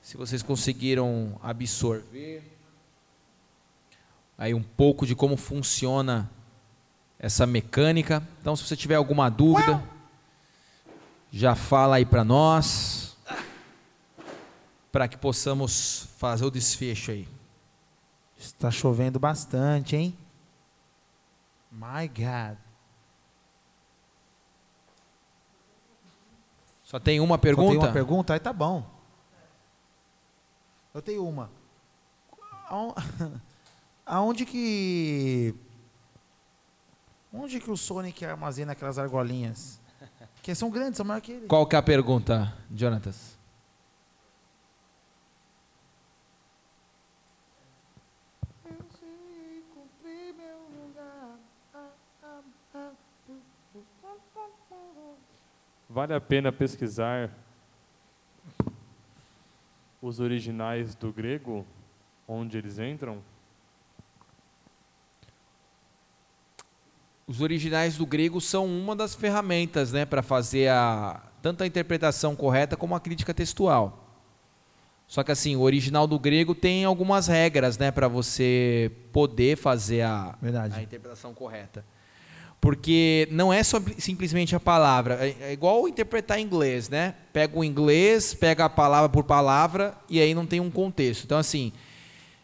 se 0.02 0.16
vocês 0.16 0.42
conseguiram 0.42 1.40
absorver 1.42 2.42
aí 4.36 4.52
um 4.52 4.62
pouco 4.62 5.06
de 5.06 5.14
como 5.14 5.36
funciona 5.36 6.30
essa 7.18 7.46
mecânica. 7.46 8.26
Então, 8.40 8.54
se 8.54 8.64
você 8.64 8.76
tiver 8.76 8.96
alguma 8.96 9.30
dúvida, 9.30 9.82
já 11.30 11.54
fala 11.54 11.96
aí 11.96 12.04
para 12.04 12.24
nós, 12.24 13.16
para 14.92 15.08
que 15.08 15.16
possamos 15.16 16.08
fazer 16.18 16.44
o 16.44 16.50
desfecho 16.50 17.10
aí. 17.10 17.28
Está 18.36 18.70
chovendo 18.70 19.18
bastante, 19.18 19.96
hein? 19.96 20.16
My 21.70 22.08
God. 22.08 22.69
Só 26.90 26.98
tem 26.98 27.20
uma 27.20 27.38
pergunta? 27.38 27.66
Só 27.66 27.78
tem 27.78 27.78
uma 27.78 27.92
pergunta? 27.92 28.32
Aí 28.32 28.40
tá 28.40 28.52
bom. 28.52 28.84
Eu 30.92 31.00
tenho 31.00 31.24
uma. 31.24 31.48
Aonde 34.04 34.44
que 34.44 35.54
Onde 37.32 37.60
que 37.60 37.70
o 37.70 37.76
Sonic 37.76 38.24
armazena 38.24 38.72
aquelas 38.72 38.98
argolinhas? 38.98 39.80
Que 40.42 40.52
são 40.52 40.68
grandes, 40.68 40.96
são 40.96 41.06
maiores 41.06 41.24
que 41.24 41.30
ele. 41.30 41.46
Qual 41.46 41.64
que 41.64 41.76
é 41.76 41.78
a 41.78 41.82
pergunta, 41.82 42.52
Jonatas? 42.74 43.38
Vale 55.90 56.14
a 56.14 56.20
pena 56.20 56.50
pesquisar 56.52 57.30
os 60.00 60.20
originais 60.20 60.94
do 60.94 61.12
grego, 61.12 61.66
onde 62.26 62.56
eles 62.56 62.78
entram? 62.78 63.22
os 67.30 67.40
originais 67.40 67.96
do 67.96 68.04
grego 68.04 68.40
são 68.40 68.66
uma 68.66 68.96
das 68.96 69.14
ferramentas 69.14 69.92
né, 69.92 70.04
para 70.04 70.20
fazer 70.20 70.68
a, 70.68 71.22
tanto 71.40 71.62
a 71.62 71.66
interpretação 71.66 72.34
correta 72.34 72.76
como 72.76 72.92
a 72.92 72.98
crítica 72.98 73.32
textual. 73.32 74.04
Só 75.06 75.22
que 75.22 75.30
assim, 75.30 75.54
o 75.54 75.60
original 75.60 76.08
do 76.08 76.18
grego 76.18 76.56
tem 76.56 76.84
algumas 76.84 77.28
regras 77.28 77.78
né, 77.78 77.92
para 77.92 78.08
você 78.08 78.90
poder 79.12 79.56
fazer 79.56 80.02
a, 80.02 80.36
a, 80.72 80.82
interpretação 80.82 81.32
correta. 81.32 81.84
Porque 82.60 83.26
não 83.30 83.52
é 83.52 83.62
só 83.62 83.80
simplesmente 83.96 84.54
a 84.54 84.60
palavra. 84.60 85.18
É, 85.20 85.36
é 85.48 85.52
igual 85.52 85.88
interpretar 85.88 86.38
inglês, 86.38 86.88
né? 86.88 87.14
Pega 87.32 87.58
o 87.58 87.64
inglês, 87.64 88.34
pega 88.34 88.66
a 88.66 88.68
palavra 88.68 89.08
por 89.08 89.24
palavra 89.24 89.96
e 90.08 90.20
aí 90.20 90.34
não 90.34 90.44
tem 90.44 90.60
um 90.60 90.70
contexto. 90.70 91.24
Então, 91.24 91.38
assim, 91.38 91.72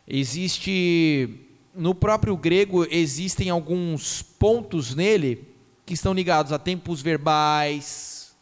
existe 0.09 1.47
no 1.75 1.95
próprio 1.95 2.35
grego 2.37 2.87
existem 2.91 3.51
alguns 3.51 4.23
pontos 4.23 4.95
nele 4.95 5.47
que 5.85 5.93
estão 5.93 6.15
ligados 6.15 6.51
a 6.51 6.59
tempos 6.59 7.03
verbais 7.03 8.35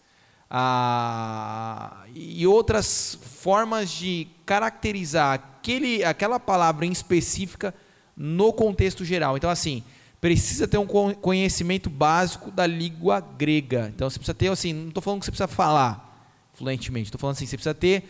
a, 0.49 2.05
e 2.15 2.47
outras 2.47 3.19
formas 3.21 3.91
de 3.91 4.29
caracterizar 4.47 5.35
aquele, 5.35 6.05
aquela 6.05 6.39
palavra 6.39 6.87
em 6.87 6.93
específica 6.93 7.75
no 8.17 8.53
contexto 8.53 9.05
geral. 9.05 9.37
Então, 9.37 9.51
assim, 9.51 9.83
precisa 10.25 10.67
ter 10.67 10.79
um 10.79 10.87
conhecimento 10.87 11.91
básico 11.91 12.51
da 12.51 12.67
língua 12.67 13.21
grega. 13.21 13.93
Então, 13.95 14.09
você 14.09 14.19
precisa 14.19 14.33
ter, 14.33 14.49
assim, 14.49 14.73
não 14.73 14.89
estou 14.89 15.03
falando 15.03 15.21
que 15.21 15.27
você 15.27 15.31
precisa 15.31 15.47
falar 15.47 16.33
fluentemente, 16.55 17.09
estou 17.09 17.19
falando 17.19 17.37
assim, 17.37 17.45
você 17.45 17.59
precisa 17.59 17.75
ter 17.75 18.05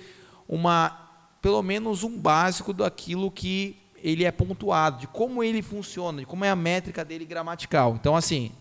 uma, 0.49 0.97
pelo 1.43 1.61
menos 1.61 2.05
um 2.05 2.17
básico 2.17 2.73
daquilo 2.73 3.33
que 3.33 3.77
ele 3.97 4.23
é 4.23 4.31
pontuado, 4.31 5.01
de 5.01 5.09
como 5.09 5.43
ele 5.43 5.61
funciona, 5.61 6.21
de 6.21 6.25
como 6.25 6.45
é 6.45 6.51
a 6.51 6.55
métrica 6.55 7.05
dele 7.05 7.25
gramatical. 7.25 7.97
Então, 7.99 8.15
assim, 8.15 8.53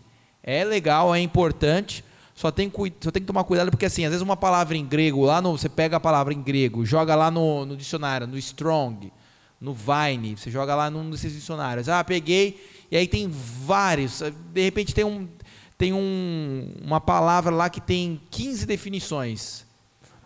é 0.42 0.64
legal, 0.64 1.14
é 1.14 1.20
importante, 1.20 2.04
só 2.34 2.50
tem, 2.50 2.68
só 3.00 3.12
tem 3.12 3.22
que 3.22 3.26
tomar 3.28 3.44
cuidado, 3.44 3.70
porque 3.70 3.86
assim, 3.86 4.04
às 4.04 4.10
vezes 4.10 4.22
uma 4.22 4.36
palavra 4.36 4.76
em 4.76 4.84
grego, 4.84 5.24
lá 5.24 5.40
no, 5.40 5.56
você 5.56 5.68
pega 5.68 5.98
a 5.98 6.00
palavra 6.00 6.34
em 6.34 6.42
grego, 6.42 6.84
joga 6.84 7.14
lá 7.14 7.30
no, 7.30 7.64
no 7.64 7.76
dicionário, 7.76 8.26
no 8.26 8.36
Strong, 8.36 9.12
no 9.60 9.72
Vine, 9.72 10.36
você 10.36 10.50
joga 10.50 10.74
lá 10.74 10.90
num 10.90 11.08
desses 11.08 11.32
dicionários. 11.32 11.88
Ah, 11.88 12.02
peguei, 12.02 12.83
e 12.94 12.96
aí 12.96 13.08
tem 13.08 13.28
vários, 13.28 14.22
de 14.52 14.62
repente 14.62 14.94
tem, 14.94 15.02
um, 15.02 15.28
tem 15.76 15.92
um, 15.92 16.72
uma 16.80 17.00
palavra 17.00 17.52
lá 17.52 17.68
que 17.68 17.80
tem 17.80 18.20
15 18.30 18.64
definições. 18.66 19.64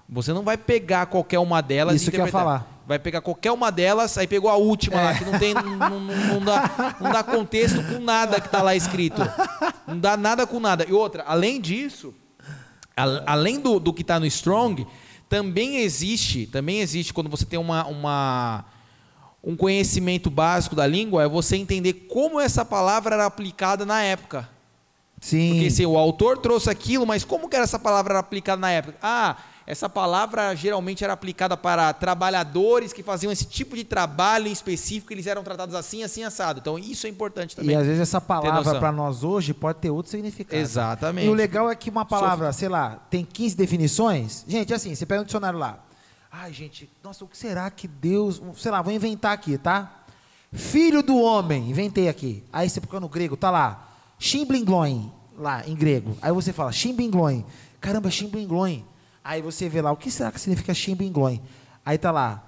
Você 0.06 0.34
não 0.34 0.42
vai 0.42 0.58
pegar 0.58 1.06
qualquer 1.06 1.38
uma 1.38 1.62
delas 1.62 1.96
Isso 1.96 2.04
e 2.04 2.08
interpretar. 2.08 2.30
Que 2.30 2.36
eu 2.36 2.40
falar 2.44 2.78
vai 2.86 2.98
pegar 2.98 3.22
qualquer 3.22 3.52
uma 3.52 3.70
delas, 3.70 4.18
aí 4.18 4.26
pegou 4.26 4.50
a 4.50 4.56
última 4.56 5.00
é. 5.00 5.04
lá, 5.04 5.14
que 5.14 5.24
não 5.24 5.38
tem, 5.38 5.54
não, 5.54 5.78
não, 5.78 6.00
não, 6.00 6.40
dá, 6.40 6.96
não 7.00 7.10
dá 7.10 7.22
contexto 7.22 7.82
com 7.84 7.98
nada 8.00 8.38
que 8.38 8.48
está 8.48 8.62
lá 8.62 8.76
escrito. 8.76 9.22
Não 9.86 9.98
dá 9.98 10.14
nada 10.14 10.46
com 10.46 10.60
nada. 10.60 10.84
E 10.86 10.92
outra, 10.92 11.22
além 11.26 11.62
disso, 11.62 12.14
a, 12.94 13.32
além 13.32 13.60
do, 13.60 13.80
do 13.80 13.92
que 13.92 14.02
está 14.02 14.20
no 14.20 14.26
Strong, 14.26 14.86
também 15.26 15.78
existe, 15.78 16.46
também 16.46 16.80
existe 16.80 17.14
quando 17.14 17.30
você 17.30 17.46
tem 17.46 17.58
uma, 17.58 17.86
uma 17.86 18.64
um 19.42 19.56
conhecimento 19.56 20.30
básico 20.30 20.74
da 20.74 20.86
língua, 20.86 21.22
é 21.22 21.28
você 21.28 21.56
entender 21.56 21.92
como 22.08 22.40
essa 22.40 22.64
palavra 22.64 23.14
era 23.14 23.26
aplicada 23.26 23.86
na 23.86 24.02
época. 24.02 24.48
Sim. 25.20 25.54
Porque 25.54 25.70
se 25.70 25.86
o 25.86 25.96
autor 25.96 26.38
trouxe 26.38 26.70
aquilo, 26.70 27.06
mas 27.06 27.24
como 27.24 27.48
que 27.48 27.56
era 27.56 27.64
essa 27.64 27.78
palavra 27.78 28.14
era 28.14 28.20
aplicada 28.20 28.60
na 28.60 28.70
época? 28.70 28.96
Ah, 29.02 29.36
essa 29.66 29.86
palavra 29.86 30.54
geralmente 30.54 31.04
era 31.04 31.12
aplicada 31.12 31.54
para 31.54 31.92
trabalhadores 31.92 32.92
que 32.92 33.02
faziam 33.02 33.30
esse 33.30 33.44
tipo 33.44 33.76
de 33.76 33.84
trabalho 33.84 34.48
em 34.48 34.52
específico, 34.52 35.12
eles 35.12 35.26
eram 35.26 35.42
tratados 35.42 35.74
assim, 35.74 36.02
assim, 36.02 36.22
assado. 36.22 36.60
Então 36.60 36.78
isso 36.78 37.06
é 37.06 37.10
importante 37.10 37.54
também. 37.54 37.74
E 37.74 37.78
às 37.78 37.84
vezes 37.84 38.00
essa 38.00 38.20
palavra 38.20 38.78
para 38.78 38.92
nós 38.92 39.24
hoje 39.24 39.52
pode 39.52 39.78
ter 39.78 39.90
outro 39.90 40.10
significado. 40.10 40.60
Exatamente. 40.60 41.26
E 41.26 41.28
o 41.28 41.34
legal 41.34 41.70
é 41.70 41.74
que 41.74 41.90
uma 41.90 42.06
palavra, 42.06 42.50
sei 42.52 42.68
lá, 42.68 42.98
tem 43.10 43.24
15 43.24 43.56
definições. 43.56 44.44
Gente, 44.48 44.72
assim, 44.72 44.94
você 44.94 45.04
pega 45.04 45.20
um 45.20 45.24
dicionário 45.24 45.58
lá. 45.58 45.80
Ai, 46.40 46.52
gente, 46.52 46.88
nossa, 47.02 47.24
o 47.24 47.28
que 47.28 47.36
será 47.36 47.68
que 47.68 47.88
Deus. 47.88 48.40
Sei 48.56 48.70
lá, 48.70 48.80
vou 48.80 48.92
inventar 48.92 49.32
aqui, 49.32 49.58
tá? 49.58 50.04
Filho 50.52 51.02
do 51.02 51.16
homem, 51.16 51.68
inventei 51.68 52.08
aqui. 52.08 52.44
Aí 52.52 52.70
você 52.70 52.80
procura 52.80 53.00
no 53.00 53.08
grego, 53.08 53.36
tá 53.36 53.50
lá. 53.50 53.88
Shimblinglon, 54.20 55.10
lá 55.36 55.66
em 55.66 55.74
grego. 55.74 56.16
Aí 56.22 56.30
você 56.30 56.52
fala, 56.52 56.70
Shimblinglon. 56.70 57.42
Caramba, 57.80 58.08
Shimblinglon. 58.08 58.82
Aí 59.24 59.42
você 59.42 59.68
vê 59.68 59.82
lá, 59.82 59.90
o 59.90 59.96
que 59.96 60.12
será 60.12 60.30
que 60.30 60.40
significa 60.40 60.72
Chimbinglon? 60.72 61.38
Aí 61.84 61.98
tá 61.98 62.12
lá, 62.12 62.44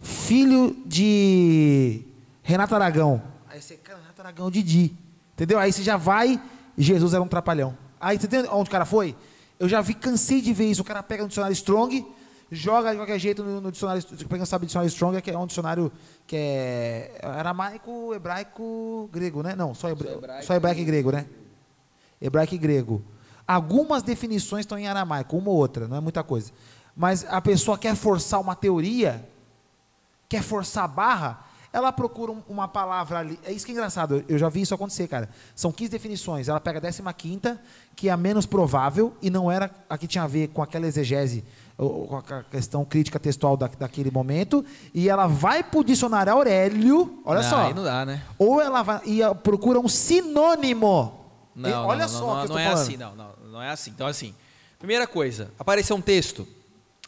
filho 0.00 0.76
de 0.86 2.02
Renato 2.40 2.72
Aragão. 2.76 3.20
Aí 3.48 3.60
você, 3.60 3.74
cara, 3.74 3.98
Renato 3.98 4.22
Aragão 4.22 4.48
Didi. 4.48 4.96
Entendeu? 5.32 5.58
Aí 5.58 5.72
você 5.72 5.82
já 5.82 5.96
vai, 5.96 6.40
Jesus 6.78 7.12
era 7.12 7.22
um 7.22 7.28
trapalhão. 7.28 7.76
Aí 8.00 8.16
você 8.16 8.26
entendeu 8.26 8.54
onde 8.54 8.68
o 8.68 8.72
cara 8.72 8.84
foi? 8.84 9.16
Eu 9.58 9.68
já 9.68 9.80
vi, 9.80 9.92
cansei 9.92 10.40
de 10.40 10.52
ver 10.52 10.70
isso. 10.70 10.82
O 10.82 10.84
cara 10.84 11.02
pega 11.02 11.24
no 11.24 11.28
dicionário 11.28 11.52
Strong, 11.52 12.06
joga 12.50 12.90
de 12.90 12.96
qualquer 12.96 13.18
jeito 13.18 13.42
no, 13.42 13.60
no 13.60 13.72
dicionário. 13.72 14.02
Quem 14.02 14.38
não 14.38 14.46
sabe 14.46 14.66
dicionário 14.66 14.88
Strong 14.88 15.16
é, 15.16 15.20
que 15.20 15.30
é 15.30 15.38
um 15.38 15.46
dicionário 15.46 15.90
que 16.26 16.36
é 16.36 17.20
aramaico, 17.22 18.14
hebraico, 18.14 19.08
grego, 19.12 19.42
né? 19.42 19.54
Não, 19.54 19.74
só, 19.74 19.88
hebra, 19.88 20.08
só 20.10 20.16
hebraico, 20.16 20.46
só 20.46 20.54
hebraico 20.54 20.80
e 20.80 20.84
grego, 20.84 21.12
né? 21.12 21.26
Hebraico 22.20 22.54
e 22.54 22.58
grego. 22.58 23.02
Algumas 23.46 24.02
definições 24.02 24.60
estão 24.62 24.78
em 24.78 24.86
aramaico, 24.86 25.36
uma 25.36 25.50
ou 25.50 25.56
outra, 25.56 25.86
não 25.88 25.96
é 25.96 26.00
muita 26.00 26.22
coisa. 26.22 26.50
mas 26.96 27.26
a 27.28 27.40
pessoa 27.40 27.76
quer 27.76 27.96
forçar 27.96 28.40
uma 28.40 28.54
teoria, 28.54 29.28
quer 30.28 30.42
forçar 30.42 30.84
a 30.84 30.88
barra, 30.88 31.44
ela 31.72 31.90
procura 31.90 32.30
um- 32.30 32.40
uma 32.48 32.68
palavra 32.68 33.18
ali. 33.18 33.36
É 33.44 33.50
isso 33.50 33.66
que 33.66 33.72
é 33.72 33.74
engraçado, 33.74 34.24
eu- 34.28 34.38
já 34.38 34.48
vi 34.48 34.60
isso 34.60 34.72
acontecer, 34.74 35.08
cara. 35.08 35.28
São 35.56 35.72
15 35.72 35.90
definições, 35.90 36.48
ela 36.48 36.60
pega 36.60 36.78
a 36.78 37.12
15, 37.12 37.58
que 37.96 38.08
é 38.08 38.12
a 38.12 38.16
menos 38.16 38.46
provável, 38.46 39.12
e 39.20 39.28
não 39.28 39.50
era 39.50 39.68
a 39.90 39.98
que 39.98 40.06
tinha 40.06 40.22
a 40.22 40.28
ver 40.28 40.48
com 40.50 40.62
aquela 40.62 40.86
exegese, 40.86 41.44
a 41.76 42.42
questão 42.44 42.84
crítica 42.84 43.18
textual 43.18 43.56
da, 43.56 43.66
daquele 43.66 44.10
momento, 44.10 44.64
e 44.92 45.08
ela 45.08 45.26
vai 45.26 45.62
para 45.62 45.80
o 45.80 45.84
dicionário 45.84 46.32
Aurélio, 46.32 47.20
olha 47.24 47.42
Não, 47.42 47.50
só. 47.50 47.66
Aí 47.66 47.74
não 47.74 47.82
dá, 47.82 48.06
né? 48.06 48.22
Ou 48.38 48.60
ela 48.60 48.82
vai, 48.82 49.00
e 49.04 49.20
procura 49.42 49.80
um 49.80 49.88
sinônimo. 49.88 51.20
Não, 51.54 51.68
E 51.68 51.72
não, 51.72 51.86
olha 51.86 52.02
não, 52.02 52.08
só 52.08 52.20
não, 52.20 52.36
não, 52.36 52.46
não 52.46 52.58
é 52.58 52.64
falando. 52.64 52.82
assim, 52.82 52.96
não, 52.96 53.14
não, 53.16 53.30
não 53.50 53.62
é 53.62 53.70
assim. 53.70 53.90
Então, 53.90 54.06
assim, 54.06 54.34
primeira 54.78 55.06
coisa, 55.06 55.50
apareceu 55.58 55.96
um 55.96 56.00
texto, 56.00 56.46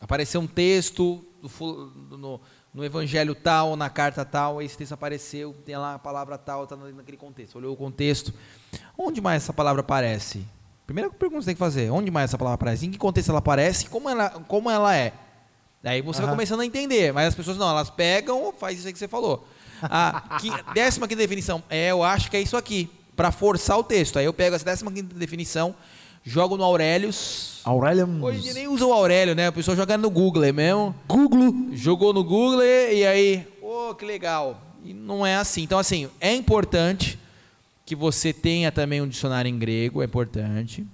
apareceu 0.00 0.40
um 0.40 0.46
texto 0.46 1.24
do 1.40 2.16
no, 2.16 2.40
no 2.74 2.84
evangelho 2.84 3.34
tal, 3.34 3.76
na 3.76 3.88
carta 3.88 4.24
tal, 4.24 4.60
esse 4.60 4.76
texto 4.76 4.92
apareceu, 4.92 5.54
tem 5.64 5.76
lá 5.76 5.94
a 5.94 5.98
palavra 5.98 6.36
tal, 6.36 6.64
está 6.64 6.76
naquele 6.76 7.16
contexto. 7.16 7.56
Olhou 7.56 7.72
o 7.72 7.76
contexto, 7.76 8.34
onde 8.98 9.20
mais 9.20 9.44
essa 9.44 9.52
palavra 9.52 9.80
aparece? 9.80 10.44
Primeira 10.86 11.10
pergunta 11.10 11.38
que 11.40 11.42
você 11.44 11.46
tem 11.46 11.54
que 11.54 11.58
fazer, 11.58 11.90
onde 11.90 12.10
mais 12.10 12.30
essa 12.30 12.38
palavra 12.38 12.54
aparece? 12.54 12.86
Em 12.86 12.90
que 12.90 12.98
contexto 12.98 13.30
ela 13.30 13.40
aparece? 13.40 13.86
Como 13.88 14.08
ela, 14.08 14.30
como 14.46 14.70
ela 14.70 14.94
é? 14.94 15.12
Daí 15.82 16.00
você 16.00 16.20
vai 16.20 16.30
começando 16.30 16.60
a 16.60 16.66
entender, 16.66 17.12
mas 17.12 17.28
as 17.28 17.34
pessoas 17.34 17.56
não, 17.56 17.68
elas 17.68 17.90
pegam, 17.90 18.52
faz 18.58 18.78
isso 18.78 18.86
aí 18.86 18.92
que 18.92 18.98
você 18.98 19.08
falou. 19.08 19.46
A 19.82 20.38
qui- 20.40 20.52
décima 20.74 21.06
quinta 21.08 21.20
definição, 21.20 21.62
é, 21.68 21.90
eu 21.90 22.02
acho 22.02 22.30
que 22.30 22.36
é 22.36 22.40
isso 22.40 22.56
aqui, 22.56 22.88
para 23.14 23.30
forçar 23.32 23.78
o 23.78 23.84
texto. 23.84 24.18
Aí 24.18 24.24
eu 24.24 24.32
pego 24.32 24.54
essa 24.56 24.64
décima 24.64 24.90
quinta 24.92 25.14
definição, 25.14 25.74
jogo 26.24 26.56
no 26.56 26.64
Aurelius. 26.64 27.60
Aurélio. 27.64 28.06
Hoje 28.22 28.52
nem 28.52 28.68
usa 28.68 28.86
o 28.86 28.92
Aurélio, 28.92 29.34
né? 29.34 29.48
A 29.48 29.52
pessoa 29.52 29.76
joga 29.76 29.98
no 29.98 30.08
Google 30.10 30.44
é 30.44 30.52
mesmo. 30.52 30.94
Google. 31.06 31.52
Jogou 31.72 32.12
no 32.12 32.22
Google 32.22 32.62
e 32.64 33.04
aí, 33.04 33.48
oh, 33.60 33.94
que 33.94 34.04
legal. 34.04 34.60
E 34.84 34.94
não 34.94 35.26
é 35.26 35.34
assim. 35.36 35.62
Então, 35.62 35.78
assim, 35.78 36.08
é 36.20 36.32
importante 36.32 37.18
que 37.86 37.94
você 37.94 38.32
tenha 38.32 38.72
também 38.72 39.00
um 39.00 39.06
dicionário 39.06 39.48
em 39.48 39.56
grego, 39.56 40.02
é 40.02 40.04
importante. 40.04 40.84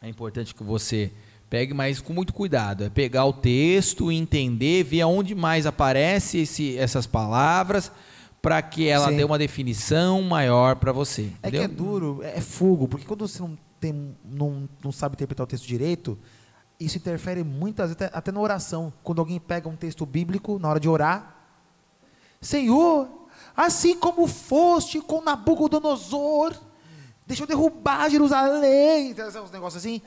É 0.00 0.08
importante 0.08 0.54
que 0.54 0.62
você 0.62 1.10
pegue, 1.50 1.74
mas 1.74 2.00
com 2.00 2.12
muito 2.12 2.32
cuidado. 2.32 2.84
É 2.84 2.88
pegar 2.88 3.24
o 3.26 3.32
texto, 3.32 4.10
entender, 4.10 4.84
ver 4.84 5.00
aonde 5.00 5.34
mais 5.34 5.66
aparece 5.66 6.38
esse, 6.38 6.78
essas 6.78 7.08
palavras, 7.08 7.90
para 8.40 8.62
que 8.62 8.86
ela 8.86 9.08
Sim. 9.08 9.16
dê 9.16 9.24
uma 9.24 9.36
definição 9.36 10.22
maior 10.22 10.76
para 10.76 10.92
você. 10.92 11.30
É 11.42 11.50
que 11.50 11.56
entendeu? 11.56 11.62
é 11.64 11.68
duro, 11.68 12.20
é 12.22 12.40
fogo, 12.40 12.86
porque 12.86 13.04
quando 13.04 13.26
você 13.26 13.42
não, 13.42 13.58
tem, 13.80 14.16
não, 14.24 14.68
não 14.82 14.92
sabe 14.92 15.14
interpretar 15.14 15.42
o 15.42 15.46
texto 15.46 15.66
direito, 15.66 16.16
isso 16.78 16.98
interfere 16.98 17.42
muitas 17.42 17.90
vezes 17.90 18.00
até, 18.00 18.16
até 18.16 18.30
na 18.32 18.40
oração. 18.40 18.92
Quando 19.02 19.18
alguém 19.18 19.40
pega 19.40 19.68
um 19.68 19.76
texto 19.76 20.06
bíblico 20.06 20.56
na 20.58 20.68
hora 20.68 20.80
de 20.80 20.88
orar, 20.88 21.36
Senhor, 22.40 23.08
assim 23.56 23.96
como 23.96 24.26
foste 24.26 25.00
com 25.00 25.20
Nabucodonosor, 25.22 26.54
deixa 27.26 27.42
eu 27.42 27.46
derrubar 27.46 28.08
Jerusalém, 28.10 29.14
uns 29.42 29.50
negócios 29.50 29.82
assim. 29.84 30.00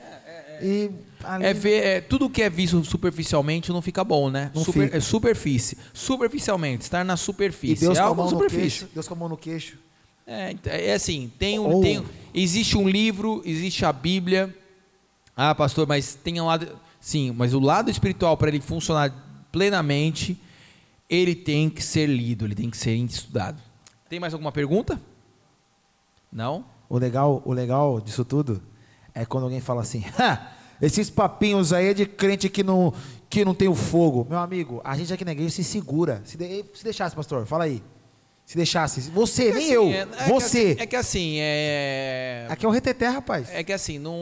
E 0.62 0.90
ali- 1.22 1.44
É 1.44 1.52
ver, 1.54 1.84
é, 1.84 2.00
tudo 2.00 2.30
que 2.30 2.42
é 2.42 2.48
visto 2.50 2.82
superficialmente 2.84 3.70
não 3.72 3.82
fica 3.82 4.02
bom, 4.02 4.30
né? 4.30 4.50
Não 4.54 4.64
Super- 4.64 4.84
fica. 4.86 4.96
É 4.96 5.00
superfície. 5.00 5.76
Superficialmente, 5.92 6.82
estar 6.84 7.04
na 7.04 7.14
e 7.14 7.18
superfície. 7.18 7.80
Deus 7.84 7.98
é 7.98 8.00
com 8.00 8.06
a 8.06 8.08
algo 8.08 8.28
superfície. 8.28 8.60
queixo. 8.80 8.88
Deus 8.94 9.08
com 9.08 9.14
a 9.14 9.16
mão 9.16 9.28
no 9.28 9.36
queixo. 9.36 9.78
É, 10.26 10.50
ent- 10.52 10.66
é 10.66 10.92
assim, 10.94 11.30
tem 11.38 11.58
um, 11.58 11.68
Ou- 11.74 11.82
tem, 11.82 12.02
existe 12.34 12.76
um 12.76 12.88
livro, 12.88 13.42
existe 13.44 13.84
a 13.84 13.92
Bíblia. 13.92 14.52
Ah, 15.36 15.54
pastor, 15.54 15.86
mas 15.86 16.14
tem 16.14 16.40
um 16.40 16.46
lado, 16.46 16.66
sim, 17.00 17.32
mas 17.36 17.52
o 17.54 17.60
lado 17.60 17.90
espiritual 17.90 18.36
para 18.36 18.48
ele 18.48 18.60
funcionar 18.60 19.12
plenamente, 19.52 20.36
ele 21.08 21.34
tem 21.34 21.68
que 21.70 21.82
ser 21.82 22.06
lido, 22.06 22.44
ele 22.44 22.54
tem 22.54 22.68
que 22.70 22.76
ser 22.76 22.94
estudado. 22.96 23.60
Tem 24.08 24.18
mais 24.20 24.32
alguma 24.32 24.52
pergunta? 24.52 25.00
Não? 26.32 26.64
O 26.88 26.98
legal, 26.98 27.42
o 27.44 27.52
legal 27.52 28.00
disso 28.00 28.24
tudo 28.24 28.62
é 29.14 29.24
quando 29.24 29.44
alguém 29.44 29.60
fala 29.60 29.82
assim: 29.82 30.04
"Ha, 30.18 30.52
esses 30.80 31.08
papinhos 31.10 31.72
aí 31.72 31.88
é 31.88 31.94
de 31.94 32.06
crente 32.06 32.48
que 32.48 32.62
não, 32.62 32.92
que 33.28 33.44
não 33.44 33.54
tem 33.54 33.68
o 33.68 33.74
fogo. 33.74 34.26
Meu 34.28 34.38
amigo, 34.38 34.80
a 34.84 34.96
gente 34.96 35.12
aqui 35.12 35.24
na 35.24 35.32
igreja 35.32 35.50
se 35.50 35.64
segura. 35.64 36.22
Se, 36.24 36.36
de- 36.36 36.64
se 36.74 36.84
deixasse, 36.84 37.14
pastor, 37.16 37.46
fala 37.46 37.64
aí. 37.64 37.82
Se 38.44 38.56
deixasse. 38.56 39.00
Você, 39.10 39.48
É 39.48 39.52
que 39.52 39.54
nem 39.58 39.64
assim, 39.64 39.72
eu. 39.74 39.84
é- 39.90 39.98
é 40.02 40.06
que 40.06 40.28
você. 40.30 40.58
assim- 40.58 40.76
É 40.82 40.86
que 40.86 40.96
assim, 40.96 41.36
é. 41.40 42.46
Aqui 42.48 42.64
é 42.64 42.68
o 42.68 42.70
reteté, 42.72 43.08
rapaz. 43.08 43.48
É 43.50 43.64
que 43.64 43.72
assim, 43.72 43.98
não, 43.98 44.16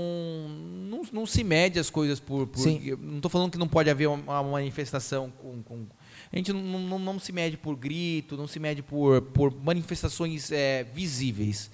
não, 0.48 1.02
não 1.12 1.26
se 1.26 1.44
mede 1.44 1.78
as 1.78 1.90
coisas 1.90 2.20
por. 2.20 2.46
por 2.46 2.58
Sim. 2.60 2.80
eu 2.84 2.96
Não 2.96 3.16
estou 3.16 3.30
falando 3.30 3.50
que 3.50 3.58
não 3.58 3.68
pode 3.68 3.90
haver 3.90 4.06
uma, 4.06 4.40
uma 4.40 4.50
manifestação 4.52 5.30
com. 5.42 5.62
com- 5.62 5.86
a 6.34 6.36
gente 6.36 6.52
não, 6.52 6.60
não, 6.60 6.98
não 6.98 7.18
se 7.20 7.30
mede 7.30 7.56
por 7.56 7.76
grito, 7.76 8.36
não 8.36 8.48
se 8.48 8.58
mede 8.58 8.82
por, 8.82 9.22
por 9.22 9.54
manifestações 9.62 10.50
é, 10.50 10.82
visíveis. 10.82 11.70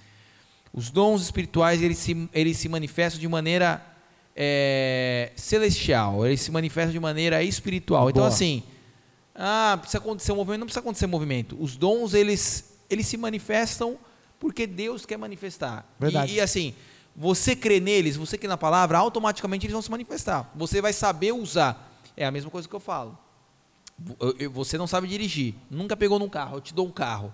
Os 0.71 0.91
dons 0.91 1.23
espirituais 1.23 1.81
eles 1.83 1.97
se, 1.97 2.29
eles 2.35 2.59
se 2.59 2.69
manifestam 2.69 3.19
de 3.19 3.27
maneira 3.27 3.83
é, 4.37 5.33
celestial, 5.35 6.27
eles 6.27 6.43
se 6.43 6.51
manifestam 6.51 6.93
de 6.93 7.01
maneira 7.01 7.43
espiritual. 7.43 8.11
Então, 8.11 8.21
Boa. 8.21 8.29
assim, 8.29 8.63
ah, 9.35 9.79
precisa 9.81 9.97
acontecer 9.97 10.33
um 10.33 10.37
movimento, 10.37 10.61
não 10.61 10.67
precisa 10.67 10.81
acontecer 10.81 11.07
movimento. 11.07 11.57
Os 11.59 11.75
dons 11.75 12.13
eles, 12.13 12.77
eles 12.91 13.07
se 13.07 13.17
manifestam 13.17 13.97
porque 14.39 14.67
Deus 14.67 15.07
quer 15.07 15.17
manifestar. 15.17 15.91
E- 15.99 16.03
Verdade. 16.03 16.35
e 16.35 16.39
assim, 16.41 16.75
você 17.17 17.57
crê 17.57 17.81
neles, 17.81 18.15
você 18.15 18.37
crê 18.37 18.47
na 18.47 18.59
palavra, 18.59 18.99
automaticamente 18.99 19.65
eles 19.65 19.73
vão 19.73 19.81
se 19.81 19.91
manifestar. 19.91 20.53
Você 20.55 20.83
vai 20.83 20.93
saber 20.93 21.33
usar. 21.33 21.99
É 22.15 22.27
a 22.27 22.31
mesma 22.31 22.51
coisa 22.51 22.69
que 22.69 22.75
eu 22.75 22.81
falo. 22.81 23.19
Você 24.53 24.79
não 24.79 24.87
sabe 24.87 25.07
dirigir, 25.07 25.55
nunca 25.71 25.97
pegou 25.97 26.19
num 26.19 26.29
carro, 26.29 26.57
eu 26.57 26.61
te 26.61 26.73
dou 26.73 26.87
um 26.87 26.91
carro. 26.91 27.33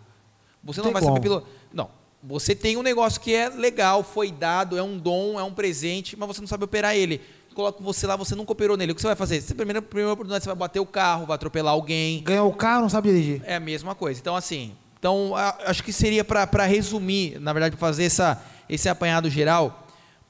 Você 0.65 0.83
não 0.83 0.93
vai 0.93 1.01
como. 1.01 1.15
saber 1.15 1.23
pilotar. 1.23 1.49
Não. 1.73 1.91
Você 2.23 2.57
tem 2.57 2.77
um 2.77 2.83
negócio 2.83 3.21
que 3.21 3.33
é 3.33 3.49
legal, 3.49 4.03
foi 4.03 4.33
dado, 4.33 4.77
é 4.77 4.83
um 4.83 4.99
dom, 4.99 5.39
é 5.39 5.45
um 5.45 5.53
presente, 5.53 6.17
mas 6.17 6.27
você 6.27 6.41
não 6.41 6.49
sabe 6.49 6.65
operar 6.65 6.97
ele. 6.97 7.21
Coloca 7.55 7.83
você 7.83 8.07
lá, 8.07 8.17
você 8.17 8.35
nunca 8.35 8.53
operou 8.53 8.77
nele. 8.77 8.93
O 8.93 8.95
que 8.95 9.01
você 9.01 9.07
vai 9.07 9.17
fazer? 9.17 9.41
Você, 9.41 9.55
primeira, 9.55 9.81
primeira 9.81 10.13
oportunidade, 10.13 10.43
você 10.43 10.49
vai 10.49 10.57
bater 10.57 10.81
o 10.81 10.85
carro, 10.85 11.25
vai 11.25 11.37
atropelar 11.37 11.73
alguém. 11.73 12.23
Ganhou 12.23 12.51
o 12.51 12.55
carro, 12.55 12.83
não 12.83 12.89
sabe 12.89 13.11
dirigir. 13.11 13.43
É 13.47 13.55
a 13.55 13.61
mesma 13.61 13.95
coisa. 13.95 14.21
Então, 14.21 14.35
assim, 14.35 14.75
então, 14.99 15.35
acho 15.65 15.85
que 15.85 15.93
seria 15.93 16.25
para 16.25 16.65
resumir, 16.65 17.39
na 17.41 17.53
verdade, 17.53 17.77
fazer 17.77 18.05
essa, 18.05 18.43
esse 18.69 18.89
apanhado 18.89 19.31
geral, 19.31 19.86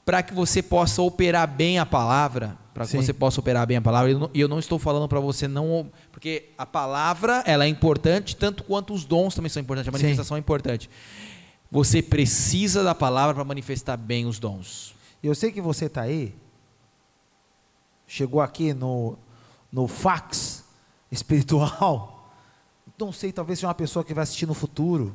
para 0.07 0.23
que 0.23 0.33
você 0.33 0.63
possa 0.63 1.01
operar 1.01 1.45
bem 1.45 1.79
a 1.79 1.85
palavra, 1.85 2.57
para 2.73 2.85
que 2.85 2.91
Sim. 2.91 3.01
você 3.01 3.11
possa 3.11 3.41
operar 3.41 3.67
bem 3.67 3.75
a 3.75 3.81
palavra. 3.81 4.09
E 4.09 4.13
eu 4.13 4.19
não- 4.19 4.29
eu 4.33 4.47
não 4.47 4.57
estou 4.57 4.79
falando 4.79 5.05
para 5.05 5.19
você 5.19 5.49
não. 5.49 5.91
Porque 6.13 6.53
a 6.57 6.65
palavra, 6.65 7.43
ela 7.45 7.65
é 7.65 7.67
importante, 7.67 8.33
tanto 8.33 8.63
quanto 8.63 8.93
os 8.93 9.03
dons 9.03 9.35
também 9.35 9.49
são 9.49 9.61
importantes, 9.61 9.89
a 9.89 9.91
Sim. 9.91 10.01
manifestação 10.03 10.37
é 10.37 10.39
importante. 10.39 10.89
Você 11.69 12.01
precisa 12.01 12.85
da 12.85 12.95
palavra 12.95 13.35
para 13.35 13.43
manifestar 13.43 13.97
bem 13.97 14.25
os 14.25 14.39
dons. 14.39 14.95
Eu 15.21 15.35
sei 15.35 15.51
que 15.51 15.59
você 15.59 15.87
está 15.87 16.03
aí, 16.03 16.33
chegou 18.07 18.39
aqui 18.39 18.73
no, 18.73 19.17
no 19.69 19.89
fax 19.89 20.63
espiritual. 21.11 22.31
Não 22.97 23.11
sei, 23.11 23.33
talvez 23.33 23.59
seja 23.59 23.67
uma 23.67 23.75
pessoa 23.75 24.05
que 24.05 24.13
vai 24.13 24.23
assistir 24.23 24.45
no 24.45 24.53
futuro. 24.53 25.13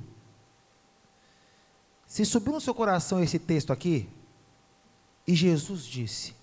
Se 2.06 2.26
subiu 2.26 2.52
no 2.52 2.60
seu 2.60 2.74
coração 2.74 3.22
esse 3.22 3.38
texto 3.38 3.72
aqui, 3.72 4.06
e 5.26 5.34
Jesus 5.34 5.84
disse: 5.84 6.34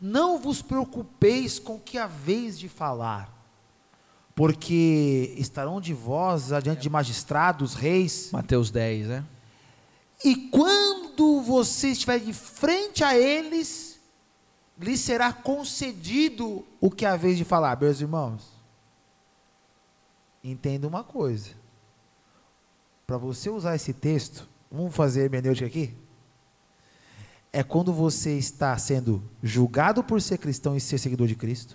Não 0.00 0.38
vos 0.38 0.62
preocupeis 0.62 1.58
com 1.58 1.76
o 1.76 1.80
que 1.80 1.98
haveis 1.98 2.58
de 2.58 2.68
falar, 2.68 3.32
porque 4.34 5.34
estarão 5.36 5.80
de 5.80 5.94
vós 5.94 6.52
adiante 6.52 6.82
de 6.82 6.90
magistrados, 6.90 7.74
reis, 7.74 8.30
Mateus 8.32 8.70
10, 8.70 9.08
né? 9.08 9.24
e 10.24 10.48
quando 10.48 11.42
você 11.42 11.88
estiver 11.88 12.18
de 12.18 12.32
frente 12.32 13.04
a 13.04 13.16
eles, 13.16 14.00
lhes 14.78 15.00
será 15.00 15.32
concedido 15.32 16.64
o 16.80 16.90
que 16.90 17.04
há 17.04 17.16
vez 17.16 17.36
de 17.36 17.44
falar. 17.44 17.78
Meus 17.80 18.00
irmãos, 18.00 18.50
entenda 20.42 20.86
uma 20.86 21.04
coisa. 21.04 21.50
Para 23.06 23.18
você 23.18 23.48
usar 23.48 23.76
esse 23.76 23.92
texto, 23.92 24.48
vamos 24.70 24.94
fazer 24.94 25.24
hermenêutica 25.24 25.66
aqui? 25.66 25.94
É 27.56 27.62
quando 27.62 27.90
você 27.90 28.36
está 28.36 28.76
sendo 28.76 29.22
julgado 29.42 30.04
por 30.04 30.20
ser 30.20 30.36
cristão 30.36 30.76
e 30.76 30.80
ser 30.80 30.98
seguidor 30.98 31.26
de 31.26 31.34
Cristo, 31.34 31.74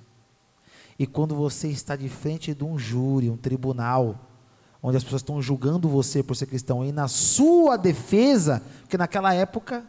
e 0.99 1.07
quando 1.07 1.33
você 1.33 1.69
está 1.69 1.95
de 1.95 2.07
frente 2.07 2.53
de 2.53 2.63
um 2.63 2.77
júri, 2.77 3.31
um 3.31 3.35
tribunal, 3.35 4.29
onde 4.79 4.97
as 4.97 5.03
pessoas 5.03 5.23
estão 5.23 5.41
julgando 5.41 5.89
você 5.89 6.21
por 6.21 6.35
ser 6.35 6.45
cristão, 6.45 6.85
e 6.85 6.91
na 6.91 7.07
sua 7.07 7.77
defesa, 7.77 8.61
porque 8.81 8.95
naquela 8.95 9.33
época, 9.33 9.83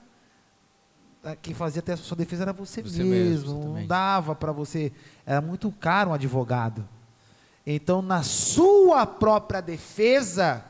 quem 1.43 1.53
fazia 1.53 1.80
até 1.80 1.93
a 1.93 1.99
sua 1.99 2.16
defesa 2.16 2.45
era 2.45 2.55
você, 2.55 2.80
Você 2.80 3.05
mesmo, 3.05 3.55
mesmo, 3.55 3.74
não 3.74 3.86
dava 3.86 4.34
para 4.34 4.51
você, 4.51 4.90
era 5.26 5.43
muito 5.43 5.70
caro 5.72 6.09
um 6.09 6.14
advogado. 6.14 6.88
Então, 7.66 8.01
na 8.01 8.22
sua 8.22 9.05
própria 9.05 9.61
defesa, 9.61 10.64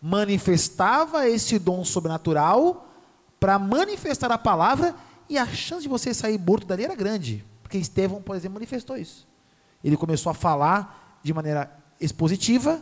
manifestava 0.00 1.28
esse 1.28 1.58
dom 1.58 1.84
sobrenatural 1.84 2.84
para 3.38 3.58
manifestar 3.58 4.30
a 4.30 4.38
palavra, 4.38 4.94
e 5.28 5.36
a 5.36 5.46
chance 5.46 5.82
de 5.82 5.88
você 5.88 6.14
sair 6.14 6.38
morto 6.38 6.66
dali 6.66 6.84
era 6.84 6.94
grande. 6.94 7.44
Porque 7.62 7.78
Estevão, 7.78 8.22
por 8.22 8.34
exemplo, 8.34 8.54
manifestou 8.54 8.96
isso. 8.96 9.26
Ele 9.84 9.96
começou 9.96 10.30
a 10.30 10.34
falar 10.34 11.20
de 11.22 11.32
maneira 11.34 11.70
expositiva, 12.00 12.80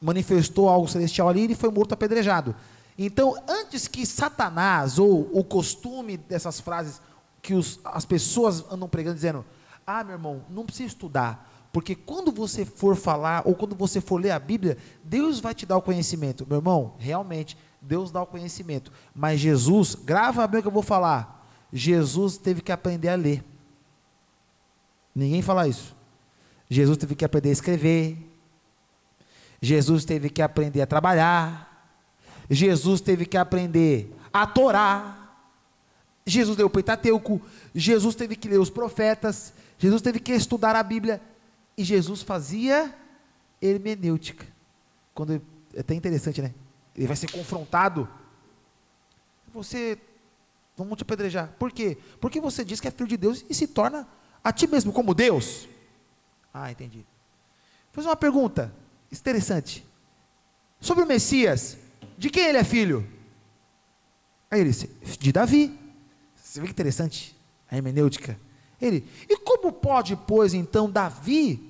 manifestou 0.00 0.68
algo 0.68 0.88
celestial 0.88 1.28
ali 1.28 1.40
e 1.40 1.44
ele 1.44 1.54
foi 1.54 1.70
morto 1.70 1.92
apedrejado. 1.92 2.54
Então, 2.98 3.36
antes 3.48 3.86
que 3.86 4.06
Satanás, 4.06 4.98
ou 4.98 5.30
o 5.32 5.44
costume 5.44 6.16
dessas 6.16 6.60
frases 6.60 7.00
que 7.42 7.54
os, 7.54 7.80
as 7.84 8.04
pessoas 8.04 8.64
andam 8.70 8.88
pregando, 8.88 9.14
dizendo: 9.16 9.44
Ah, 9.86 10.02
meu 10.02 10.14
irmão, 10.14 10.44
não 10.48 10.64
precisa 10.64 10.88
estudar, 10.88 11.48
porque 11.72 11.94
quando 11.94 12.32
você 12.32 12.64
for 12.64 12.96
falar, 12.96 13.42
ou 13.46 13.54
quando 13.54 13.74
você 13.74 14.00
for 14.00 14.20
ler 14.20 14.30
a 14.30 14.38
Bíblia, 14.38 14.76
Deus 15.04 15.40
vai 15.40 15.54
te 15.54 15.64
dar 15.64 15.76
o 15.76 15.82
conhecimento. 15.82 16.46
Meu 16.48 16.58
irmão, 16.58 16.94
realmente, 16.98 17.56
Deus 17.80 18.10
dá 18.10 18.22
o 18.22 18.26
conhecimento. 18.26 18.92
Mas 19.14 19.40
Jesus, 19.40 19.94
grava 19.94 20.46
bem 20.46 20.60
o 20.60 20.62
que 20.62 20.68
eu 20.68 20.72
vou 20.72 20.82
falar. 20.82 21.46
Jesus 21.72 22.36
teve 22.36 22.60
que 22.60 22.72
aprender 22.72 23.08
a 23.08 23.14
ler. 23.14 23.44
Ninguém 25.14 25.42
fala 25.42 25.66
isso. 25.68 25.96
Jesus 26.68 26.96
teve 26.96 27.14
que 27.14 27.24
aprender 27.24 27.48
a 27.48 27.52
escrever. 27.52 28.16
Jesus 29.60 30.04
teve 30.04 30.30
que 30.30 30.40
aprender 30.40 30.82
a 30.82 30.86
trabalhar. 30.86 31.66
Jesus 32.48 33.00
teve 33.00 33.26
que 33.26 33.36
aprender 33.36 34.14
a 34.32 34.46
Torá. 34.46 35.16
Jesus 36.26 36.56
leu 36.56 36.66
o 36.66 36.70
Pentateuco. 36.70 37.40
Jesus 37.74 38.14
teve 38.14 38.36
que 38.36 38.48
ler 38.48 38.58
os 38.58 38.70
profetas. 38.70 39.52
Jesus 39.78 40.02
teve 40.02 40.20
que 40.20 40.32
estudar 40.32 40.76
a 40.76 40.82
Bíblia. 40.82 41.20
E 41.76 41.84
Jesus 41.84 42.22
fazia 42.22 42.94
hermenêutica. 43.60 44.46
Quando, 45.14 45.42
é 45.74 45.80
até 45.80 45.94
interessante, 45.94 46.40
né? 46.40 46.54
Ele 47.00 47.06
vai 47.06 47.16
ser 47.16 47.30
confrontado. 47.30 48.06
Você, 49.54 49.96
vamos 50.76 50.98
te 50.98 51.02
apedrejar. 51.02 51.50
Por 51.58 51.72
quê? 51.72 51.96
Porque 52.20 52.38
você 52.42 52.62
diz 52.62 52.78
que 52.78 52.88
é 52.88 52.90
filho 52.90 53.08
de 53.08 53.16
Deus 53.16 53.42
e 53.48 53.54
se 53.54 53.66
torna 53.66 54.06
a 54.44 54.52
ti 54.52 54.66
mesmo 54.66 54.92
como 54.92 55.14
Deus. 55.14 55.66
Ah, 56.52 56.70
entendi. 56.70 56.98
Vou 56.98 57.94
fazer 57.94 58.08
uma 58.08 58.16
pergunta 58.16 58.70
interessante. 59.10 59.82
Sobre 60.78 61.02
o 61.02 61.06
Messias, 61.06 61.78
de 62.18 62.28
quem 62.28 62.44
ele 62.44 62.58
é 62.58 62.64
filho? 62.64 63.08
Aí 64.50 64.60
ele 64.60 64.68
disse, 64.68 64.90
de 65.18 65.32
Davi. 65.32 65.74
Você 66.36 66.60
vê 66.60 66.66
que 66.66 66.72
interessante 66.72 67.34
a 67.70 67.78
hermenêutica. 67.78 68.38
Ele, 68.78 69.08
e 69.26 69.38
como 69.38 69.72
pode, 69.72 70.16
pois, 70.16 70.52
então, 70.52 70.90
Davi 70.90 71.66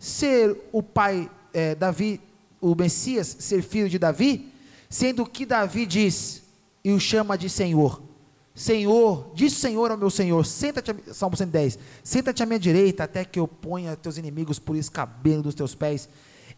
ser 0.00 0.68
o 0.72 0.82
pai, 0.82 1.30
é, 1.52 1.76
Davi, 1.76 2.20
o 2.60 2.74
Messias, 2.74 3.36
ser 3.38 3.62
filho 3.62 3.88
de 3.88 3.98
Davi, 3.98 4.52
sendo 4.88 5.24
que 5.24 5.46
Davi 5.46 5.86
diz 5.86 6.42
e 6.84 6.92
o 6.92 7.00
chama 7.00 7.36
de 7.36 7.48
Senhor? 7.48 8.02
Senhor, 8.54 9.30
diz 9.34 9.54
Senhor 9.54 9.90
ao 9.90 9.96
meu 9.96 10.10
Senhor, 10.10 10.44
senta-te, 10.44 10.94
Salmo 11.14 11.36
110, 11.36 11.78
senta-te 12.02 12.42
à 12.42 12.46
minha 12.46 12.58
direita, 12.58 13.04
até 13.04 13.24
que 13.24 13.38
eu 13.38 13.48
ponha 13.48 13.96
teus 13.96 14.18
inimigos 14.18 14.58
por 14.58 14.76
escabelo 14.76 15.42
dos 15.42 15.54
teus 15.54 15.74
pés. 15.74 16.08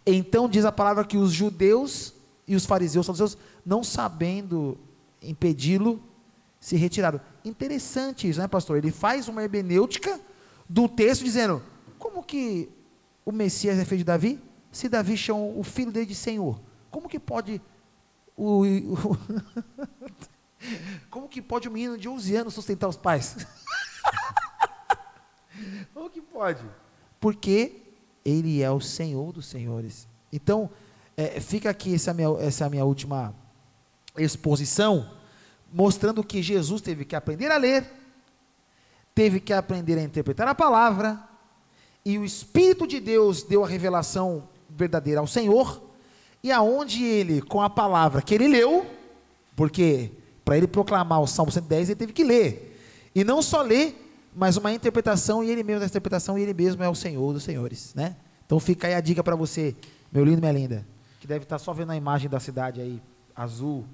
Então 0.05 0.49
diz 0.49 0.65
a 0.65 0.73
palavra 0.73 1.05
que 1.05 1.17
os 1.17 1.33
judeus 1.33 2.15
e 2.47 2.57
os 2.57 2.67
fariseus, 2.67 3.07
saduceus, 3.07 3.39
não 3.65 3.85
sabendo 3.85 4.77
impedi-lo, 5.23 6.03
se 6.59 6.77
retiraram. 6.77 7.21
Interessante 7.45 8.29
isso, 8.29 8.41
né, 8.41 8.49
pastor? 8.49 8.79
Ele 8.79 8.91
faz 8.91 9.29
uma 9.29 9.43
hermenêutica 9.43 10.21
do 10.69 10.89
texto 10.89 11.25
dizendo: 11.25 11.63
como 11.99 12.23
que 12.23 12.69
o 13.25 13.31
Messias 13.31 13.79
é 13.79 13.85
filho 13.85 13.99
de 13.99 14.05
Davi? 14.05 14.41
Se 14.73 14.89
Davi 14.89 15.17
chama 15.17 15.41
o 15.41 15.63
filho 15.63 15.93
dele 15.93 16.07
de 16.07 16.15
Senhor, 16.15 16.59
como 16.91 17.09
que 17.09 17.19
pode 17.19 17.61
o, 18.35 18.65
o 18.65 19.19
como 21.11 21.29
que 21.29 21.43
pode 21.43 21.69
um 21.69 21.73
menino 21.73 21.99
de 21.99 22.09
11 22.09 22.37
anos 22.37 22.55
sustentar 22.55 22.89
os 22.89 22.97
pais? 22.97 23.47
como 25.93 26.09
que 26.09 26.23
pode? 26.23 26.65
Porque 27.21 27.83
ele 28.25 28.63
é 28.63 28.71
o 28.71 28.81
Senhor 28.81 29.33
dos 29.33 29.47
senhores. 29.47 30.09
Então, 30.33 30.71
é, 31.17 31.39
fica 31.39 31.69
aqui 31.69 31.95
essa 31.95 32.15
minha, 32.15 32.29
essa 32.41 32.69
minha 32.71 32.85
última 32.85 33.35
exposição, 34.17 35.11
mostrando 35.73 36.25
que 36.25 36.43
Jesus 36.43 36.81
teve 36.81 37.05
que 37.05 37.15
aprender 37.15 37.51
a 37.51 37.59
ler, 37.59 37.87
teve 39.15 39.39
que 39.39 39.53
aprender 39.53 39.99
a 39.99 40.03
interpretar 40.03 40.49
a 40.49 40.55
palavra, 40.55 41.23
e 42.05 42.19
o 42.19 42.25
Espírito 42.25 42.87
de 42.87 42.99
Deus 42.99 43.43
deu 43.43 43.63
a 43.65 43.69
revelação 43.69 44.49
verdadeira 44.77 45.21
ao 45.21 45.27
Senhor, 45.27 45.83
e 46.43 46.51
aonde 46.51 47.05
ele, 47.05 47.41
com 47.41 47.61
a 47.61 47.71
palavra 47.71 48.21
que 48.21 48.35
ele 48.35 48.49
leu, 48.49 48.87
porque 49.55 50.11
para 50.45 50.57
ele 50.57 50.67
proclamar 50.67 51.21
o 51.21 51.27
Salmo 51.27 51.53
110, 51.53 51.91
ele 51.91 51.97
teve 51.97 52.13
que 52.13 52.25
ler. 52.25 52.79
E 53.15 53.23
não 53.23 53.41
só 53.41 53.63
ler, 53.63 53.97
mas 54.35 54.57
uma 54.57 54.73
interpretação, 54.73 55.45
e 55.45 55.51
ele 55.51 55.63
mesmo 55.63 55.81
da 55.81 55.87
interpretação, 55.87 56.39
e 56.39 56.43
ele 56.43 56.55
mesmo 56.55 56.83
é 56.83 56.89
o 56.89 56.95
Senhor 56.95 57.33
dos 57.33 57.43
senhores, 57.43 57.95
né? 57.95 58.17
Então 58.45 58.59
fica 58.59 58.87
aí 58.89 58.95
a 58.95 59.01
dica 59.01 59.23
para 59.23 59.37
você, 59.37 59.77
meu 60.11 60.25
lindo, 60.25 60.41
minha 60.41 60.53
linda, 60.53 60.87
que 61.21 61.27
deve 61.27 61.45
estar 61.45 61.59
só 61.59 61.73
vendo 61.73 61.93
a 61.93 61.97
imagem 61.97 62.29
da 62.29 62.41
cidade 62.41 62.81
aí, 62.81 63.01
azul. 63.35 63.85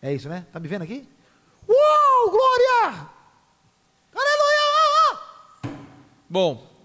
É 0.00 0.12
isso, 0.12 0.28
né? 0.28 0.46
Tá 0.52 0.60
me 0.60 0.68
vendo 0.68 0.82
aqui? 0.82 1.08
Uou, 1.66 2.30
glória! 2.30 3.08
Aleluia! 4.14 5.20
Bom, 6.28 6.75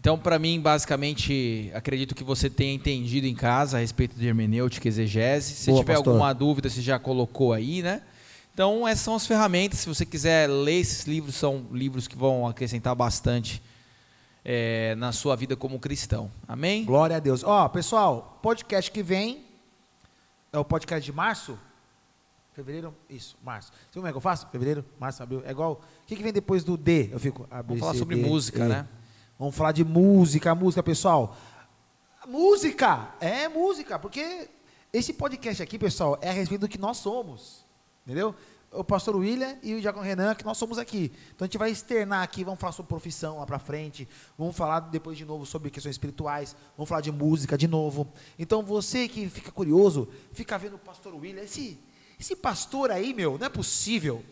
então 0.00 0.18
para 0.18 0.38
mim, 0.38 0.58
basicamente, 0.58 1.70
acredito 1.74 2.14
que 2.14 2.24
você 2.24 2.48
tenha 2.48 2.72
entendido 2.72 3.26
em 3.26 3.34
casa 3.34 3.76
a 3.76 3.80
respeito 3.80 4.16
de 4.16 4.26
hermenêutica 4.26 4.88
e 4.88 4.88
exegese. 4.88 5.52
Se 5.52 5.70
Boa, 5.70 5.82
tiver 5.82 5.94
pastor. 5.96 6.14
alguma 6.14 6.32
dúvida, 6.32 6.70
você 6.70 6.80
já 6.80 6.98
colocou 6.98 7.52
aí, 7.52 7.82
né? 7.82 8.00
Então, 8.54 8.88
essas 8.88 9.04
são 9.04 9.14
as 9.14 9.26
ferramentas. 9.26 9.80
Se 9.80 9.86
você 9.86 10.06
quiser 10.06 10.48
ler 10.48 10.80
esses 10.80 11.06
livros, 11.06 11.34
são 11.34 11.66
livros 11.70 12.08
que 12.08 12.16
vão 12.16 12.46
acrescentar 12.46 12.94
bastante 12.94 13.62
é, 14.42 14.94
na 14.94 15.12
sua 15.12 15.36
vida 15.36 15.54
como 15.54 15.78
cristão. 15.78 16.30
Amém? 16.48 16.86
Glória 16.86 17.16
a 17.16 17.20
Deus. 17.20 17.44
Ó, 17.44 17.68
pessoal, 17.68 18.38
podcast 18.42 18.90
que 18.90 19.02
vem 19.02 19.44
é 20.50 20.58
o 20.58 20.64
podcast 20.64 21.04
de 21.04 21.12
março. 21.12 21.58
Fevereiro? 22.54 22.94
Isso, 23.08 23.36
março. 23.44 23.68
Sabe 23.68 23.92
como 23.94 24.06
é 24.06 24.10
que 24.10 24.16
eu 24.16 24.20
faço? 24.22 24.46
Fevereiro, 24.50 24.82
março, 24.98 25.22
abril. 25.22 25.42
É 25.44 25.50
igual. 25.50 25.72
O 25.72 26.06
que, 26.06 26.16
que 26.16 26.22
vem 26.22 26.32
depois 26.32 26.64
do 26.64 26.76
D? 26.76 27.10
Eu 27.12 27.20
fico. 27.20 27.46
A, 27.50 27.62
B, 27.62 27.68
Vamos 27.68 27.80
falar 27.80 27.94
sobre 27.94 28.16
D, 28.16 28.22
música, 28.26 28.64
E. 28.64 28.68
né? 28.68 28.86
Vamos 29.40 29.56
falar 29.56 29.72
de 29.72 29.82
música, 29.82 30.54
música, 30.54 30.82
pessoal. 30.82 31.34
Música! 32.28 33.14
É 33.22 33.48
música, 33.48 33.98
porque 33.98 34.50
esse 34.92 35.14
podcast 35.14 35.62
aqui, 35.62 35.78
pessoal, 35.78 36.18
é 36.20 36.28
a 36.28 36.32
respeito 36.32 36.60
do 36.60 36.68
que 36.68 36.76
nós 36.76 36.98
somos. 36.98 37.64
Entendeu? 38.04 38.34
O 38.70 38.84
pastor 38.84 39.16
William 39.16 39.56
e 39.62 39.72
o 39.72 39.80
Diácono 39.80 40.04
Renan, 40.04 40.34
que 40.34 40.44
nós 40.44 40.58
somos 40.58 40.76
aqui. 40.76 41.10
Então 41.34 41.46
a 41.46 41.48
gente 41.48 41.56
vai 41.56 41.70
externar 41.70 42.22
aqui, 42.22 42.44
vamos 42.44 42.60
falar 42.60 42.74
sobre 42.74 42.90
profissão 42.90 43.38
lá 43.38 43.46
para 43.46 43.58
frente, 43.58 44.06
vamos 44.36 44.54
falar 44.54 44.80
depois 44.80 45.16
de 45.16 45.24
novo 45.24 45.46
sobre 45.46 45.70
questões 45.70 45.94
espirituais, 45.94 46.54
vamos 46.76 46.86
falar 46.90 47.00
de 47.00 47.10
música 47.10 47.56
de 47.56 47.66
novo. 47.66 48.12
Então 48.38 48.62
você 48.62 49.08
que 49.08 49.26
fica 49.30 49.50
curioso, 49.50 50.06
fica 50.34 50.58
vendo 50.58 50.76
o 50.76 50.78
pastor 50.78 51.14
William, 51.14 51.42
esse, 51.42 51.80
esse 52.18 52.36
pastor 52.36 52.90
aí, 52.90 53.14
meu, 53.14 53.38
não 53.38 53.46
é 53.46 53.48
possível. 53.48 54.22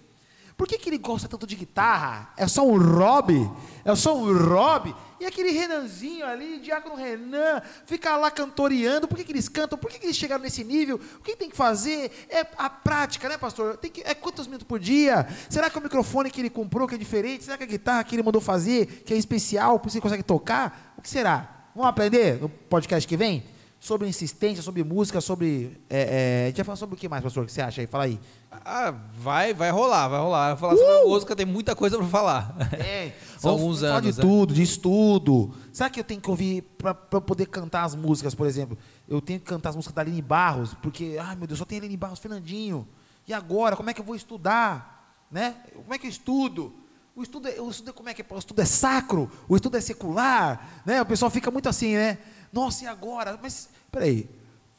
Por 0.59 0.66
que, 0.66 0.76
que 0.76 0.88
ele 0.88 0.98
gosta 0.98 1.28
tanto 1.28 1.46
de 1.46 1.54
guitarra? 1.54 2.32
É 2.36 2.48
só 2.48 2.66
um 2.66 2.76
hobby? 2.76 3.48
É 3.84 3.94
só 3.94 4.16
um 4.16 4.36
hobby? 4.48 4.92
E 5.20 5.24
aquele 5.24 5.52
Renanzinho 5.52 6.26
ali, 6.26 6.59
Diácono 6.59 6.96
Renan, 6.96 7.62
fica 7.86 8.16
lá 8.16 8.28
cantoreando. 8.28 9.06
Por 9.06 9.16
que, 9.16 9.22
que 9.22 9.30
eles 9.30 9.48
cantam? 9.48 9.78
Por 9.78 9.88
que, 9.88 10.00
que 10.00 10.06
eles 10.06 10.16
chegaram 10.16 10.42
nesse 10.42 10.64
nível? 10.64 11.00
O 11.20 11.22
que 11.22 11.36
tem 11.36 11.48
que 11.48 11.56
fazer? 11.56 12.11
É 12.28 12.44
a 12.56 12.68
prática, 12.68 13.28
né, 13.28 13.38
pastor? 13.38 13.76
Tem 13.76 13.88
que, 13.88 14.00
é 14.00 14.14
quantos 14.14 14.48
minutos 14.48 14.66
por 14.66 14.80
dia? 14.80 15.28
Será 15.48 15.70
que 15.70 15.78
o 15.78 15.80
microfone 15.80 16.28
que 16.28 16.40
ele 16.40 16.50
comprou 16.50 16.88
que 16.88 16.96
é 16.96 16.98
diferente? 16.98 17.44
Será 17.44 17.56
que 17.56 17.62
a 17.62 17.66
guitarra 17.66 18.02
que 18.02 18.16
ele 18.16 18.24
mandou 18.24 18.40
fazer, 18.40 19.04
que 19.06 19.14
é 19.14 19.16
especial, 19.16 19.78
por 19.78 19.86
isso 19.86 19.98
ele 19.98 20.02
consegue 20.02 20.24
tocar? 20.24 20.92
O 20.98 21.02
que 21.02 21.09
será? 21.09 21.68
Vamos 21.72 21.88
aprender 21.88 22.40
no 22.40 22.48
podcast 22.48 23.06
que 23.06 23.16
vem? 23.16 23.44
Sobre 23.80 24.08
insistência, 24.08 24.60
sobre 24.60 24.82
música, 24.82 25.20
sobre. 25.20 25.80
é, 25.88 26.42
é, 26.42 26.44
a 26.44 26.46
gente 26.48 26.56
vai 26.56 26.64
falar 26.64 26.76
sobre 26.76 26.96
o 26.96 26.98
que 26.98 27.08
mais, 27.08 27.22
pastor? 27.22 27.44
O 27.44 27.46
que 27.46 27.52
você 27.52 27.60
acha 27.60 27.80
aí? 27.80 27.86
Fala 27.86 28.04
aí. 28.04 28.18
Ah, 28.50 28.92
vai, 29.20 29.54
vai 29.54 29.70
rolar, 29.70 30.08
vai 30.08 30.18
rolar. 30.18 30.56
Falar 30.56 30.76
sobre 30.76 31.04
música, 31.04 31.36
tem 31.36 31.46
muita 31.46 31.76
coisa 31.76 31.96
para 31.96 32.06
falar. 32.08 32.56
É, 32.72 33.12
São 33.38 33.52
alguns 33.52 33.80
falar 33.80 33.98
anos, 33.98 34.16
de 34.16 34.20
né? 34.20 34.28
tudo, 34.28 34.52
de 34.52 34.62
estudo. 34.62 35.54
Será 35.72 35.88
que 35.88 36.00
eu 36.00 36.04
tenho 36.04 36.20
que 36.20 36.28
ouvir 36.28 36.62
para 36.76 36.92
poder 36.94 37.46
cantar 37.46 37.84
as 37.84 37.94
músicas, 37.94 38.34
por 38.34 38.48
exemplo? 38.48 38.76
Eu 39.06 39.20
tenho 39.20 39.38
que 39.38 39.46
cantar 39.46 39.68
as 39.68 39.76
músicas 39.76 39.94
da 39.94 40.02
Aline 40.02 40.22
Barros, 40.22 40.74
porque, 40.82 41.16
ai 41.20 41.36
meu 41.36 41.46
Deus, 41.46 41.58
só 41.60 41.64
tem 41.64 41.78
Aline 41.78 41.96
Barros, 41.96 42.18
Fernandinho. 42.18 42.88
E 43.28 43.32
agora, 43.32 43.76
como 43.76 43.90
é 43.90 43.94
que 43.94 44.00
eu 44.00 44.04
vou 44.04 44.16
estudar? 44.16 45.24
Né? 45.30 45.54
Como 45.72 45.94
é 45.94 45.98
que 45.98 46.06
eu 46.06 46.10
estudo? 46.10 46.74
O 47.18 47.22
estudo, 47.22 47.48
é, 47.48 47.60
o 47.60 47.68
estudo 47.68 47.90
é 47.90 47.92
como 47.92 48.08
é 48.08 48.14
que 48.14 48.22
é? 48.22 48.26
O 48.30 48.38
estudo 48.38 48.62
é 48.62 48.64
sacro, 48.64 49.28
o 49.48 49.56
estudo 49.56 49.76
é 49.76 49.80
secular, 49.80 50.82
né? 50.86 51.02
O 51.02 51.04
pessoal 51.04 51.28
fica 51.28 51.50
muito 51.50 51.68
assim, 51.68 51.96
né? 51.96 52.18
Nossa, 52.53 52.84
e 52.84 52.86
agora? 52.86 53.38
Mas, 53.40 53.68
peraí, 53.90 54.28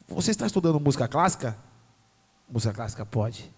você 0.08 0.32
está 0.32 0.46
estudando 0.46 0.80
música 0.80 1.08
clássica? 1.08 1.58
Música 2.50 2.74
clássica 2.74 3.06
pode. 3.06 3.52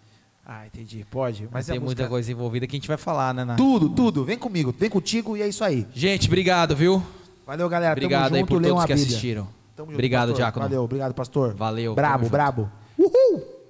Ah, 0.45 0.65
entendi, 0.65 1.05
pode. 1.09 1.47
Mas 1.51 1.67
tem 1.67 1.79
música... 1.79 2.01
muita 2.01 2.09
coisa 2.09 2.31
envolvida 2.31 2.67
que 2.67 2.75
a 2.75 2.79
gente 2.79 2.87
vai 2.87 2.97
falar, 2.97 3.33
né, 3.33 3.45
Nath? 3.45 3.57
Tudo, 3.57 3.89
tudo. 3.89 4.25
Vem 4.25 4.37
comigo, 4.37 4.73
vem 4.77 4.89
contigo 4.89 5.37
e 5.37 5.41
é 5.41 5.47
isso 5.47 5.63
aí. 5.63 5.87
Gente, 5.93 6.27
obrigado, 6.27 6.75
viu? 6.75 7.01
Valeu, 7.45 7.69
galera. 7.69 7.93
Obrigado 7.93 8.23
Tamo 8.25 8.35
aí 8.35 8.41
junto, 8.41 8.49
por 8.49 8.61
todos 8.61 8.85
que 8.85 8.93
Bíblia. 8.93 9.07
assistiram. 9.07 9.47
Tamo 9.75 9.87
junto, 9.87 9.95
Obrigado. 9.95 10.33
Diácono. 10.33 10.65
Valeu, 10.65 10.83
obrigado, 10.83 11.13
pastor. 11.13 11.53
Valeu, 11.53 11.95
Brabo, 11.95 12.29
brabo. 12.29 12.71
Uhul! 12.97 13.60